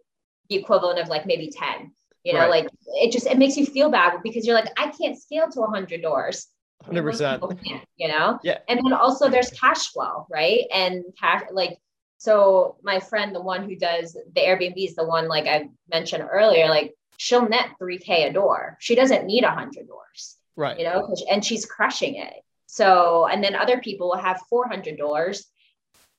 the 0.49 0.55
equivalent 0.57 0.99
of 0.99 1.07
like 1.07 1.25
maybe 1.25 1.49
10. 1.51 1.91
You 2.23 2.33
know, 2.33 2.39
Right. 2.41 2.49
like 2.57 2.67
it 3.03 3.11
just 3.11 3.25
it 3.25 3.37
makes 3.37 3.57
you 3.57 3.65
feel 3.65 3.89
bad 3.89 4.21
because 4.23 4.45
you're 4.45 4.59
like, 4.61 4.69
I 4.77 4.87
can't 4.99 5.17
scale 5.25 5.49
to 5.51 5.59
100 5.61 6.01
doors. 6.01 6.47
100% 6.85 7.85
You 7.97 8.07
know? 8.07 8.39
Yeah. 8.43 8.57
And 8.67 8.79
then 8.83 8.93
also 8.93 9.29
there's 9.29 9.49
cash 9.51 9.83
flow, 9.93 10.25
right? 10.29 10.61
And 10.73 11.03
cash 11.19 11.43
like 11.51 11.77
so 12.17 12.75
my 12.83 12.99
friend, 12.99 13.33
the 13.33 13.41
one 13.53 13.61
who 13.67 13.75
does 13.75 14.13
the 14.13 14.41
airbnb 14.41 14.77
is 14.77 14.95
the 14.95 15.05
one 15.15 15.27
like 15.35 15.47
I 15.47 15.69
mentioned 15.95 16.23
earlier, 16.39 16.67
like 16.77 16.93
she'll 17.21 17.47
net 17.47 17.67
3K 17.79 18.29
a 18.29 18.33
door. 18.33 18.77
She 18.79 18.95
doesn't 18.95 19.27
need 19.27 19.43
100 19.43 19.87
doors 19.87 20.37
Right. 20.55 20.79
you 20.79 20.83
know, 20.85 21.13
and 21.29 21.45
she's 21.45 21.67
crushing 21.67 22.15
it. 22.15 22.33
So, 22.65 23.27
and 23.27 23.43
then 23.43 23.55
other 23.55 23.79
people 23.79 24.09
will 24.09 24.17
have 24.17 24.41
400 24.49 24.97
doors 24.97 25.45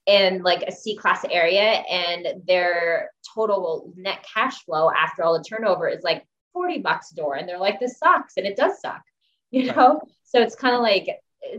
in 0.06 0.42
like 0.42 0.62
a 0.62 0.70
C 0.70 0.96
class 0.96 1.24
area, 1.28 1.82
and 1.90 2.46
their 2.46 3.10
total 3.34 3.92
net 3.96 4.24
cash 4.32 4.62
flow 4.64 4.90
after 4.92 5.24
all 5.24 5.36
the 5.36 5.44
turnover 5.44 5.88
is 5.88 6.04
like 6.04 6.24
40 6.52 6.78
bucks 6.78 7.10
a 7.10 7.16
door. 7.16 7.34
And 7.34 7.48
they're 7.48 7.58
like, 7.58 7.80
this 7.80 7.98
sucks. 7.98 8.36
And 8.36 8.46
it 8.46 8.56
does 8.56 8.80
suck, 8.80 9.02
you 9.50 9.66
Right. 9.68 9.76
know? 9.76 10.00
So 10.22 10.40
it's 10.40 10.54
kind 10.54 10.76
of 10.76 10.82
like, 10.82 11.08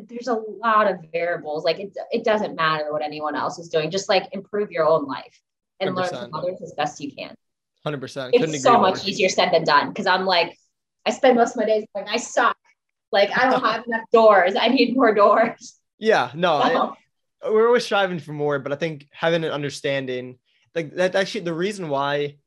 there's 0.08 0.30
a 0.30 0.42
lot 0.66 0.90
of 0.90 0.98
variables. 1.12 1.66
Like 1.66 1.80
it, 1.80 1.92
it 2.12 2.24
doesn't 2.24 2.56
matter 2.56 2.94
what 2.94 3.02
anyone 3.04 3.36
else 3.36 3.60
is 3.60 3.68
doing. 3.68 3.92
Just 3.92 4.08
like 4.08 4.30
improve 4.32 4.72
your 4.72 4.86
own 4.86 5.06
life 5.06 5.38
and 5.82 5.94
learn 5.96 6.06
100%. 6.06 6.20
from 6.22 6.34
others 6.34 6.62
as 6.62 6.74
best 6.78 7.02
you 7.02 7.12
can. 7.14 7.36
100%. 7.86 8.30
It's 8.34 8.64
so 8.64 8.80
much 8.80 9.06
easier 9.06 9.30
said 9.30 9.52
than 9.52 9.64
done 9.64 9.90
because 9.90 10.08
I'm 10.08 10.26
like, 10.26 10.58
I 11.06 11.12
spend 11.12 11.38
most 11.38 11.52
of 11.52 11.58
my 11.58 11.66
days 11.66 11.86
going, 11.94 12.08
I 12.08 12.18
suck. 12.18 12.58
Like, 13.12 13.38
I 13.38 13.50
don't 13.50 13.64
have 13.64 13.86
enough 13.86 14.04
doors. 14.12 14.54
I 14.60 14.70
need 14.70 14.96
more 14.96 15.14
doors. 15.14 15.80
Yeah, 16.00 16.32
no, 16.34 16.54
I, 16.56 17.50
we're 17.50 17.68
always 17.68 17.86
striving 17.86 18.20
for 18.20 18.34
more, 18.34 18.60
but 18.60 18.72
I 18.72 18.76
think 18.76 19.08
having 19.12 19.44
an 19.44 19.52
understanding, 19.52 20.40
like 20.76 20.96
that, 20.96 21.16
actually, 21.16 21.42
the 21.42 21.54
reason 21.54 21.90
why 21.90 22.38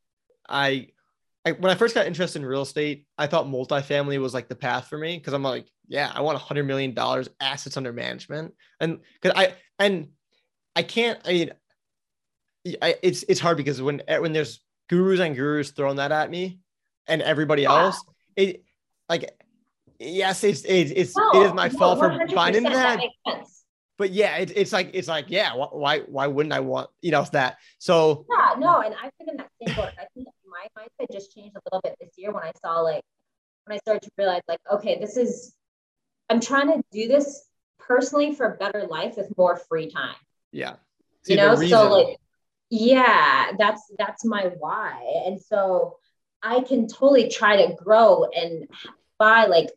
I, 0.48 0.88
I 1.44 1.52
when 1.52 1.70
I 1.70 1.76
first 1.76 1.94
got 1.94 2.06
interested 2.06 2.40
in 2.40 2.46
real 2.46 2.62
estate, 2.62 3.06
I 3.16 3.26
thought 3.26 3.46
multifamily 3.46 4.18
was 4.20 4.34
like 4.34 4.48
the 4.48 4.56
path 4.56 4.88
for 4.88 4.98
me 4.98 5.16
because 5.16 5.32
I'm 5.32 5.42
like, 5.42 5.68
yeah, 5.86 6.10
I 6.12 6.22
want 6.22 6.36
a 6.36 6.40
hundred 6.40 6.66
million 6.66 6.94
dollars 6.94 7.28
assets 7.40 7.76
under 7.76 7.92
management, 7.92 8.54
and 8.80 9.00
because 9.20 9.38
I 9.38 9.54
and 9.78 10.08
I 10.74 10.82
can't, 10.82 11.20
I 11.24 11.32
mean, 11.32 11.50
I, 12.82 12.96
it's 13.02 13.24
it's 13.28 13.40
hard 13.40 13.56
because 13.56 13.80
when 13.80 14.02
when 14.06 14.32
there's 14.32 14.60
gurus 14.88 15.20
and 15.20 15.34
gurus 15.34 15.70
throwing 15.70 15.96
that 15.96 16.12
at 16.12 16.30
me, 16.30 16.60
and 17.06 17.22
everybody 17.22 17.66
ah. 17.66 17.86
else, 17.86 18.02
it 18.36 18.64
like 19.08 19.30
yes, 19.98 20.44
it's 20.44 20.64
it's, 20.64 20.92
it's 20.94 21.16
no, 21.16 21.30
it 21.34 21.46
is 21.46 21.52
my 21.54 21.68
no, 21.68 21.78
fault 21.78 21.98
for 21.98 22.28
finding 22.34 22.64
that. 22.64 23.00
that 23.26 23.46
but 23.98 24.10
yeah, 24.10 24.36
it, 24.36 24.52
it's 24.54 24.72
like 24.72 24.90
it's 24.92 25.08
like 25.08 25.26
yeah, 25.28 25.52
why 25.54 26.00
why 26.00 26.26
wouldn't 26.26 26.52
I 26.52 26.60
want 26.60 26.90
you 27.00 27.10
know 27.10 27.24
that? 27.32 27.56
So 27.78 28.26
yeah, 28.30 28.54
no, 28.58 28.80
and 28.80 28.94
I've 29.02 29.10
been 29.18 29.30
in 29.30 29.36
that 29.38 29.48
same 29.62 29.74
boat. 29.76 29.90
I 29.98 30.06
think 30.14 30.28
my 30.46 30.66
mindset 30.78 31.12
just 31.12 31.34
changed 31.34 31.56
a 31.56 31.60
little 31.66 31.80
bit 31.82 31.96
this 32.00 32.12
year 32.16 32.32
when 32.32 32.42
I 32.42 32.52
saw 32.62 32.80
like 32.80 33.02
when 33.64 33.76
I 33.76 33.78
started 33.78 34.02
to 34.02 34.10
realize 34.18 34.42
like 34.48 34.60
okay, 34.72 34.98
this 35.00 35.16
is 35.16 35.54
I'm 36.28 36.40
trying 36.40 36.68
to 36.68 36.82
do 36.92 37.08
this 37.08 37.46
personally 37.78 38.34
for 38.34 38.52
a 38.52 38.56
better 38.56 38.86
life 38.86 39.14
with 39.16 39.32
more 39.38 39.56
free 39.56 39.90
time. 39.90 40.16
Yeah, 40.52 40.74
See, 41.22 41.32
you 41.32 41.38
know, 41.38 41.54
so 41.56 41.90
like 41.90 42.18
yeah, 42.70 43.52
that's 43.58 43.82
that's 43.98 44.24
my 44.24 44.50
why, 44.58 45.22
and 45.26 45.40
so 45.40 45.98
I 46.42 46.60
can 46.60 46.88
totally 46.88 47.28
try 47.28 47.66
to 47.66 47.74
grow 47.74 48.24
and 48.24 48.68
buy 49.18 49.46
like 49.46 49.70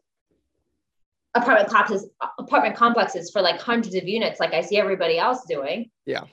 apartment 1.35 1.69
complexes 1.69 2.09
apartment 2.39 2.75
complexes 2.75 3.29
for 3.29 3.41
like 3.41 3.61
hundreds 3.61 3.95
of 3.95 4.07
units 4.07 4.39
like 4.39 4.53
i 4.53 4.61
see 4.61 4.77
everybody 4.77 5.19
else 5.19 5.45
doing. 5.47 5.89
Yeah. 6.05 6.23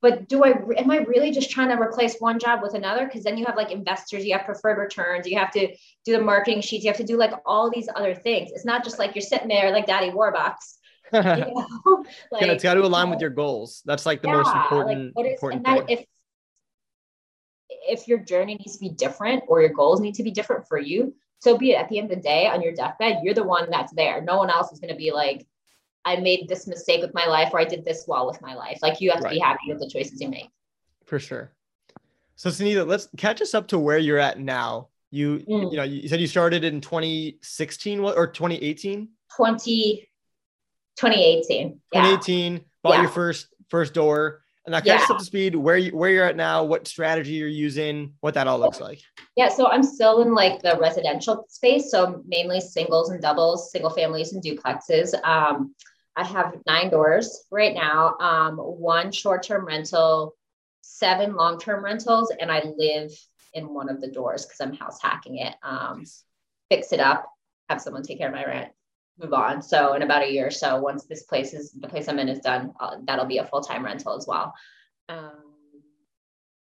But 0.00 0.28
do 0.28 0.44
i 0.44 0.54
am 0.78 0.90
i 0.90 0.98
really 0.98 1.30
just 1.30 1.50
trying 1.50 1.68
to 1.68 1.80
replace 1.80 2.18
one 2.18 2.38
job 2.38 2.60
with 2.62 2.74
another? 2.74 3.04
Because 3.04 3.24
then 3.24 3.36
you 3.36 3.44
have 3.44 3.56
like 3.56 3.70
investors 3.70 4.24
you 4.24 4.32
have 4.36 4.46
preferred 4.46 4.78
returns 4.78 5.26
you 5.26 5.38
have 5.38 5.50
to 5.52 5.68
do 6.04 6.12
the 6.12 6.20
marketing 6.20 6.62
sheets 6.62 6.84
you 6.84 6.90
have 6.90 6.98
to 6.98 7.04
do 7.04 7.18
like 7.18 7.32
all 7.44 7.70
these 7.70 7.88
other 7.94 8.14
things. 8.14 8.50
It's 8.52 8.64
not 8.64 8.84
just 8.84 8.98
like 8.98 9.14
you're 9.14 9.22
sitting 9.22 9.48
there 9.48 9.70
like 9.70 9.86
daddy 9.86 10.10
warbucks 10.10 10.78
know? 11.22 12.04
like, 12.30 12.42
it's 12.42 12.62
got 12.62 12.74
to 12.74 12.84
align 12.84 13.10
with 13.10 13.20
your 13.20 13.30
goals 13.30 13.82
that's 13.84 14.06
like 14.06 14.22
the 14.22 14.28
yeah, 14.28 14.36
most 14.36 14.54
important 14.54 15.16
like, 15.16 15.26
important 15.26 15.64
thing. 15.64 15.84
if 15.88 16.04
if 17.86 18.08
your 18.08 18.18
journey 18.18 18.54
needs 18.54 18.74
to 18.74 18.80
be 18.80 18.88
different 18.88 19.42
or 19.46 19.60
your 19.60 19.70
goals 19.70 20.00
need 20.00 20.14
to 20.14 20.22
be 20.22 20.30
different 20.30 20.66
for 20.66 20.78
you 20.78 21.14
so 21.38 21.56
be 21.58 21.72
it 21.72 21.74
at 21.74 21.88
the 21.88 21.98
end 21.98 22.10
of 22.10 22.16
the 22.16 22.22
day 22.22 22.46
on 22.46 22.62
your 22.62 22.72
deathbed 22.72 23.18
you're 23.22 23.34
the 23.34 23.42
one 23.42 23.68
that's 23.70 23.92
there 23.92 24.20
no 24.20 24.36
one 24.36 24.50
else 24.50 24.72
is 24.72 24.80
going 24.80 24.92
to 24.92 24.98
be 24.98 25.12
like 25.12 25.46
i 26.04 26.16
made 26.16 26.48
this 26.48 26.66
mistake 26.66 27.00
with 27.00 27.14
my 27.14 27.26
life 27.26 27.50
or 27.52 27.60
i 27.60 27.64
did 27.64 27.84
this 27.84 28.04
well 28.06 28.26
with 28.26 28.40
my 28.42 28.54
life 28.54 28.78
like 28.82 29.00
you 29.00 29.10
have 29.10 29.20
to 29.20 29.24
right. 29.24 29.34
be 29.34 29.38
happy 29.38 29.68
with 29.68 29.78
the 29.78 29.88
choices 29.88 30.20
you 30.20 30.28
make 30.28 30.50
for 31.04 31.18
sure 31.18 31.52
so 32.36 32.50
sunita 32.50 32.86
let's 32.86 33.08
catch 33.16 33.40
us 33.40 33.54
up 33.54 33.68
to 33.68 33.78
where 33.78 33.98
you're 33.98 34.18
at 34.18 34.38
now 34.38 34.88
you 35.10 35.38
mm. 35.48 35.70
you 35.70 35.76
know 35.76 35.84
you 35.84 36.08
said 36.08 36.20
you 36.20 36.26
started 36.26 36.64
in 36.64 36.80
2016 36.80 38.00
or 38.00 38.26
2018 38.26 39.08
20 39.36 40.08
2018 40.96 41.80
yeah. 41.92 42.02
2018 42.02 42.64
bought 42.82 42.94
yeah. 42.94 43.00
your 43.02 43.10
first 43.10 43.48
first 43.68 43.94
door 43.94 44.42
and 44.66 44.72
now 44.72 44.78
catch 44.78 44.86
yeah. 44.86 45.02
us 45.02 45.10
up 45.10 45.18
to 45.18 45.24
speed 45.24 45.54
where 45.54 45.76
you 45.76 45.96
where 45.96 46.10
you're 46.10 46.24
at 46.24 46.36
now, 46.36 46.64
what 46.64 46.88
strategy 46.88 47.32
you're 47.32 47.48
using, 47.48 48.14
what 48.20 48.34
that 48.34 48.46
all 48.46 48.58
looks 48.58 48.80
like. 48.80 49.00
Yeah, 49.36 49.48
so 49.48 49.68
I'm 49.68 49.82
still 49.82 50.22
in 50.22 50.34
like 50.34 50.62
the 50.62 50.78
residential 50.80 51.44
space, 51.48 51.90
so 51.90 52.22
mainly 52.26 52.60
singles 52.60 53.10
and 53.10 53.20
doubles, 53.20 53.70
single 53.70 53.90
families 53.90 54.32
and 54.32 54.42
duplexes. 54.42 55.14
Um, 55.24 55.74
I 56.16 56.24
have 56.24 56.54
nine 56.66 56.90
doors 56.90 57.44
right 57.50 57.74
now, 57.74 58.16
um, 58.20 58.56
one 58.56 59.10
short-term 59.12 59.66
rental, 59.66 60.34
seven 60.80 61.34
long-term 61.34 61.84
rentals, 61.84 62.32
and 62.40 62.50
I 62.50 62.62
live 62.76 63.10
in 63.52 63.74
one 63.74 63.88
of 63.88 64.00
the 64.00 64.08
doors 64.08 64.46
because 64.46 64.60
I'm 64.60 64.72
house 64.72 65.00
hacking 65.02 65.38
it. 65.38 65.54
Um, 65.62 65.98
nice. 65.98 66.24
Fix 66.70 66.92
it 66.92 67.00
up, 67.00 67.28
have 67.68 67.82
someone 67.82 68.02
take 68.02 68.18
care 68.18 68.28
of 68.28 68.34
my 68.34 68.44
rent 68.44 68.72
move 69.18 69.32
on. 69.32 69.62
So 69.62 69.94
in 69.94 70.02
about 70.02 70.22
a 70.22 70.32
year 70.32 70.48
or 70.48 70.50
so, 70.50 70.80
once 70.80 71.04
this 71.04 71.22
place 71.24 71.54
is 71.54 71.72
the 71.72 71.88
place 71.88 72.08
I'm 72.08 72.18
in 72.18 72.28
is 72.28 72.40
done, 72.40 72.72
uh, 72.80 72.96
that'll 73.04 73.26
be 73.26 73.38
a 73.38 73.46
full 73.46 73.60
time 73.60 73.84
rental 73.84 74.16
as 74.16 74.26
well. 74.26 74.54
Um, 75.08 75.32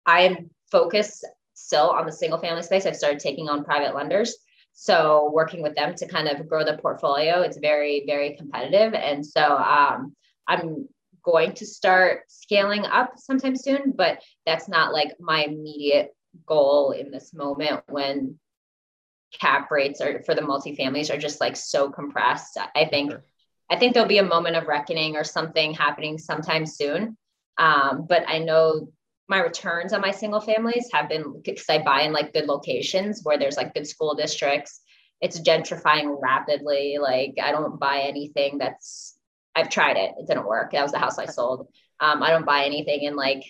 I 0.05 0.21
am 0.21 0.49
focused 0.71 1.25
still 1.53 1.89
on 1.89 2.05
the 2.05 2.11
single 2.11 2.39
family 2.39 2.63
space. 2.63 2.85
I've 2.85 2.95
started 2.95 3.19
taking 3.19 3.49
on 3.49 3.65
private 3.65 3.95
lenders. 3.95 4.37
So 4.73 5.31
working 5.33 5.63
with 5.63 5.75
them 5.75 5.95
to 5.95 6.07
kind 6.07 6.27
of 6.27 6.47
grow 6.47 6.63
the 6.63 6.77
portfolio, 6.77 7.41
it's 7.41 7.57
very, 7.57 8.03
very 8.05 8.35
competitive. 8.35 8.93
And 8.93 9.25
so 9.25 9.57
um, 9.57 10.15
I'm 10.47 10.87
going 11.23 11.53
to 11.53 11.65
start 11.65 12.21
scaling 12.29 12.85
up 12.85 13.13
sometime 13.17 13.55
soon, 13.55 13.91
but 13.95 14.21
that's 14.45 14.69
not 14.69 14.93
like 14.93 15.15
my 15.19 15.43
immediate 15.45 16.15
goal 16.45 16.91
in 16.91 17.09
this 17.09 17.33
moment 17.33 17.81
when 17.89 18.39
cap 19.39 19.69
rates 19.71 20.01
are 20.01 20.21
for 20.23 20.35
the 20.35 20.41
multifamilies 20.41 21.13
are 21.13 21.17
just 21.17 21.41
like 21.41 21.55
so 21.55 21.89
compressed. 21.89 22.57
I 22.75 22.85
think 22.85 23.11
sure. 23.11 23.23
I 23.69 23.77
think 23.77 23.93
there'll 23.93 24.07
be 24.07 24.19
a 24.19 24.23
moment 24.23 24.55
of 24.55 24.67
reckoning 24.67 25.15
or 25.15 25.23
something 25.23 25.73
happening 25.73 26.17
sometime 26.17 26.65
soon. 26.65 27.17
Um, 27.57 28.05
but 28.07 28.23
I 28.27 28.39
know 28.39 28.89
my 29.27 29.39
returns 29.39 29.91
on 29.91 30.01
my 30.01 30.11
single 30.11 30.39
families 30.39 30.89
have 30.93 31.09
been 31.09 31.41
because 31.43 31.65
I 31.69 31.79
buy 31.79 32.01
in 32.01 32.13
like 32.13 32.33
good 32.33 32.45
locations 32.45 33.21
where 33.23 33.37
there's 33.37 33.57
like 33.57 33.73
good 33.73 33.87
school 33.87 34.15
districts. 34.15 34.79
It's 35.19 35.41
gentrifying 35.41 36.17
rapidly. 36.21 36.97
Like 37.01 37.35
I 37.41 37.51
don't 37.51 37.79
buy 37.79 38.01
anything 38.01 38.59
that's 38.59 39.17
I've 39.53 39.69
tried 39.69 39.97
it. 39.97 40.13
It 40.17 40.27
didn't 40.27 40.47
work. 40.47 40.71
That 40.71 40.83
was 40.83 40.91
the 40.91 40.99
house 40.99 41.17
I 41.17 41.25
sold. 41.25 41.67
Um, 41.99 42.21
I 42.21 42.29
don't 42.29 42.45
buy 42.45 42.63
anything 42.65 43.01
in 43.01 43.15
like 43.15 43.43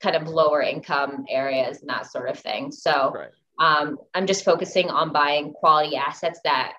kind 0.00 0.16
of 0.16 0.28
lower 0.28 0.62
income 0.62 1.26
areas 1.28 1.80
and 1.80 1.90
that 1.90 2.10
sort 2.10 2.28
of 2.28 2.38
thing. 2.38 2.70
So 2.70 3.12
right. 3.14 3.30
Um, 3.58 3.98
I'm 4.14 4.26
just 4.26 4.44
focusing 4.44 4.90
on 4.90 5.12
buying 5.12 5.52
quality 5.52 5.96
assets 5.96 6.40
that 6.44 6.74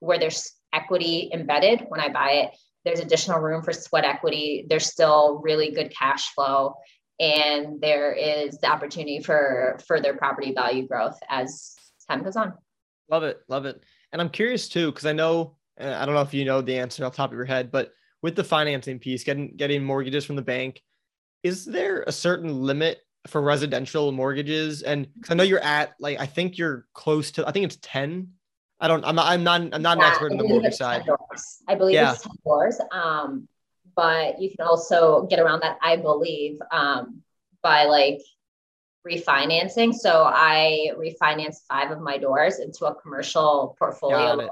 where 0.00 0.18
there's 0.18 0.52
equity 0.72 1.30
embedded 1.32 1.84
when 1.88 2.00
I 2.00 2.08
buy 2.08 2.30
it. 2.30 2.50
There's 2.84 3.00
additional 3.00 3.40
room 3.40 3.62
for 3.62 3.72
sweat 3.72 4.04
equity. 4.04 4.66
There's 4.68 4.86
still 4.86 5.40
really 5.42 5.70
good 5.70 5.92
cash 5.96 6.32
flow, 6.34 6.74
and 7.18 7.80
there 7.80 8.12
is 8.12 8.58
the 8.58 8.70
opportunity 8.70 9.20
for 9.20 9.78
further 9.86 10.14
property 10.14 10.52
value 10.52 10.88
growth 10.88 11.18
as 11.28 11.74
time 12.08 12.22
goes 12.22 12.36
on. 12.36 12.54
Love 13.10 13.22
it, 13.22 13.40
love 13.48 13.66
it. 13.66 13.82
And 14.12 14.20
I'm 14.20 14.30
curious 14.30 14.68
too, 14.68 14.90
because 14.90 15.06
I 15.06 15.12
know 15.12 15.56
I 15.78 16.04
don't 16.04 16.14
know 16.14 16.22
if 16.22 16.34
you 16.34 16.44
know 16.44 16.60
the 16.60 16.78
answer 16.78 17.04
off 17.04 17.12
the 17.12 17.16
top 17.16 17.30
of 17.30 17.36
your 17.36 17.44
head, 17.44 17.70
but 17.70 17.92
with 18.22 18.36
the 18.36 18.44
financing 18.44 18.98
piece, 18.98 19.24
getting 19.24 19.56
getting 19.56 19.84
mortgages 19.84 20.24
from 20.24 20.36
the 20.36 20.42
bank, 20.42 20.82
is 21.42 21.64
there 21.64 22.02
a 22.06 22.12
certain 22.12 22.62
limit 22.62 23.00
for 23.26 23.40
residential 23.42 24.12
mortgages. 24.12 24.82
And 24.82 25.06
cause 25.22 25.30
i 25.30 25.34
know 25.34 25.42
you're 25.42 25.60
at 25.60 25.94
like 26.00 26.18
i 26.18 26.26
think 26.26 26.58
you're 26.58 26.86
close 26.94 27.30
to 27.32 27.46
i 27.46 27.52
think 27.52 27.64
it's 27.64 27.78
10 27.82 28.28
i 28.80 28.88
don't 28.88 29.04
i'm 29.04 29.14
not 29.14 29.26
i'm 29.26 29.44
not 29.44 29.60
i'm 29.60 29.82
not 29.82 29.98
yeah, 29.98 30.04
an 30.04 30.10
expert 30.10 30.32
in 30.32 30.38
the 30.38 30.44
mortgage 30.44 30.74
side. 30.74 31.02
i 31.68 31.74
believe 31.74 31.94
yeah. 31.94 32.12
it's 32.12 32.22
10 32.22 32.32
doors 32.44 32.80
um 32.92 33.46
but 33.94 34.40
you 34.40 34.48
can 34.48 34.66
also 34.66 35.26
get 35.26 35.38
around 35.38 35.60
that 35.60 35.76
i 35.82 35.96
believe 35.96 36.58
um 36.72 37.22
by 37.62 37.84
like 37.84 38.20
refinancing. 39.06 39.94
So 39.94 40.24
i 40.26 40.90
refinanced 40.96 41.66
five 41.68 41.90
of 41.90 42.00
my 42.00 42.18
doors 42.18 42.58
into 42.58 42.84
a 42.86 42.94
commercial 42.94 43.74
portfolio 43.78 44.48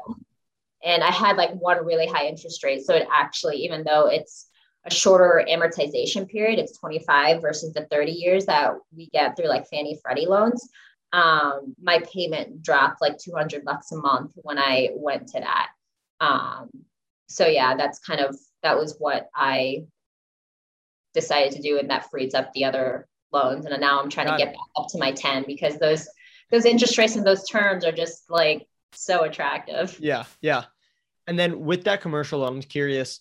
and 0.84 1.02
i 1.02 1.10
had 1.10 1.36
like 1.36 1.50
one 1.52 1.84
really 1.84 2.06
high 2.06 2.26
interest 2.26 2.62
rate. 2.64 2.84
So 2.84 2.94
it 2.94 3.06
actually 3.12 3.56
even 3.58 3.84
though 3.84 4.06
it's 4.06 4.47
a 4.88 4.94
shorter 4.94 5.44
amortization 5.48 6.28
period. 6.28 6.58
It's 6.58 6.78
25 6.78 7.42
versus 7.42 7.72
the 7.72 7.86
30 7.90 8.12
years 8.12 8.46
that 8.46 8.74
we 8.96 9.08
get 9.08 9.36
through 9.36 9.48
like 9.48 9.68
Fannie 9.68 9.98
Freddie 10.02 10.26
loans. 10.26 10.68
Um, 11.12 11.74
my 11.80 12.00
payment 12.12 12.62
dropped 12.62 13.00
like 13.00 13.18
200 13.18 13.64
bucks 13.64 13.92
a 13.92 13.96
month 13.96 14.32
when 14.36 14.58
I 14.58 14.90
went 14.94 15.28
to 15.28 15.40
that. 15.40 15.68
Um, 16.20 16.70
so 17.28 17.46
yeah, 17.46 17.76
that's 17.76 17.98
kind 17.98 18.20
of 18.20 18.36
that 18.62 18.76
was 18.76 18.96
what 18.98 19.28
I 19.34 19.84
decided 21.14 21.52
to 21.52 21.62
do, 21.62 21.78
and 21.78 21.90
that 21.90 22.10
frees 22.10 22.34
up 22.34 22.52
the 22.52 22.64
other 22.64 23.06
loans. 23.32 23.66
And 23.66 23.80
now 23.80 24.00
I'm 24.00 24.10
trying 24.10 24.26
Got 24.26 24.38
to 24.38 24.44
get 24.44 24.54
back 24.54 24.66
up 24.76 24.88
to 24.90 24.98
my 24.98 25.12
10 25.12 25.44
because 25.46 25.78
those 25.78 26.08
those 26.50 26.64
interest 26.64 26.96
rates 26.96 27.16
and 27.16 27.26
those 27.26 27.46
terms 27.46 27.84
are 27.84 27.92
just 27.92 28.30
like 28.30 28.66
so 28.92 29.22
attractive. 29.22 29.98
Yeah, 30.00 30.24
yeah. 30.40 30.64
And 31.26 31.38
then 31.38 31.60
with 31.64 31.84
that 31.84 32.00
commercial 32.00 32.46
I'm 32.46 32.62
curious 32.62 33.20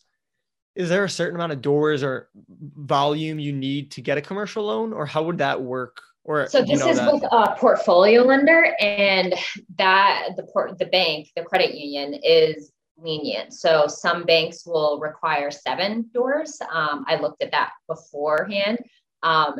is 0.78 0.90
there 0.90 1.04
a 1.04 1.10
certain 1.10 1.36
amount 1.36 1.52
of 1.52 1.62
doors 1.62 2.04
or 2.04 2.30
volume 2.78 3.40
you 3.40 3.52
need 3.52 3.92
to 3.92 4.02
get 4.02 4.18
a 4.18 4.22
commercial 4.22 4.64
loan 4.64 4.94
or 4.94 5.06
how 5.06 5.24
would 5.24 5.40
that 5.40 5.62
work 5.62 6.02
or 6.24 6.48
so 6.48 6.62
this 6.62 6.86
is 6.86 6.98
that? 6.98 7.12
with 7.12 7.24
a 7.24 7.56
portfolio 7.58 8.22
lender 8.22 8.76
and 8.80 9.34
that 9.78 10.30
the 10.38 10.44
port 10.44 10.78
the 10.78 10.86
bank 10.86 11.30
the 11.36 11.44
credit 11.44 11.76
union 11.76 12.14
is 12.24 12.72
lenient 12.98 13.54
so 13.54 13.88
some 13.88 14.24
banks 14.24 14.66
will 14.66 15.00
require 15.00 15.52
seven 15.52 16.10
doors 16.14 16.62
um, 16.72 17.04
i 17.08 17.16
looked 17.16 17.42
at 17.44 17.52
that 17.52 17.72
beforehand 17.88 18.78
um, 19.24 19.60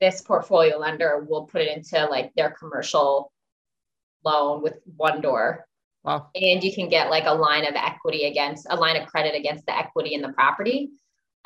this 0.00 0.22
portfolio 0.22 0.78
lender 0.78 1.24
will 1.28 1.44
put 1.44 1.62
it 1.62 1.76
into 1.76 2.04
like 2.06 2.32
their 2.34 2.50
commercial 2.50 3.30
loan 4.24 4.62
with 4.62 4.78
one 4.96 5.20
door. 5.20 5.66
Wow. 6.04 6.28
And 6.34 6.62
you 6.62 6.74
can 6.74 6.88
get 6.88 7.10
like 7.10 7.24
a 7.26 7.34
line 7.34 7.64
of 7.64 7.74
equity 7.74 8.24
against 8.24 8.66
a 8.68 8.76
line 8.76 8.96
of 8.96 9.08
credit 9.08 9.34
against 9.34 9.64
the 9.66 9.76
equity 9.76 10.14
in 10.14 10.20
the 10.20 10.32
property, 10.32 10.90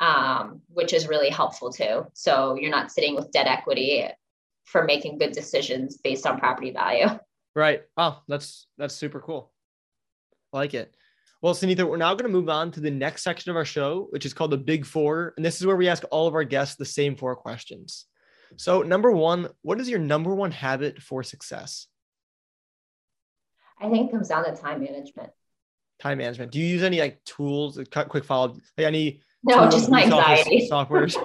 um, 0.01 0.61
which 0.67 0.93
is 0.93 1.07
really 1.07 1.29
helpful 1.29 1.71
too. 1.71 2.05
So 2.13 2.55
you're 2.55 2.71
not 2.71 2.91
sitting 2.91 3.15
with 3.15 3.31
debt 3.31 3.47
equity 3.47 4.05
for 4.65 4.83
making 4.83 5.17
good 5.17 5.31
decisions 5.31 5.97
based 5.97 6.27
on 6.27 6.39
property 6.39 6.71
value. 6.71 7.07
Right. 7.55 7.81
Wow. 7.97 8.21
That's 8.27 8.67
that's 8.77 8.93
super 8.93 9.19
cool. 9.19 9.51
I 10.53 10.57
like 10.57 10.75
it. 10.75 10.93
Well, 11.41 11.55
Sunitha, 11.55 11.83
we're 11.89 11.97
now 11.97 12.13
going 12.13 12.31
to 12.31 12.37
move 12.37 12.47
on 12.47 12.71
to 12.71 12.79
the 12.79 12.91
next 12.91 13.23
section 13.23 13.49
of 13.49 13.57
our 13.57 13.65
show, 13.65 14.07
which 14.11 14.25
is 14.25 14.33
called 14.33 14.51
the 14.51 14.57
Big 14.57 14.85
Four. 14.85 15.33
And 15.35 15.43
this 15.43 15.59
is 15.59 15.65
where 15.65 15.75
we 15.75 15.89
ask 15.89 16.03
all 16.11 16.27
of 16.27 16.35
our 16.35 16.43
guests 16.43 16.75
the 16.75 16.85
same 16.85 17.15
four 17.15 17.35
questions. 17.35 18.05
So, 18.55 18.81
number 18.83 19.11
one, 19.11 19.49
what 19.63 19.79
is 19.79 19.89
your 19.89 19.99
number 19.99 20.33
one 20.35 20.51
habit 20.51 21.01
for 21.01 21.23
success? 21.23 21.87
I 23.79 23.89
think 23.89 24.09
it 24.09 24.11
comes 24.11 24.27
down 24.27 24.45
to 24.45 24.55
time 24.55 24.81
management. 24.81 25.31
Time 25.99 26.17
management. 26.17 26.51
Do 26.51 26.59
you 26.59 26.65
use 26.65 26.83
any 26.83 26.99
like 26.99 27.23
tools, 27.23 27.79
quick 27.91 28.23
follow, 28.23 28.53
like 28.77 28.87
any 28.87 29.21
no, 29.43 29.69
just 29.69 29.89
my 29.89 30.03
anxiety 30.03 30.67
softwares? 30.71 31.15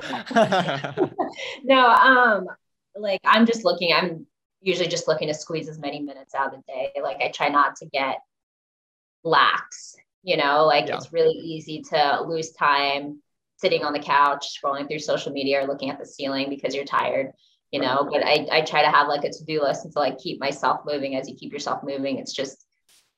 no, 1.64 1.86
um, 1.88 2.46
like 2.96 3.20
I'm 3.24 3.46
just 3.46 3.64
looking, 3.64 3.92
I'm 3.92 4.26
usually 4.60 4.88
just 4.88 5.08
looking 5.08 5.28
to 5.28 5.34
squeeze 5.34 5.68
as 5.68 5.78
many 5.78 6.00
minutes 6.00 6.34
out 6.34 6.54
of 6.54 6.60
the 6.60 6.72
day. 6.72 6.90
Like 7.02 7.18
I 7.20 7.30
try 7.30 7.48
not 7.48 7.76
to 7.76 7.86
get 7.86 8.18
lax, 9.22 9.96
you 10.22 10.36
know, 10.36 10.64
like 10.64 10.88
yeah. 10.88 10.96
it's 10.96 11.12
really 11.12 11.34
easy 11.34 11.82
to 11.90 12.22
lose 12.26 12.52
time 12.52 13.20
sitting 13.56 13.84
on 13.84 13.92
the 13.92 13.98
couch, 13.98 14.58
scrolling 14.60 14.88
through 14.88 14.98
social 14.98 15.32
media 15.32 15.62
or 15.62 15.66
looking 15.66 15.90
at 15.90 15.98
the 15.98 16.06
ceiling 16.06 16.48
because 16.50 16.74
you're 16.74 16.84
tired, 16.84 17.32
you 17.74 17.80
know. 17.80 18.08
But 18.08 18.24
I, 18.24 18.46
I 18.52 18.60
try 18.60 18.82
to 18.82 18.90
have 18.90 19.08
like 19.08 19.24
a 19.24 19.30
to-do 19.30 19.60
list 19.60 19.84
until 19.84 20.02
like 20.02 20.18
keep 20.18 20.38
myself 20.38 20.82
moving. 20.86 21.16
As 21.16 21.28
you 21.28 21.34
keep 21.34 21.52
yourself 21.52 21.82
moving, 21.82 22.18
it's 22.18 22.32
just 22.32 22.64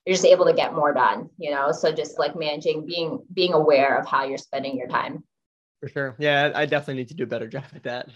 you're 0.07 0.15
just 0.15 0.25
able 0.25 0.47
to 0.47 0.55
get 0.55 0.73
more 0.73 0.95
done, 0.95 1.29
you 1.37 1.51
know. 1.51 1.73
So 1.73 1.93
just 1.93 2.19
like 2.19 2.35
managing, 2.35 2.87
being 2.87 3.23
being 3.35 3.53
aware 3.53 3.99
of 3.99 4.07
how 4.07 4.25
you're 4.25 4.39
spending 4.39 4.79
your 4.79 4.89
time. 4.89 5.23
For 5.81 5.91
sure. 5.91 6.17
Yeah, 6.19 6.53
I 6.55 6.65
definitely 6.65 7.03
need 7.03 7.09
to 7.09 7.15
do 7.15 7.25
a 7.25 7.27
better 7.27 7.49
job 7.57 7.65
at 7.75 7.83
that. 7.83 8.09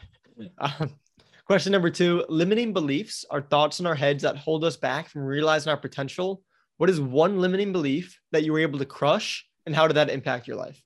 Um, 0.57 0.95
question 1.45 1.73
number 1.73 1.91
two 1.91 2.25
limiting 2.31 2.73
beliefs 2.73 3.27
are 3.31 3.43
thoughts 3.43 3.79
in 3.79 3.87
our 3.87 3.95
heads 3.95 4.23
that 4.23 4.39
hold 4.39 4.65
us 4.65 4.79
back 4.79 5.11
from 5.11 5.23
realizing 5.23 5.71
our 5.71 5.77
potential 5.77 6.43
what 6.79 6.89
is 6.89 6.99
one 6.99 7.39
limiting 7.39 7.73
belief 7.73 8.19
that 8.33 8.45
you 8.45 8.53
were 8.55 8.61
able 8.61 8.79
to 8.79 8.87
crush 8.87 9.47
and 9.67 9.77
how 9.77 9.87
did 9.87 9.99
that 9.99 10.09
impact 10.09 10.49
your 10.49 10.57
life? 10.57 10.83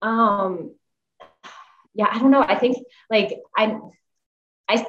Um, 0.00 0.74
yeah, 1.92 2.06
I 2.10 2.18
don't 2.18 2.30
know. 2.30 2.40
I 2.40 2.58
think 2.58 2.78
like 3.10 3.38
I, 3.54 3.78
I, 4.68 4.86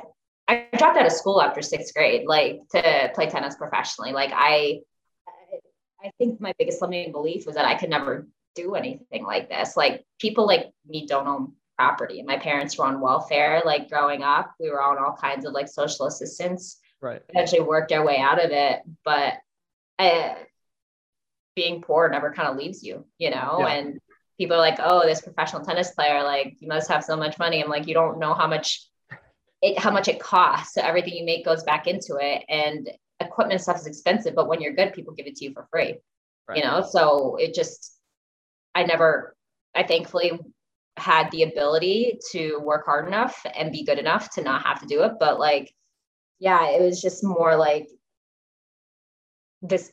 I 0.47 0.67
dropped 0.77 0.97
out 0.97 1.05
of 1.05 1.11
school 1.11 1.41
after 1.41 1.61
sixth 1.61 1.93
grade, 1.93 2.25
like 2.25 2.61
to 2.71 3.11
play 3.13 3.29
tennis 3.29 3.55
professionally. 3.55 4.11
Like 4.11 4.31
I, 4.33 4.79
I 6.03 6.11
think 6.17 6.39
my 6.39 6.53
biggest 6.57 6.81
limiting 6.81 7.11
belief 7.11 7.45
was 7.45 7.55
that 7.55 7.65
I 7.65 7.75
could 7.75 7.89
never 7.89 8.27
do 8.55 8.75
anything 8.75 9.23
like 9.23 9.49
this. 9.49 9.75
Like 9.75 10.05
people 10.19 10.45
like 10.47 10.71
me 10.87 11.05
don't 11.05 11.27
own 11.27 11.53
property. 11.77 12.23
My 12.23 12.37
parents 12.37 12.77
were 12.77 12.85
on 12.85 13.01
welfare. 13.01 13.61
Like 13.65 13.89
growing 13.89 14.23
up, 14.23 14.53
we 14.59 14.69
were 14.69 14.81
on 14.81 14.97
all 14.97 15.15
kinds 15.15 15.45
of 15.45 15.53
like 15.53 15.67
social 15.67 16.07
assistance. 16.07 16.79
Right. 17.01 17.21
Eventually 17.29 17.61
worked 17.61 17.91
our 17.91 18.05
way 18.05 18.17
out 18.17 18.43
of 18.43 18.51
it, 18.51 18.81
but 19.05 19.35
uh, 19.99 20.33
being 21.55 21.81
poor 21.81 22.09
never 22.09 22.33
kind 22.33 22.49
of 22.49 22.57
leaves 22.57 22.83
you, 22.83 23.05
you 23.17 23.29
know, 23.29 23.57
yeah. 23.59 23.67
and 23.67 23.99
people 24.37 24.55
are 24.55 24.59
like, 24.59 24.79
oh, 24.79 25.01
this 25.05 25.21
professional 25.21 25.63
tennis 25.63 25.91
player, 25.91 26.23
like 26.23 26.55
you 26.59 26.67
must 26.67 26.89
have 26.89 27.03
so 27.03 27.17
much 27.17 27.37
money. 27.39 27.63
I'm 27.63 27.69
like, 27.69 27.87
you 27.87 27.93
don't 27.93 28.19
know 28.19 28.33
how 28.33 28.47
much 28.47 28.87
it, 29.61 29.77
how 29.79 29.91
much 29.91 30.07
it 30.07 30.19
costs. 30.19 30.73
So 30.73 30.81
everything 30.81 31.13
you 31.15 31.25
make 31.25 31.45
goes 31.45 31.63
back 31.63 31.87
into 31.87 32.17
it 32.21 32.43
and 32.49 32.89
equipment 33.19 33.61
stuff 33.61 33.77
is 33.77 33.87
expensive, 33.87 34.35
but 34.35 34.47
when 34.47 34.61
you're 34.61 34.75
good, 34.75 34.93
people 34.93 35.13
give 35.13 35.27
it 35.27 35.35
to 35.37 35.45
you 35.45 35.53
for 35.53 35.67
free, 35.71 35.95
right. 36.47 36.57
you 36.57 36.63
know? 36.63 36.81
So 36.81 37.35
it 37.37 37.53
just, 37.53 37.99
I 38.75 38.83
never, 38.83 39.35
I 39.75 39.83
thankfully 39.83 40.39
had 40.97 41.29
the 41.31 41.43
ability 41.43 42.19
to 42.31 42.57
work 42.59 42.85
hard 42.85 43.07
enough 43.07 43.45
and 43.55 43.71
be 43.71 43.83
good 43.83 43.99
enough 43.99 44.31
to 44.31 44.41
not 44.41 44.65
have 44.65 44.81
to 44.81 44.87
do 44.87 45.03
it. 45.03 45.13
But 45.19 45.39
like, 45.39 45.73
yeah, 46.39 46.69
it 46.69 46.81
was 46.81 47.01
just 47.01 47.23
more 47.23 47.55
like 47.55 47.87
this 49.61 49.91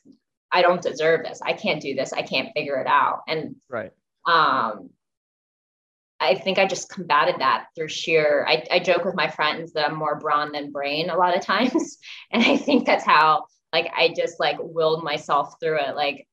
I 0.51 0.61
don't 0.61 0.81
deserve 0.81 1.23
this. 1.23 1.41
I 1.43 1.53
can't 1.53 1.81
do 1.81 1.95
this. 1.95 2.13
I 2.13 2.21
can't 2.21 2.53
figure 2.55 2.79
it 2.79 2.87
out. 2.87 3.21
And 3.27 3.55
right. 3.69 3.91
Um 4.25 4.89
I 6.25 6.35
think 6.35 6.57
I 6.57 6.65
just 6.65 6.89
combated 6.89 7.39
that 7.39 7.67
through 7.75 7.87
sheer 7.87 8.45
I, 8.47 8.65
I 8.71 8.79
joke 8.79 9.05
with 9.05 9.15
my 9.15 9.29
friends 9.29 9.73
that 9.73 9.89
I'm 9.89 9.97
more 9.97 10.19
brawn 10.19 10.51
than 10.51 10.71
brain 10.71 11.09
a 11.09 11.17
lot 11.17 11.35
of 11.35 11.43
times. 11.45 11.97
And 12.31 12.43
I 12.43 12.57
think 12.57 12.85
that's 12.85 13.05
how 13.05 13.45
like 13.71 13.91
I 13.95 14.13
just 14.15 14.39
like 14.39 14.57
willed 14.59 15.03
myself 15.03 15.55
through 15.59 15.79
it. 15.79 15.95
Like 15.95 16.27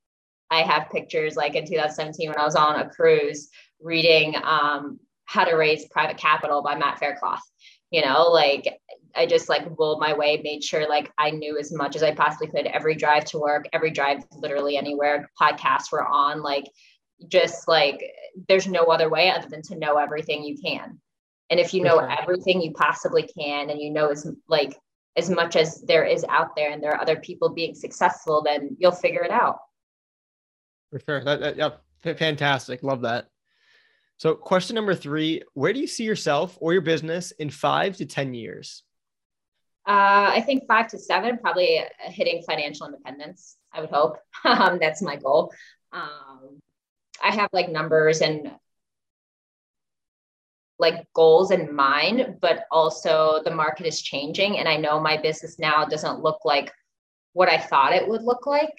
I 0.51 0.63
have 0.63 0.91
pictures 0.91 1.37
like 1.37 1.55
in 1.55 1.67
2017 1.67 2.29
when 2.29 2.39
I 2.39 2.45
was 2.45 2.57
on 2.57 2.81
a 2.81 2.89
cruise 2.89 3.49
reading 3.81 4.37
um 4.43 5.01
How 5.25 5.45
to 5.45 5.55
Raise 5.55 5.87
Private 5.89 6.19
Capital 6.19 6.63
by 6.63 6.77
Matt 6.77 6.99
Faircloth. 6.99 7.43
You 7.91 8.03
know, 8.03 8.29
like 8.31 8.79
I 9.15 9.27
just 9.27 9.49
like 9.49 9.67
rolled 9.79 10.01
my 10.01 10.15
way, 10.15 10.41
made 10.43 10.65
sure 10.65 10.89
like 10.89 11.13
I 11.19 11.31
knew 11.31 11.59
as 11.59 11.73
much 11.73 11.97
as 11.97 12.03
I 12.03 12.15
possibly 12.15 12.47
could 12.49 12.67
every 12.67 12.95
drive 12.95 13.27
to 13.27 13.39
work, 13.39 13.67
every 13.73 13.91
drive 13.91 14.25
literally 14.33 14.77
anywhere 14.77 15.31
podcasts 15.41 15.93
were 15.93 16.07
on, 16.07 16.43
like 16.43 16.65
just 17.29 17.69
like 17.69 18.03
there's 18.49 18.67
no 18.67 18.85
other 18.85 19.09
way 19.09 19.31
other 19.31 19.49
than 19.49 19.63
to 19.63 19.77
know 19.77 19.97
everything 19.97 20.45
you 20.45 20.57
can. 20.59 21.01
And 21.51 21.61
if 21.61 21.75
you 21.75 21.83
know 21.83 21.99
everything 21.99 22.63
you 22.63 22.73
possibly 22.73 23.25
can 23.25 23.69
and 23.71 23.81
you 23.81 23.91
know 23.91 24.09
as 24.09 24.27
like 24.49 24.79
as 25.17 25.29
much 25.29 25.57
as 25.57 25.83
there 25.83 26.05
is 26.05 26.25
out 26.29 26.57
there 26.57 26.71
and 26.71 26.83
there 26.83 26.93
are 26.93 27.01
other 27.01 27.17
people 27.17 27.51
being 27.51 27.75
successful, 27.75 28.43
then 28.43 28.77
you'll 28.79 28.93
figure 28.93 29.23
it 29.23 29.31
out. 29.31 29.59
For 30.91 31.01
sure. 31.01 31.25
That, 31.25 31.41
that 31.41 31.57
yeah, 31.57 32.15
fantastic. 32.15 32.83
Love 32.83 33.03
that. 33.03 33.29
So, 34.17 34.35
question 34.35 34.75
number 34.75 34.95
three 34.95 35.43
Where 35.55 35.73
do 35.73 35.81
you 35.81 35.87
see 35.87 36.05
yourself 36.05 36.57
or 36.61 36.73
your 36.73 36.83
business 36.83 37.33
in 37.33 37.51
five 37.51 37.97
to 37.97 38.07
10 38.07 38.35
years? 38.35 38.83
Uh, 39.87 40.31
I 40.33 40.43
think 40.47 40.67
five 40.69 40.89
to 40.89 40.99
seven, 40.99 41.39
probably 41.39 41.81
hitting 41.99 42.43
financial 42.47 42.87
independence. 42.87 43.57
I 43.73 43.81
would 43.81 43.91
hope 43.91 44.19
um, 44.45 44.79
that's 44.81 45.03
my 45.03 45.17
goal. 45.17 45.53
Um, 45.93 46.61
I 47.23 47.33
have 47.33 47.51
like 47.53 47.71
numbers 47.71 48.21
and 48.21 48.51
like 50.79 51.07
goals 51.15 51.53
in 51.53 51.75
mind, 51.75 52.39
but 52.41 52.65
also 52.71 53.41
the 53.45 53.55
market 53.55 53.87
is 53.87 54.03
changing, 54.03 54.59
and 54.59 54.69
I 54.69 54.77
know 54.77 54.99
my 54.99 55.17
business 55.17 55.59
now 55.59 55.85
doesn't 55.85 56.23
look 56.23 56.41
like 56.45 56.73
what 57.35 57.49
I 57.49 57.59
thought 57.59 57.95
it 57.95 58.07
would 58.09 58.23
look 58.23 58.47
like 58.47 58.77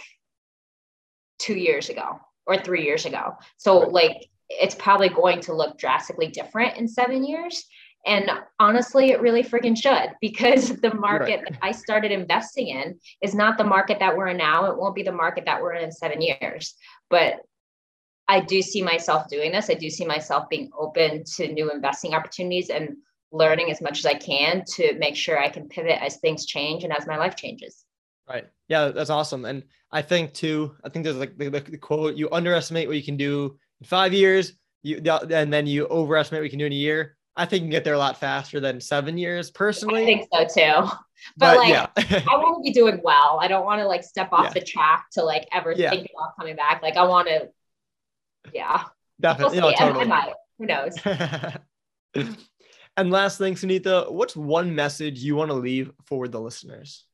two 1.39 1.55
years 1.55 1.89
ago 1.89 2.19
or 2.45 2.57
three 2.57 2.83
years 2.83 3.05
ago. 3.05 3.33
So 3.57 3.79
like 3.79 4.29
it's 4.49 4.75
probably 4.75 5.09
going 5.09 5.39
to 5.41 5.53
look 5.53 5.77
drastically 5.77 6.27
different 6.27 6.77
in 6.77 6.87
seven 6.87 7.23
years. 7.23 7.65
And 8.05 8.29
honestly, 8.59 9.11
it 9.11 9.21
really 9.21 9.43
freaking 9.43 9.81
should 9.81 10.13
because 10.19 10.75
the 10.81 10.93
market 10.93 11.41
right. 11.41 11.51
that 11.51 11.59
I 11.61 11.71
started 11.71 12.11
investing 12.11 12.67
in 12.67 12.99
is 13.21 13.33
not 13.33 13.57
the 13.57 13.63
market 13.63 13.99
that 13.99 14.15
we're 14.15 14.27
in 14.27 14.37
now. 14.37 14.65
It 14.65 14.77
won't 14.77 14.95
be 14.95 15.03
the 15.03 15.11
market 15.11 15.45
that 15.45 15.61
we're 15.61 15.73
in 15.73 15.85
in 15.85 15.91
seven 15.91 16.21
years. 16.21 16.75
But 17.09 17.39
I 18.27 18.39
do 18.39 18.61
see 18.61 18.81
myself 18.81 19.27
doing 19.27 19.51
this. 19.51 19.69
I 19.69 19.73
do 19.73 19.89
see 19.89 20.05
myself 20.05 20.49
being 20.49 20.69
open 20.77 21.23
to 21.35 21.51
new 21.51 21.71
investing 21.71 22.13
opportunities 22.13 22.69
and 22.69 22.95
learning 23.31 23.71
as 23.71 23.81
much 23.81 23.99
as 23.99 24.05
I 24.05 24.13
can 24.13 24.63
to 24.75 24.93
make 24.97 25.15
sure 25.15 25.39
I 25.39 25.49
can 25.49 25.67
pivot 25.67 26.01
as 26.01 26.17
things 26.17 26.45
change 26.45 26.83
and 26.83 26.93
as 26.93 27.07
my 27.07 27.17
life 27.17 27.35
changes. 27.35 27.83
Right. 28.29 28.45
Yeah, 28.69 28.89
that's 28.89 29.09
awesome. 29.09 29.45
And 29.45 29.63
I 29.91 30.01
think 30.01 30.33
too, 30.33 30.75
I 30.83 30.89
think 30.89 31.03
there's 31.03 31.17
like 31.17 31.37
the, 31.37 31.49
the 31.49 31.77
quote, 31.77 32.15
you 32.15 32.29
underestimate 32.31 32.87
what 32.87 32.95
you 32.95 33.03
can 33.03 33.17
do 33.17 33.57
in 33.81 33.87
five 33.87 34.13
years, 34.13 34.53
you 34.81 34.97
and 34.97 35.51
then 35.51 35.67
you 35.67 35.87
overestimate 35.87 36.41
what 36.41 36.45
you 36.45 36.49
can 36.49 36.59
do 36.59 36.65
in 36.65 36.71
a 36.71 36.75
year. 36.75 37.17
I 37.35 37.45
think 37.45 37.61
you 37.61 37.65
can 37.65 37.71
get 37.71 37.83
there 37.83 37.95
a 37.95 37.99
lot 37.99 38.19
faster 38.19 38.59
than 38.59 38.79
seven 38.79 39.17
years 39.17 39.49
personally. 39.49 40.03
I 40.03 40.05
think 40.05 40.27
so 40.31 40.45
too. 40.47 40.91
But, 41.37 41.55
but 41.55 41.57
like 41.59 41.69
yeah. 41.69 41.87
I 42.29 42.35
want 42.35 42.57
to 42.57 42.69
be 42.69 42.73
doing 42.73 42.99
well. 43.01 43.39
I 43.41 43.47
don't 43.47 43.63
want 43.63 43.79
to 43.79 43.87
like 43.87 44.03
step 44.03 44.33
off 44.33 44.43
yeah. 44.43 44.59
the 44.59 44.59
track 44.59 45.05
to 45.13 45.23
like 45.23 45.47
ever 45.53 45.71
yeah. 45.71 45.89
think 45.89 46.09
about 46.13 46.35
coming 46.37 46.57
back. 46.57 46.81
Like 46.81 46.97
I 46.97 47.05
want 47.05 47.29
to, 47.29 47.47
yeah. 48.53 48.83
Definitely. 49.19 49.61
We'll 49.61 49.73
totally. 49.73 50.05
might. 50.05 50.33
Who 50.57 50.65
knows? 50.65 50.95
and 52.97 53.11
last 53.11 53.37
thing, 53.37 53.55
Sunitha, 53.55 54.11
what's 54.11 54.35
one 54.35 54.75
message 54.75 55.19
you 55.19 55.35
want 55.35 55.51
to 55.51 55.55
leave 55.55 55.91
for 56.05 56.27
the 56.27 56.39
listeners? 56.39 57.05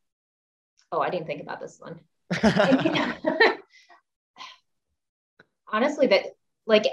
Oh, 0.91 0.99
I 0.99 1.09
didn't 1.09 1.27
think 1.27 1.41
about 1.41 1.59
this 1.59 1.79
one. 1.79 1.99
honestly, 5.71 6.07
that 6.07 6.25
like 6.65 6.85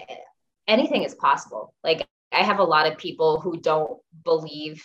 anything 0.66 1.02
is 1.02 1.14
possible. 1.14 1.74
Like 1.82 2.06
I 2.32 2.42
have 2.42 2.58
a 2.58 2.64
lot 2.64 2.90
of 2.90 2.98
people 2.98 3.40
who 3.40 3.58
don't 3.58 3.98
believe 4.24 4.84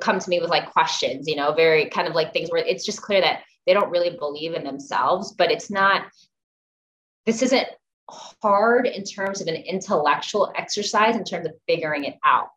come 0.00 0.18
to 0.18 0.30
me 0.30 0.40
with 0.40 0.50
like 0.50 0.72
questions, 0.72 1.28
you 1.28 1.36
know, 1.36 1.52
very 1.52 1.88
kind 1.88 2.08
of 2.08 2.14
like 2.14 2.32
things 2.32 2.50
where 2.50 2.64
it's 2.64 2.84
just 2.84 3.02
clear 3.02 3.20
that 3.20 3.42
they 3.66 3.74
don't 3.74 3.90
really 3.90 4.16
believe 4.16 4.54
in 4.54 4.64
themselves, 4.64 5.32
but 5.32 5.50
it's 5.50 5.70
not 5.70 6.02
this 7.26 7.42
isn't 7.42 7.68
hard 8.08 8.86
in 8.86 9.04
terms 9.04 9.40
of 9.40 9.48
an 9.48 9.54
intellectual 9.54 10.52
exercise 10.56 11.16
in 11.16 11.24
terms 11.24 11.46
of 11.46 11.52
figuring 11.66 12.04
it 12.04 12.16
out. 12.24 12.48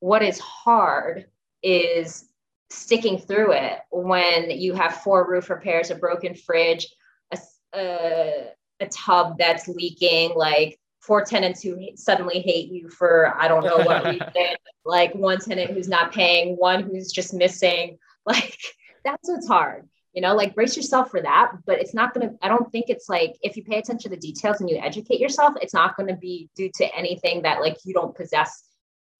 what 0.00 0.22
is 0.22 0.38
hard 0.38 1.26
is 1.62 2.28
sticking 2.70 3.18
through 3.18 3.52
it 3.52 3.80
when 3.90 4.50
you 4.50 4.74
have 4.74 5.02
four 5.02 5.28
roof 5.28 5.50
repairs, 5.50 5.90
a 5.90 5.94
broken 5.94 6.34
fridge, 6.34 6.86
a, 7.32 7.38
a, 7.74 8.48
a 8.80 8.86
tub 8.86 9.38
that's 9.38 9.66
leaking, 9.68 10.34
like 10.36 10.78
four 11.00 11.24
tenants 11.24 11.62
who 11.62 11.88
suddenly 11.94 12.40
hate 12.40 12.70
you 12.70 12.88
for 12.90 13.34
I 13.40 13.48
don't 13.48 13.64
know 13.64 13.78
what 13.78 14.04
reason, 14.34 14.56
like 14.84 15.14
one 15.14 15.38
tenant 15.38 15.72
who's 15.72 15.88
not 15.88 16.12
paying, 16.12 16.54
one 16.56 16.82
who's 16.82 17.10
just 17.10 17.34
missing. 17.34 17.98
Like 18.26 18.58
that's 19.04 19.28
what's 19.28 19.48
hard. 19.48 19.88
You 20.18 20.22
know, 20.22 20.34
like 20.34 20.56
brace 20.56 20.76
yourself 20.76 21.12
for 21.12 21.22
that, 21.22 21.52
but 21.64 21.78
it's 21.78 21.94
not 21.94 22.12
going 22.12 22.28
to, 22.28 22.34
I 22.42 22.48
don't 22.48 22.68
think 22.72 22.86
it's 22.88 23.08
like 23.08 23.36
if 23.40 23.56
you 23.56 23.62
pay 23.62 23.78
attention 23.78 24.10
to 24.10 24.16
the 24.16 24.20
details 24.20 24.60
and 24.60 24.68
you 24.68 24.76
educate 24.76 25.20
yourself, 25.20 25.54
it's 25.62 25.72
not 25.72 25.96
going 25.96 26.08
to 26.08 26.16
be 26.16 26.50
due 26.56 26.72
to 26.74 26.92
anything 26.92 27.42
that 27.42 27.60
like 27.60 27.76
you 27.84 27.94
don't 27.94 28.16
possess 28.16 28.64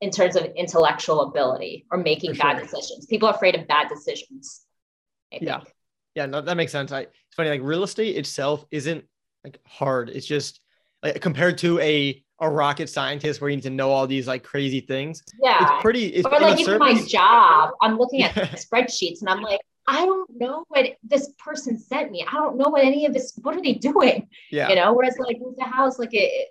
in 0.00 0.10
terms 0.10 0.34
of 0.34 0.46
intellectual 0.56 1.20
ability 1.20 1.86
or 1.92 1.98
making 1.98 2.34
bad 2.34 2.60
decisions. 2.60 3.06
People 3.06 3.28
are 3.28 3.34
afraid 3.36 3.54
of 3.54 3.68
bad 3.68 3.88
decisions. 3.88 4.62
Yeah. 5.30 5.60
Yeah, 6.16 6.26
no, 6.26 6.40
that 6.40 6.56
makes 6.56 6.72
sense. 6.72 6.90
I, 6.90 7.02
it's 7.02 7.12
funny, 7.36 7.50
like 7.50 7.60
real 7.62 7.84
estate 7.84 8.16
itself 8.16 8.64
isn't 8.72 9.04
like 9.44 9.60
hard. 9.68 10.10
It's 10.10 10.26
just 10.26 10.58
like 11.04 11.20
compared 11.20 11.58
to 11.58 11.78
a 11.78 12.24
a 12.40 12.50
rocket 12.50 12.88
scientist 12.88 13.40
where 13.40 13.50
you 13.50 13.56
need 13.56 13.62
to 13.62 13.70
know 13.70 13.92
all 13.92 14.08
these 14.08 14.26
like 14.26 14.42
crazy 14.42 14.80
things. 14.80 15.22
Yeah. 15.40 15.58
It's 15.60 15.82
pretty 15.82 16.06
it's 16.06 16.26
or 16.26 16.40
like 16.40 16.58
even 16.58 16.78
my 16.78 17.00
job. 17.06 17.70
I'm 17.82 17.98
looking 17.98 18.24
at 18.24 18.34
spreadsheets 18.34 19.20
and 19.20 19.28
I'm 19.28 19.42
like, 19.42 19.60
I 19.88 20.04
don't 20.04 20.28
know 20.38 20.64
what 20.68 20.86
this 21.02 21.32
person 21.38 21.78
sent 21.78 22.12
me. 22.12 22.24
I 22.28 22.34
don't 22.34 22.58
know 22.58 22.68
what 22.68 22.84
any 22.84 23.06
of 23.06 23.14
this, 23.14 23.32
what 23.40 23.56
are 23.56 23.62
they 23.62 23.72
doing? 23.72 24.28
Yeah. 24.50 24.68
You 24.68 24.76
know, 24.76 24.92
whereas 24.92 25.16
like 25.18 25.38
with 25.40 25.56
the 25.56 25.64
house, 25.64 25.98
like 25.98 26.12
it, 26.12 26.48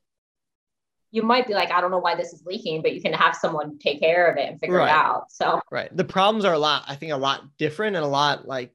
you 1.12 1.22
might 1.22 1.48
be 1.48 1.54
like, 1.54 1.72
I 1.72 1.80
don't 1.80 1.92
know 1.92 2.00
why 2.00 2.16
this 2.16 2.34
is 2.34 2.44
leaking, 2.46 2.82
but 2.82 2.94
you 2.94 3.02
can 3.02 3.14
have 3.14 3.36
someone 3.36 3.78
take 3.78 4.00
care 4.00 4.30
of 4.30 4.38
it 4.38 4.50
and 4.50 4.60
figure 4.60 4.78
right. 4.78 4.88
it 4.88 4.92
out. 4.92 5.32
So 5.32 5.62
right, 5.72 5.96
the 5.96 6.04
problems 6.04 6.46
are 6.46 6.54
a 6.54 6.60
lot. 6.60 6.84
I 6.88 6.96
think 6.96 7.12
a 7.12 7.18
lot 7.18 7.44
different 7.60 7.96
and 7.96 8.04
a 8.04 8.08
lot 8.08 8.48
like 8.48 8.74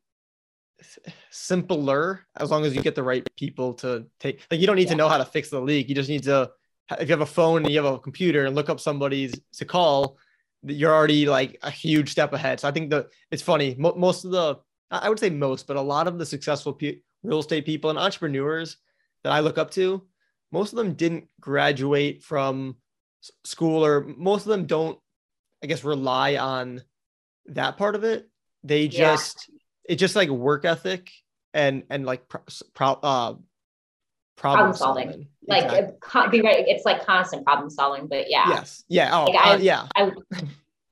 simpler 1.31 2.25
as 2.37 2.51
long 2.51 2.65
as 2.65 2.75
you 2.75 2.83
get 2.83 2.95
the 2.95 3.03
right 3.03 3.29
people 3.37 3.75
to 3.75 4.07
take. 4.21 4.47
Like 4.49 4.61
you 4.61 4.67
don't 4.69 4.77
need 4.77 4.85
yeah. 4.85 4.91
to 4.91 4.97
know 4.97 5.09
how 5.09 5.19
to 5.19 5.25
fix 5.25 5.51
the 5.51 5.61
leak. 5.61 5.89
You 5.89 5.95
just 5.97 6.09
need 6.09 6.23
to 6.25 6.53
if 7.01 7.09
you 7.09 7.13
have 7.13 7.21
a 7.21 7.27
phone 7.27 7.65
and 7.65 7.71
you 7.73 7.83
have 7.83 7.93
a 7.93 7.99
computer 7.99 8.47
and 8.47 8.55
look 8.55 8.69
up 8.71 8.79
somebody's 8.79 9.35
to 9.55 9.65
call. 9.65 10.17
You're 10.65 10.95
already 10.95 11.27
like 11.27 11.59
a 11.63 11.71
huge 11.71 12.11
step 12.11 12.33
ahead. 12.33 12.61
So 12.61 12.69
I 12.69 12.71
think 12.71 12.91
that 12.91 13.09
it's 13.31 13.43
funny. 13.43 13.75
Mo- 13.79 13.95
most 13.97 14.25
of 14.25 14.31
the 14.31 14.59
I 14.91 15.09
would 15.09 15.19
say 15.19 15.31
most, 15.31 15.67
but 15.67 15.77
a 15.77 15.81
lot 15.81 16.07
of 16.07 16.19
the 16.19 16.27
successful 16.27 16.75
pe- 16.75 16.99
real 17.23 17.41
estate 17.41 17.65
people 17.65 17.89
and 17.91 17.99
entrepreneurs 17.99 18.77
that 19.25 19.33
I 19.33 19.41
look 19.41 19.57
up 19.57 19.71
to 19.73 20.07
most 20.53 20.73
of 20.73 20.77
them 20.77 20.93
didn't 20.93 21.27
graduate 21.41 22.23
from 22.23 22.77
school 23.45 23.85
or 23.85 24.03
most 24.03 24.43
of 24.43 24.51
them 24.51 24.67
don't 24.67 24.99
i 25.63 25.67
guess 25.67 25.83
rely 25.83 26.37
on 26.37 26.83
that 27.47 27.77
part 27.77 27.95
of 27.95 28.05
it 28.05 28.29
they 28.63 28.87
just 28.87 29.49
yeah. 29.49 29.59
it's 29.89 30.01
just 30.01 30.15
like 30.15 30.29
work 30.29 30.65
ethic 30.65 31.11
and 31.55 31.85
and 31.91 32.05
like 32.05 32.29
pro, 32.29 32.41
pro, 32.75 32.93
uh 33.03 33.35
problem, 34.37 34.75
solving, 34.75 35.09
solving. 35.09 35.29
Like 35.49 35.65
exactly. 35.65 36.41
be 36.41 36.47
right 36.47 36.65
it's 36.69 36.85
like 36.85 37.05
constant 37.05 37.45
problem 37.45 37.71
solving 37.71 38.07
but 38.07 38.31
yeah. 38.31 38.49
Yes. 38.49 38.85
Yeah. 38.89 39.19
Oh 39.19 39.25
like 39.25 39.35
uh, 39.35 39.49
I, 39.51 39.57
yeah. 39.57 39.89
I, 39.97 40.13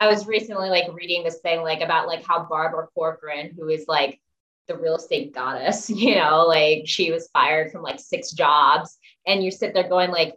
I 0.00 0.08
was 0.08 0.26
recently 0.26 0.70
like 0.70 0.92
reading 0.92 1.24
this 1.24 1.38
thing 1.38 1.62
like 1.62 1.80
about 1.80 2.08
like 2.08 2.24
how 2.26 2.44
barbara 2.44 2.88
corcoran 2.94 3.52
who 3.56 3.68
is 3.68 3.84
like 3.86 4.20
the 4.66 4.76
real 4.76 4.96
estate 4.96 5.34
goddess 5.34 5.90
you 5.90 6.16
know 6.16 6.46
like 6.46 6.82
she 6.86 7.10
was 7.10 7.28
fired 7.32 7.70
from 7.70 7.82
like 7.82 8.00
six 8.00 8.32
jobs. 8.32 8.98
And 9.26 9.44
you 9.44 9.50
sit 9.50 9.74
there 9.74 9.88
going 9.88 10.10
like 10.10 10.34